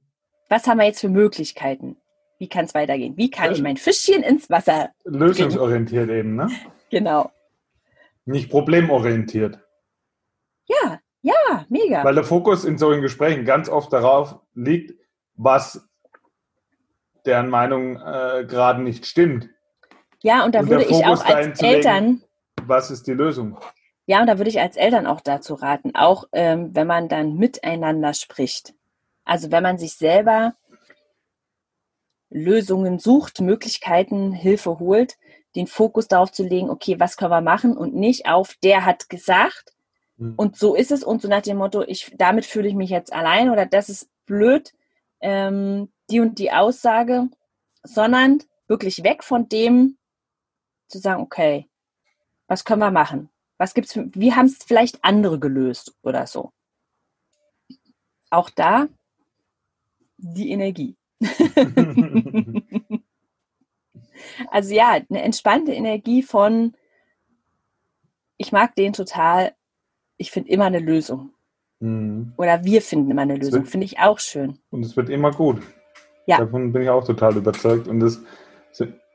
was 0.52 0.68
haben 0.68 0.80
wir 0.80 0.86
jetzt 0.86 1.00
für 1.00 1.10
Möglichkeiten? 1.10 1.96
Wie 2.38 2.50
kann 2.50 2.66
es 2.66 2.74
weitergehen? 2.74 3.16
Wie 3.16 3.32
kann 3.32 3.54
ich 3.54 3.62
mein 3.62 3.78
Fischchen 3.78 4.22
ins 4.22 4.50
Wasser? 4.50 4.90
Lösungsorientiert 5.06 6.08
bringen? 6.08 6.20
eben, 6.20 6.36
ne? 6.36 6.50
Genau. 6.90 7.32
Nicht 8.26 8.50
problemorientiert. 8.50 9.60
Ja, 10.68 11.00
ja, 11.22 11.66
mega. 11.70 12.04
Weil 12.04 12.16
der 12.16 12.26
Fokus 12.26 12.66
in 12.66 12.78
solchen 12.78 13.02
Gesprächen 13.02 13.46
ganz 13.46 13.70
oft 13.70 13.94
darauf 13.94 14.40
liegt, 14.54 14.94
was 15.36 15.88
deren 17.26 17.50
Meinung 17.50 17.96
äh, 17.96 18.46
gerade 18.46 18.82
nicht 18.82 19.06
stimmt. 19.06 19.50
Ja, 20.22 20.44
und 20.44 20.54
da 20.54 20.62
und 20.62 20.70
würde 20.70 20.84
ich 20.84 21.06
auch 21.06 21.24
als 21.24 21.62
Eltern. 21.62 22.06
Legen, 22.06 22.24
was 22.64 22.92
ist 22.92 23.08
die 23.08 23.14
Lösung? 23.14 23.58
Ja, 24.06 24.20
und 24.20 24.28
da 24.28 24.38
würde 24.38 24.50
ich 24.50 24.60
als 24.60 24.76
Eltern 24.76 25.08
auch 25.08 25.22
dazu 25.22 25.54
raten, 25.54 25.96
auch 25.96 26.26
ähm, 26.34 26.72
wenn 26.74 26.88
man 26.88 27.08
dann 27.08 27.36
miteinander 27.36 28.14
spricht. 28.14 28.74
Also 29.32 29.50
wenn 29.50 29.64
man 29.64 29.78
sich 29.78 29.94
selber 29.94 30.56
Lösungen 32.30 33.00
sucht, 33.00 33.40
Möglichkeiten, 33.40 34.34
Hilfe 34.34 34.78
holt, 34.78 35.18
den 35.56 35.68
Fokus 35.68 36.10
darauf 36.10 36.34
zu 36.34 36.44
legen, 36.44 36.70
okay, 36.70 37.00
was 37.00 37.16
können 37.16 37.32
wir 37.32 37.40
machen 37.40 37.78
und 37.78 37.96
nicht 37.96 38.28
auf, 38.28 38.56
der 38.62 38.84
hat 38.84 39.08
gesagt 39.08 39.74
mhm. 40.18 40.34
und 40.36 40.58
so 40.58 40.76
ist 40.76 40.92
es 40.92 41.06
und 41.06 41.22
so 41.22 41.30
nach 41.30 41.44
dem 41.44 41.56
Motto, 41.56 41.82
ich, 41.82 42.14
damit 42.18 42.46
fühle 42.46 42.68
ich 42.68 42.76
mich 42.76 42.90
jetzt 42.90 43.14
allein 43.14 43.50
oder 43.50 43.66
das 43.66 43.88
ist 43.88 44.10
blöd, 44.26 44.74
ähm, 45.22 45.94
die 46.10 46.20
und 46.20 46.38
die 46.38 46.52
Aussage, 46.52 47.30
sondern 47.84 48.44
wirklich 48.68 49.02
weg 49.02 49.24
von 49.24 49.48
dem 49.48 49.98
zu 50.90 51.00
sagen, 51.00 51.22
okay, 51.22 51.70
was 52.48 52.66
können 52.66 52.82
wir 52.82 52.92
machen? 52.92 53.30
Was 53.58 53.74
gibt's 53.74 53.94
für, 53.94 54.14
wie 54.14 54.34
haben 54.34 54.48
es 54.48 54.58
vielleicht 54.58 55.06
andere 55.06 55.40
gelöst 55.40 55.96
oder 56.02 56.28
so? 56.28 56.52
Auch 58.30 58.50
da 58.50 58.90
die 60.22 60.52
Energie. 60.52 60.96
also 64.52 64.74
ja, 64.74 65.00
eine 65.10 65.22
entspannte 65.22 65.74
Energie 65.74 66.24
von, 66.24 66.74
ich 68.38 68.52
mag 68.52 68.76
den 68.76 68.94
total, 68.94 69.54
ich 70.18 70.32
finde 70.32 70.50
immer 70.50 70.66
eine 70.66 70.80
Lösung. 70.80 71.32
Mhm. 71.80 72.34
Oder 72.38 72.64
wir 72.64 72.82
finden 72.82 73.12
immer 73.12 73.24
eine 73.24 73.36
Lösung, 73.36 73.66
finde 73.66 73.86
ich 73.86 74.00
auch 74.00 74.20
schön. 74.20 74.60
Und 74.70 74.86
es 74.86 74.96
wird 74.96 75.10
immer 75.10 75.32
gut. 75.32 75.62
Ja. 76.28 76.38
Davon 76.38 76.72
bin 76.72 76.84
ich 76.84 76.90
auch 76.90 77.04
total 77.04 77.36
überzeugt. 77.36 77.88
Und 77.88 78.00
das, 78.00 78.22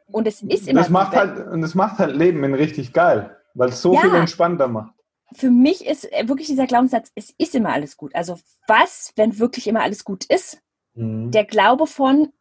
und 0.08 0.26
es 0.26 0.42
ist 0.42 0.68
immer 0.68 0.80
das 0.80 0.90
macht 0.90 1.14
halt 1.14 1.46
Und 1.48 1.62
es 1.62 1.74
macht 1.74 1.98
halt 1.98 2.14
Leben 2.14 2.42
richtig 2.54 2.92
geil, 2.92 3.36
weil 3.54 3.70
es 3.70 3.82
so 3.82 3.94
ja. 3.94 4.00
viel 4.00 4.14
entspannter 4.14 4.68
macht. 4.68 4.92
Für 5.34 5.50
mich 5.50 5.84
ist 5.84 6.10
äh, 6.12 6.28
wirklich 6.28 6.46
dieser 6.46 6.66
Glaubenssatz, 6.66 7.10
es 7.14 7.34
ist 7.36 7.54
immer 7.54 7.72
alles 7.72 7.96
gut. 7.96 8.14
Also 8.14 8.38
was, 8.68 9.12
wenn 9.16 9.38
wirklich 9.38 9.66
immer 9.66 9.82
alles 9.82 10.04
gut 10.04 10.24
ist? 10.26 10.62
Mhm. 10.96 11.30
Der 11.30 11.44
Glaube 11.44 11.86
von 11.86 12.32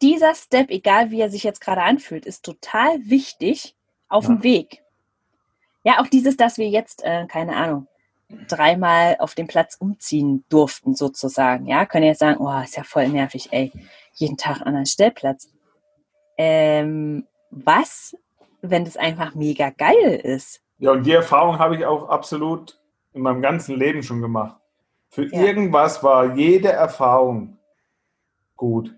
dieser 0.00 0.34
Step, 0.34 0.70
egal 0.70 1.10
wie 1.10 1.20
er 1.20 1.30
sich 1.30 1.44
jetzt 1.44 1.60
gerade 1.60 1.82
anfühlt, 1.82 2.24
ist 2.24 2.44
total 2.44 2.98
wichtig 3.04 3.76
auf 4.08 4.24
ja. 4.24 4.30
dem 4.30 4.42
Weg. 4.42 4.82
Ja, 5.84 6.00
auch 6.00 6.06
dieses, 6.06 6.36
dass 6.36 6.58
wir 6.58 6.68
jetzt, 6.68 7.04
äh, 7.04 7.26
keine 7.26 7.56
Ahnung, 7.56 7.86
dreimal 8.48 9.16
auf 9.18 9.34
dem 9.34 9.46
Platz 9.46 9.76
umziehen 9.78 10.44
durften, 10.48 10.94
sozusagen. 10.94 11.66
Ja, 11.66 11.84
können 11.84 12.06
jetzt 12.06 12.20
sagen, 12.20 12.38
oh, 12.38 12.62
ist 12.62 12.76
ja 12.76 12.84
voll 12.84 13.08
nervig, 13.08 13.48
ey, 13.50 13.72
jeden 14.14 14.36
Tag 14.36 14.60
an 14.60 14.76
einen 14.76 14.86
Stellplatz. 14.86 15.48
Ähm, 16.36 17.26
was, 17.50 18.16
wenn 18.62 18.84
das 18.84 18.96
einfach 18.96 19.34
mega 19.34 19.70
geil 19.70 20.20
ist? 20.22 20.62
Ja, 20.78 20.92
und 20.92 21.04
die 21.04 21.12
Erfahrung 21.12 21.58
habe 21.58 21.76
ich 21.76 21.84
auch 21.84 22.08
absolut 22.08 22.78
in 23.12 23.22
meinem 23.22 23.42
ganzen 23.42 23.76
Leben 23.76 24.02
schon 24.02 24.20
gemacht. 24.22 24.56
Für 25.08 25.24
ja. 25.26 25.42
irgendwas 25.42 26.02
war 26.04 26.36
jede 26.36 26.70
Erfahrung 26.70 27.58
gut. 28.60 28.94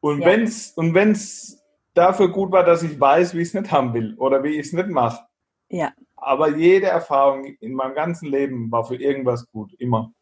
Und 0.00 0.20
ja. 0.20 0.26
wenn's 0.26 0.72
und 0.74 0.94
wenn's 0.94 1.62
dafür 1.92 2.28
gut 2.28 2.50
war, 2.50 2.64
dass 2.64 2.82
ich 2.82 2.98
weiß, 2.98 3.34
wie 3.34 3.42
ich 3.42 3.48
es 3.48 3.54
nicht 3.54 3.70
haben 3.70 3.92
will 3.92 4.14
oder 4.16 4.42
wie 4.42 4.58
ich 4.58 4.66
es 4.66 4.72
nicht 4.72 4.88
mache. 4.88 5.24
Ja. 5.68 5.92
Aber 6.16 6.56
jede 6.56 6.86
Erfahrung 6.86 7.44
in 7.44 7.74
meinem 7.74 7.94
ganzen 7.94 8.28
Leben 8.28 8.72
war 8.72 8.84
für 8.84 8.96
irgendwas 8.96 9.46
gut, 9.52 9.74
immer. 9.78 10.12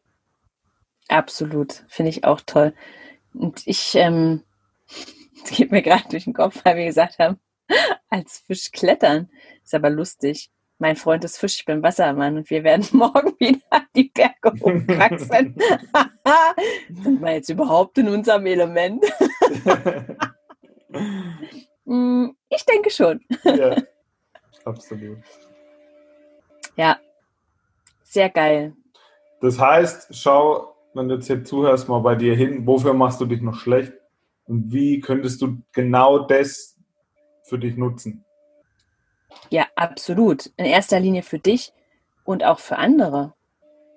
Absolut, 1.07 1.85
finde 1.87 2.09
ich 2.09 2.25
auch 2.25 2.41
toll. 2.45 2.73
Und 3.33 3.65
ich, 3.65 3.95
ähm, 3.95 4.43
es 5.43 5.51
geht 5.51 5.71
mir 5.71 5.81
gerade 5.81 6.09
durch 6.09 6.25
den 6.25 6.33
Kopf, 6.33 6.63
weil 6.65 6.75
wir 6.75 6.85
gesagt 6.85 7.19
haben, 7.19 7.39
als 8.09 8.39
Fisch 8.39 8.71
klettern. 8.71 9.29
Ist 9.63 9.73
aber 9.73 9.89
lustig. 9.89 10.51
Mein 10.83 10.97
Freund 10.97 11.23
ist 11.23 11.37
Fisch, 11.37 11.59
ich 11.59 11.65
bin 11.65 11.81
Wassermann 11.81 12.35
und 12.35 12.49
wir 12.49 12.61
werden 12.65 12.85
morgen 12.91 13.33
wieder 13.39 13.87
die 13.95 14.11
Berge 14.13 14.51
hochkraxeln. 14.59 15.55
Sind 17.01 17.21
wir 17.21 17.31
jetzt 17.31 17.47
überhaupt 17.47 17.97
in 17.99 18.09
unserem 18.09 18.45
Element? 18.45 19.01
Hm, 21.85 22.35
ich 22.49 22.65
denke 22.65 22.89
schon. 22.89 23.21
Ja, 23.45 23.77
absolut. 24.65 25.19
Ja, 26.75 26.99
sehr 28.01 28.29
geil. 28.29 28.73
Das 29.39 29.57
heißt, 29.57 30.13
schau, 30.13 30.75
wenn 30.93 31.07
du 31.07 31.15
jetzt 31.15 31.27
hier 31.27 31.45
zuhörst, 31.45 31.87
mal 31.87 31.99
bei 31.99 32.15
dir 32.15 32.35
hin, 32.35 32.67
wofür 32.67 32.93
machst 32.93 33.21
du 33.21 33.25
dich 33.25 33.41
noch 33.41 33.55
schlecht 33.55 33.93
und 34.47 34.73
wie 34.73 34.99
könntest 34.99 35.41
du 35.41 35.61
genau 35.71 36.27
das 36.27 36.77
für 37.43 37.57
dich 37.57 37.77
nutzen? 37.77 38.22
Ja, 39.49 39.67
absolut. 39.75 40.47
In 40.57 40.65
erster 40.65 40.99
Linie 40.99 41.23
für 41.23 41.39
dich 41.39 41.73
und 42.23 42.43
auch 42.43 42.59
für 42.59 42.77
andere. 42.77 43.33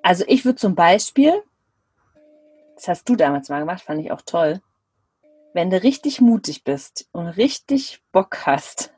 Also 0.02 0.24
ich 0.28 0.44
würde 0.44 0.56
zum 0.56 0.74
Beispiel, 0.74 1.42
das 2.74 2.88
hast 2.88 3.08
du 3.08 3.16
damals 3.16 3.48
mal 3.48 3.60
gemacht, 3.60 3.82
fand 3.82 4.00
ich 4.00 4.12
auch 4.12 4.22
toll, 4.22 4.60
wenn 5.52 5.70
du 5.70 5.82
richtig 5.82 6.20
mutig 6.20 6.64
bist 6.64 7.08
und 7.12 7.26
richtig 7.26 8.02
Bock 8.12 8.46
hast, 8.46 8.92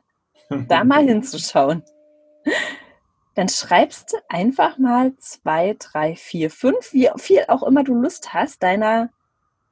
da 0.49 0.83
mal 0.83 1.05
hinzuschauen, 1.05 1.83
dann 3.35 3.47
schreibst 3.47 4.11
du 4.11 4.17
einfach 4.27 4.77
mal 4.77 5.15
zwei, 5.17 5.75
drei, 5.79 6.15
vier, 6.15 6.51
fünf, 6.51 6.91
wie 6.91 7.09
viel 7.15 7.45
auch 7.47 7.63
immer 7.63 7.83
du 7.83 7.95
Lust 7.95 8.33
hast, 8.33 8.61
deiner 8.61 9.09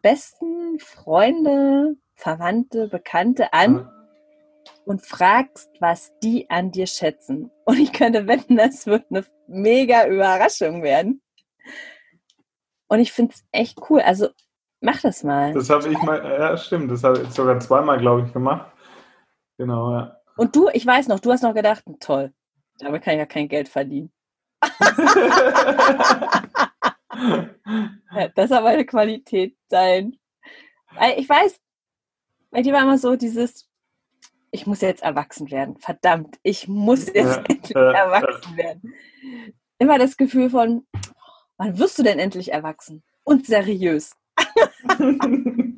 besten 0.02 0.80
Freunde, 0.80 1.98
Verwandte, 2.16 2.88
Bekannte 2.88 3.52
an 3.52 3.90
und 4.88 5.06
fragst, 5.06 5.70
was 5.82 6.14
die 6.24 6.50
an 6.50 6.72
dir 6.72 6.88
schätzen. 6.88 7.52
Und 7.66 7.78
ich 7.78 7.92
könnte 7.92 8.26
wetten, 8.26 8.56
das 8.56 8.88
wird 8.88 9.06
eine 9.10 9.26
mega 9.48 10.08
Überraschung 10.08 10.82
werden. 10.82 11.22
Und 12.88 13.00
ich 13.00 13.12
finde 13.12 13.34
es 13.34 13.44
echt 13.52 13.78
cool. 13.90 14.00
Also 14.00 14.30
mach 14.80 15.02
das 15.02 15.26
mal. 15.26 15.52
Das 15.54 15.70
habe 15.70 15.90
ich 15.90 16.02
mal, 16.02 16.24
ja, 16.24 16.56
stimmt, 16.56 16.90
das 16.90 17.04
habe 17.04 17.22
ich 17.22 17.30
sogar 17.32 17.60
zweimal, 17.60 18.00
glaube 18.00 18.26
ich, 18.26 18.34
gemacht. 18.34 18.72
Genau, 19.58 19.92
ja. 19.92 20.16
Und 20.38 20.56
du, 20.56 20.70
ich 20.72 20.86
weiß 20.86 21.10
noch, 21.10 21.20
du 21.20 21.34
hast 21.34 21.44
noch 21.44 21.54
gedacht, 21.54 21.84
toll, 22.00 22.32
damit 22.80 23.04
kann 23.04 23.16
ich 23.16 23.20
ja 23.20 23.26
kein 23.26 23.50
Geld 23.50 23.68
verdienen. 23.68 24.14
das 28.36 28.50
soll 28.50 28.62
meine 28.62 28.86
Qualität 28.86 29.58
sein. 29.68 30.18
Ich 31.18 31.28
weiß, 31.28 31.60
bei 32.52 32.62
dir 32.62 32.72
war 32.72 32.84
immer 32.84 32.98
so 32.98 33.18
dieses, 33.18 33.68
ich 34.52 34.66
muss 34.66 34.82
jetzt 34.82 35.04
erwachsen 35.04 35.52
werden. 35.52 35.78
Verdammt, 35.78 36.38
ich 36.44 36.68
muss 36.68 37.08
jetzt 37.08 37.38
endlich 37.50 37.76
erwachsen 37.76 38.58
werden. 38.58 38.94
Immer 39.80 40.00
das 40.00 40.18
Gefühl 40.18 40.50
von, 40.50 40.86
wann 41.58 41.78
wirst 41.78 42.00
du 42.00 42.04
denn 42.04 42.20
endlich 42.20 42.52
erwachsen? 42.52 43.04
Und 43.24 43.46
seriös. 43.46 44.16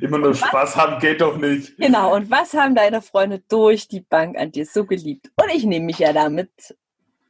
Immer 0.00 0.18
nur 0.18 0.34
Spaß 0.34 0.76
haben 0.76 1.00
geht 1.00 1.20
doch 1.20 1.36
nicht. 1.36 1.76
Genau, 1.78 2.14
und 2.14 2.30
was 2.30 2.54
haben 2.54 2.74
deine 2.74 3.02
Freunde 3.02 3.42
durch 3.48 3.88
die 3.88 4.00
Bank 4.00 4.38
an 4.38 4.52
dir 4.52 4.64
so 4.66 4.84
geliebt? 4.84 5.30
Und 5.36 5.50
ich 5.52 5.64
nehme 5.64 5.86
mich 5.86 5.98
ja 5.98 6.12
damit, 6.12 6.76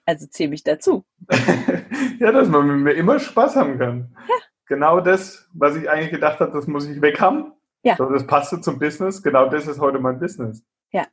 also 0.04 0.26
zähle 0.26 0.50
mich 0.50 0.62
dazu. 0.62 1.04
ja, 2.18 2.32
dass 2.32 2.48
man 2.48 2.66
mit 2.66 2.76
mir 2.76 2.92
immer 2.92 3.18
Spaß 3.18 3.56
haben 3.56 3.78
kann. 3.78 4.14
Ja. 4.28 4.34
Genau 4.66 5.00
das, 5.00 5.48
was 5.54 5.76
ich 5.76 5.88
eigentlich 5.88 6.10
gedacht 6.10 6.40
habe, 6.40 6.52
das 6.52 6.66
muss 6.66 6.86
ich 6.86 7.00
weg 7.00 7.20
haben. 7.20 7.52
Ja. 7.88 7.96
So, 7.96 8.04
das 8.04 8.26
passte 8.26 8.60
zum 8.60 8.78
Business. 8.78 9.22
Genau 9.22 9.48
das 9.48 9.66
ist 9.66 9.80
heute 9.80 9.98
mein 9.98 10.20
Business. 10.20 10.62
Ja. 10.92 11.06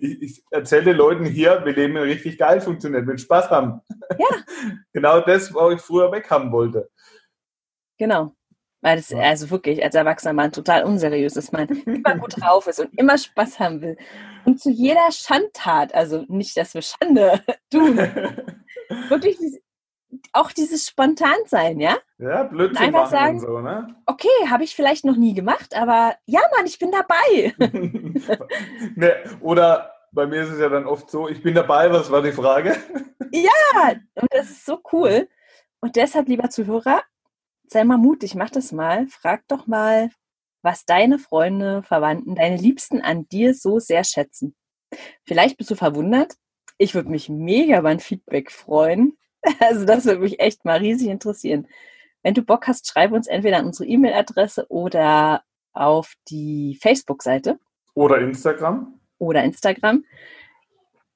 Ich, 0.00 0.20
ich 0.20 0.44
erzähle 0.50 0.84
den 0.84 0.96
Leuten 0.96 1.24
hier, 1.24 1.64
wir 1.64 1.72
leben 1.72 1.96
richtig 1.96 2.36
geil 2.36 2.60
funktioniert, 2.60 3.06
mit 3.06 3.22
Spaß 3.22 3.48
haben. 3.48 3.80
Ja. 4.18 4.26
genau 4.92 5.20
das, 5.20 5.54
was 5.54 5.74
ich 5.74 5.80
früher 5.80 6.12
weg 6.12 6.30
haben 6.30 6.52
wollte. 6.52 6.90
Genau. 7.96 8.34
Weil 8.82 8.96
das 8.98 9.14
also 9.14 9.48
wirklich 9.48 9.82
als 9.82 9.94
erwachsener 9.94 10.34
Mann 10.34 10.52
total 10.52 10.84
unseriös 10.84 11.36
ist, 11.36 11.54
man 11.54 11.68
immer 11.68 12.16
gut 12.18 12.38
drauf 12.38 12.66
ist 12.66 12.80
und 12.80 12.92
immer 12.98 13.16
Spaß 13.16 13.58
haben 13.58 13.80
will. 13.80 13.96
Und 14.44 14.60
zu 14.60 14.68
jeder 14.68 15.10
Schandtat, 15.10 15.94
also 15.94 16.26
nicht, 16.28 16.54
dass 16.58 16.74
wir 16.74 16.82
Schande 16.82 17.42
tun, 17.70 17.96
wirklich 19.08 19.38
auch 20.34 20.52
dieses 20.52 20.86
Spontansein, 20.86 21.80
ja? 21.80 21.96
Ja, 22.18 22.42
blöd 22.42 22.76
zu 22.76 22.82
einfach 22.82 23.10
sagen, 23.10 23.40
so, 23.40 23.60
ne? 23.60 23.94
Okay, 24.06 24.28
habe 24.48 24.64
ich 24.64 24.74
vielleicht 24.74 25.04
noch 25.04 25.16
nie 25.16 25.32
gemacht, 25.32 25.74
aber 25.76 26.16
ja, 26.26 26.40
Mann, 26.56 26.66
ich 26.66 26.78
bin 26.78 26.90
dabei. 26.90 27.54
ne, 28.96 29.14
oder 29.40 29.92
bei 30.12 30.26
mir 30.26 30.42
ist 30.42 30.50
es 30.50 30.60
ja 30.60 30.68
dann 30.68 30.86
oft 30.86 31.10
so, 31.10 31.28
ich 31.28 31.42
bin 31.42 31.54
dabei, 31.54 31.90
was 31.92 32.10
war 32.10 32.22
die 32.22 32.32
Frage? 32.32 32.76
ja, 33.32 33.94
und 34.14 34.28
das 34.32 34.50
ist 34.50 34.66
so 34.66 34.80
cool. 34.92 35.28
Und 35.80 35.96
deshalb, 35.96 36.28
lieber 36.28 36.50
Zuhörer, 36.50 37.02
sei 37.68 37.84
mal 37.84 37.98
mutig, 37.98 38.34
mach 38.34 38.50
das 38.50 38.72
mal. 38.72 39.06
Frag 39.08 39.46
doch 39.48 39.66
mal, 39.66 40.10
was 40.62 40.84
deine 40.84 41.18
Freunde, 41.18 41.82
Verwandten, 41.82 42.34
deine 42.34 42.56
Liebsten 42.56 43.02
an 43.02 43.28
dir 43.28 43.54
so 43.54 43.78
sehr 43.78 44.02
schätzen. 44.02 44.54
Vielleicht 45.24 45.58
bist 45.58 45.70
du 45.70 45.74
verwundert. 45.74 46.34
Ich 46.78 46.94
würde 46.94 47.10
mich 47.10 47.28
mega 47.28 47.78
über 47.78 47.90
ein 47.90 48.00
Feedback 48.00 48.50
freuen. 48.50 49.16
Also 49.60 49.84
das 49.84 50.04
würde 50.04 50.20
mich 50.20 50.40
echt 50.40 50.64
mal 50.64 50.78
riesig 50.78 51.08
interessieren. 51.08 51.68
Wenn 52.22 52.34
du 52.34 52.42
Bock 52.42 52.66
hast, 52.66 52.88
schreib 52.88 53.12
uns 53.12 53.26
entweder 53.26 53.58
an 53.58 53.66
unsere 53.66 53.88
E-Mail-Adresse 53.88 54.66
oder 54.70 55.42
auf 55.72 56.14
die 56.28 56.78
Facebook-Seite. 56.80 57.58
Oder 57.94 58.18
Instagram. 58.20 58.98
Oder 59.18 59.44
Instagram. 59.44 60.04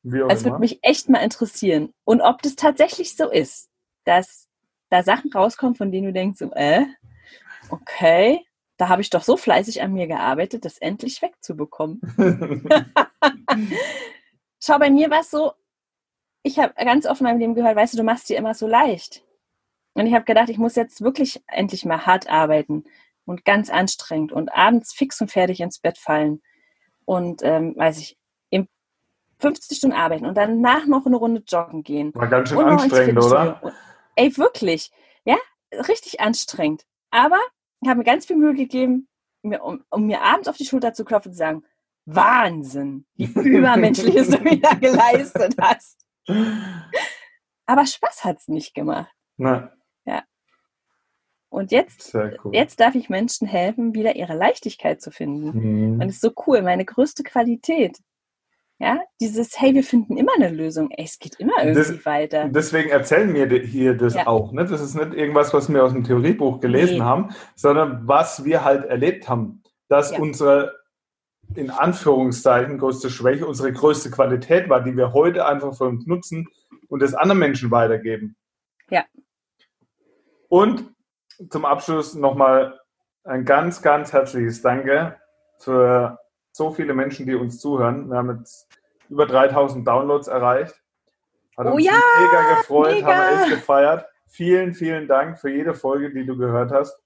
Wie 0.02 0.22
auch 0.22 0.30
es 0.30 0.44
würde 0.44 0.58
mich 0.58 0.80
echt 0.82 1.08
mal 1.08 1.20
interessieren. 1.20 1.92
Und 2.04 2.20
ob 2.20 2.42
das 2.42 2.56
tatsächlich 2.56 3.16
so 3.16 3.30
ist, 3.30 3.70
dass 4.04 4.48
da 4.90 5.02
Sachen 5.02 5.32
rauskommen, 5.32 5.74
von 5.74 5.90
denen 5.90 6.08
du 6.08 6.12
denkst, 6.12 6.38
so, 6.38 6.52
äh, 6.52 6.84
okay, 7.70 8.44
da 8.76 8.88
habe 8.88 9.02
ich 9.02 9.10
doch 9.10 9.22
so 9.22 9.36
fleißig 9.36 9.82
an 9.82 9.92
mir 9.92 10.06
gearbeitet, 10.06 10.64
das 10.64 10.78
endlich 10.78 11.20
wegzubekommen. 11.20 12.00
Schau, 14.60 14.78
bei 14.78 14.90
mir 14.90 15.10
war 15.10 15.20
es 15.20 15.30
so, 15.30 15.52
ich 16.48 16.58
habe 16.58 16.72
ganz 16.84 17.06
oft 17.06 17.20
in 17.20 17.26
meinem 17.26 17.38
Leben 17.38 17.54
gehört, 17.54 17.76
weißt 17.76 17.92
du, 17.94 17.98
du 17.98 18.02
machst 18.02 18.28
dir 18.28 18.36
immer 18.38 18.54
so 18.54 18.66
leicht. 18.66 19.22
Und 19.94 20.06
ich 20.06 20.14
habe 20.14 20.24
gedacht, 20.24 20.48
ich 20.48 20.58
muss 20.58 20.76
jetzt 20.76 21.00
wirklich 21.02 21.42
endlich 21.46 21.84
mal 21.84 22.06
hart 22.06 22.28
arbeiten 22.30 22.84
und 23.24 23.44
ganz 23.44 23.68
anstrengend 23.70 24.32
und 24.32 24.54
abends 24.54 24.92
fix 24.94 25.20
und 25.20 25.30
fertig 25.30 25.60
ins 25.60 25.78
Bett 25.78 25.98
fallen. 25.98 26.40
Und 27.04 27.42
ähm, 27.42 27.74
weiß 27.76 27.98
ich, 27.98 28.16
im 28.50 28.68
50 29.40 29.76
Stunden 29.78 29.96
arbeiten 29.96 30.24
und 30.26 30.36
danach 30.36 30.86
noch 30.86 31.04
eine 31.06 31.16
Runde 31.16 31.42
joggen 31.46 31.82
gehen. 31.82 32.14
War 32.14 32.28
ganz 32.28 32.48
schön 32.50 32.58
anstrengend, 32.60 33.22
oder? 33.24 33.60
Und- 33.62 33.72
Ey, 34.16 34.36
wirklich. 34.36 34.90
Ja, 35.24 35.36
richtig 35.72 36.20
anstrengend. 36.20 36.84
Aber 37.10 37.38
ich 37.80 37.88
habe 37.88 37.98
mir 37.98 38.04
ganz 38.04 38.26
viel 38.26 38.36
Mühe 38.36 38.54
gegeben, 38.54 39.08
mir, 39.42 39.62
um, 39.62 39.84
um 39.90 40.06
mir 40.06 40.22
abends 40.22 40.48
auf 40.48 40.56
die 40.56 40.64
Schulter 40.64 40.92
zu 40.92 41.04
klopfen 41.04 41.30
und 41.30 41.34
zu 41.34 41.38
sagen, 41.38 41.64
Wahnsinn, 42.06 43.04
wie 43.16 43.24
übermenschliches 43.34 44.28
du 44.30 44.44
wieder 44.44 44.74
geleistet 44.76 45.54
hast. 45.60 45.98
Aber 47.66 47.86
Spaß 47.86 48.24
hat 48.24 48.38
es 48.38 48.48
nicht 48.48 48.74
gemacht. 48.74 49.12
Na, 49.36 49.72
Und 51.50 51.72
jetzt, 51.72 52.14
cool. 52.14 52.50
jetzt 52.52 52.78
darf 52.78 52.94
ich 52.94 53.08
Menschen 53.08 53.46
helfen, 53.48 53.94
wieder 53.94 54.16
ihre 54.16 54.34
Leichtigkeit 54.34 55.00
zu 55.00 55.10
finden. 55.10 55.94
Mhm. 55.94 56.00
Und 56.00 56.02
es 56.08 56.16
ist 56.16 56.20
so 56.20 56.32
cool, 56.46 56.60
meine 56.60 56.84
größte 56.84 57.22
Qualität. 57.22 57.96
Ja, 58.80 59.00
dieses, 59.20 59.58
hey, 59.60 59.74
wir 59.74 59.82
finden 59.82 60.16
immer 60.18 60.32
eine 60.36 60.50
Lösung. 60.50 60.90
Ey, 60.90 61.04
es 61.04 61.18
geht 61.18 61.36
immer 61.40 61.54
Das- 61.64 61.88
irgendwie 61.88 62.04
weiter. 62.04 62.44
Und 62.44 62.54
Deswegen 62.54 62.90
erzählen 62.90 63.32
wir 63.34 63.46
di- 63.46 63.66
hier 63.66 63.96
das 63.96 64.14
Ja. 64.14 64.26
auch. 64.26 64.52
Ne? 64.52 64.66
Das 64.66 64.80
ist 64.80 64.94
nicht 64.94 65.14
irgendwas, 65.14 65.52
was 65.54 65.68
wir 65.72 65.82
aus 65.82 65.92
dem 65.92 66.04
Theoriebuch 66.04 66.60
gelesen 66.60 66.98
Nee. 66.98 67.02
haben, 67.02 67.30
sondern 67.56 68.06
was 68.06 68.44
wir 68.44 68.62
halt 68.64 68.84
erlebt 68.84 69.28
haben. 69.28 69.62
Dass 69.88 70.12
Ja. 70.12 70.18
unsere, 70.20 70.77
in 71.54 71.70
Anführungszeichen, 71.70 72.78
größte 72.78 73.10
Schwäche 73.10 73.46
unsere 73.46 73.72
größte 73.72 74.10
Qualität 74.10 74.68
war, 74.68 74.82
die 74.82 74.96
wir 74.96 75.12
heute 75.12 75.46
einfach 75.46 75.74
für 75.74 75.84
uns 75.84 76.06
nutzen 76.06 76.48
und 76.88 77.00
das 77.00 77.14
anderen 77.14 77.38
Menschen 77.38 77.70
weitergeben. 77.70 78.36
Ja. 78.90 79.04
Und 80.48 80.94
zum 81.50 81.64
Abschluss 81.64 82.14
nochmal 82.14 82.80
ein 83.24 83.44
ganz, 83.44 83.82
ganz 83.82 84.12
herzliches 84.12 84.62
Danke 84.62 85.16
für 85.58 86.18
so 86.52 86.70
viele 86.70 86.94
Menschen, 86.94 87.26
die 87.26 87.34
uns 87.34 87.60
zuhören. 87.60 88.08
Wir 88.08 88.16
haben 88.16 88.38
jetzt 88.38 88.68
über 89.08 89.26
3000 89.26 89.86
Downloads 89.86 90.28
erreicht. 90.28 90.74
Hat 91.56 91.66
Oh 91.66 91.72
uns 91.72 91.84
ja, 91.84 91.92
mega 92.20 92.56
gefreut, 92.56 92.94
mega. 92.94 93.06
haben 93.06 93.36
wir 93.36 93.42
echt 93.42 93.50
gefeiert. 93.60 94.06
Vielen, 94.26 94.74
vielen 94.74 95.08
Dank 95.08 95.38
für 95.38 95.50
jede 95.50 95.74
Folge, 95.74 96.12
die 96.12 96.24
du 96.24 96.36
gehört 96.36 96.70
hast. 96.70 97.00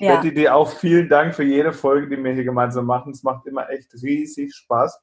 Ja, 0.00 0.16
Betty, 0.16 0.34
dir 0.34 0.54
auch 0.56 0.70
vielen 0.72 1.08
Dank 1.08 1.34
für 1.34 1.44
jede 1.44 1.72
Folge, 1.72 2.08
die 2.16 2.22
wir 2.22 2.32
hier 2.32 2.44
gemeinsam 2.44 2.86
machen. 2.86 3.12
Es 3.12 3.22
macht 3.22 3.46
immer 3.46 3.68
echt 3.70 3.92
riesig 4.02 4.54
Spaß. 4.54 5.00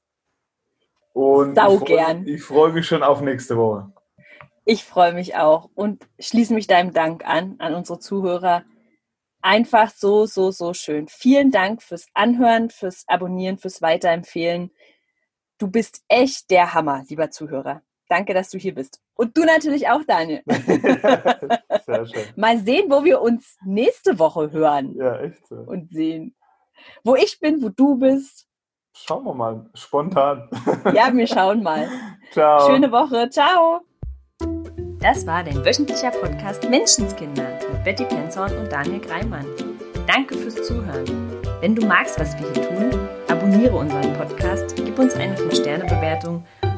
Und 1.14 1.56
Sau 1.56 1.74
ich 1.76 1.80
freu- 1.80 1.86
gern. 1.86 2.28
Ich 2.28 2.44
freue 2.44 2.72
mich 2.74 2.86
schon 2.88 3.04
auf 3.04 3.22
nächste 3.22 3.58
Woche. 3.58 3.92
ich 4.66 4.84
freue 4.84 5.14
mich 5.14 5.36
auch 5.38 5.70
und 5.76 6.06
schließe 6.20 6.54
mich 6.54 6.68
deinem 6.68 6.94
Dank 6.94 7.26
an, 7.26 7.56
an 7.60 7.74
unsere 7.74 8.00
Zuhörer. 8.00 8.64
Einfach 9.42 9.92
so, 9.92 10.26
so, 10.26 10.52
so 10.52 10.74
schön. 10.74 11.08
Vielen 11.08 11.52
Dank 11.52 11.82
fürs 11.82 12.08
Anhören, 12.14 12.70
fürs 12.70 13.04
Abonnieren, 13.08 13.58
fürs 13.58 13.82
Weiterempfehlen. 13.82 14.72
Du 15.58 15.68
bist 15.70 16.04
echt 16.08 16.50
der 16.52 16.74
Hammer, 16.74 17.04
lieber 17.08 17.30
Zuhörer. 17.32 17.82
Danke, 18.10 18.34
dass 18.34 18.50
du 18.50 18.58
hier 18.58 18.74
bist. 18.74 19.02
Und 19.16 19.36
du 19.38 19.44
natürlich 19.44 19.88
auch, 19.90 20.02
Daniel. 20.08 20.42
Sehr 21.86 22.06
schön. 22.06 22.24
Mal 22.36 22.58
sehen, 22.60 22.90
wo 22.90 23.04
wir 23.04 23.22
uns 23.22 23.58
nächste 23.66 24.18
Woche 24.20 24.52
hören 24.52 24.96
Ja, 24.98 25.20
echt 25.20 25.46
so. 25.48 25.56
und 25.56 25.92
sehen. 25.92 26.34
Wo 27.04 27.16
ich 27.16 27.40
bin, 27.40 27.62
wo 27.62 27.70
du 27.70 27.98
bist. 27.98 28.48
Schauen 28.94 29.26
wir 29.26 29.34
mal. 29.34 29.70
Spontan. 29.74 30.50
Ja, 30.94 31.14
wir 31.14 31.28
schauen 31.28 31.62
mal. 31.64 31.88
Ciao. 32.32 32.68
Schöne 32.70 32.92
Woche. 32.92 33.30
Ciao. 33.30 33.82
Das 35.00 35.28
war 35.28 35.44
dein 35.44 35.64
wöchentlicher 35.64 36.12
Podcast 36.12 36.68
Menschenskinder 36.70 37.60
mit 37.72 37.84
Betty 37.84 38.06
Penzorn 38.06 38.56
und 38.58 38.72
Daniel 38.72 39.00
Greimann. 39.00 39.46
Danke 40.08 40.36
fürs 40.38 40.56
Zuhören. 40.66 41.06
Wenn 41.60 41.76
du 41.76 41.86
magst, 41.86 42.20
was 42.20 42.36
wir 42.40 42.52
hier 42.54 42.68
tun, 42.70 43.08
abonniere 43.28 43.76
unseren 43.76 44.14
Podcast, 44.14 44.76
gib 44.76 44.98
uns 44.98 45.14
eine 45.16 45.36
5-Sterne-Bewertung 45.36 46.44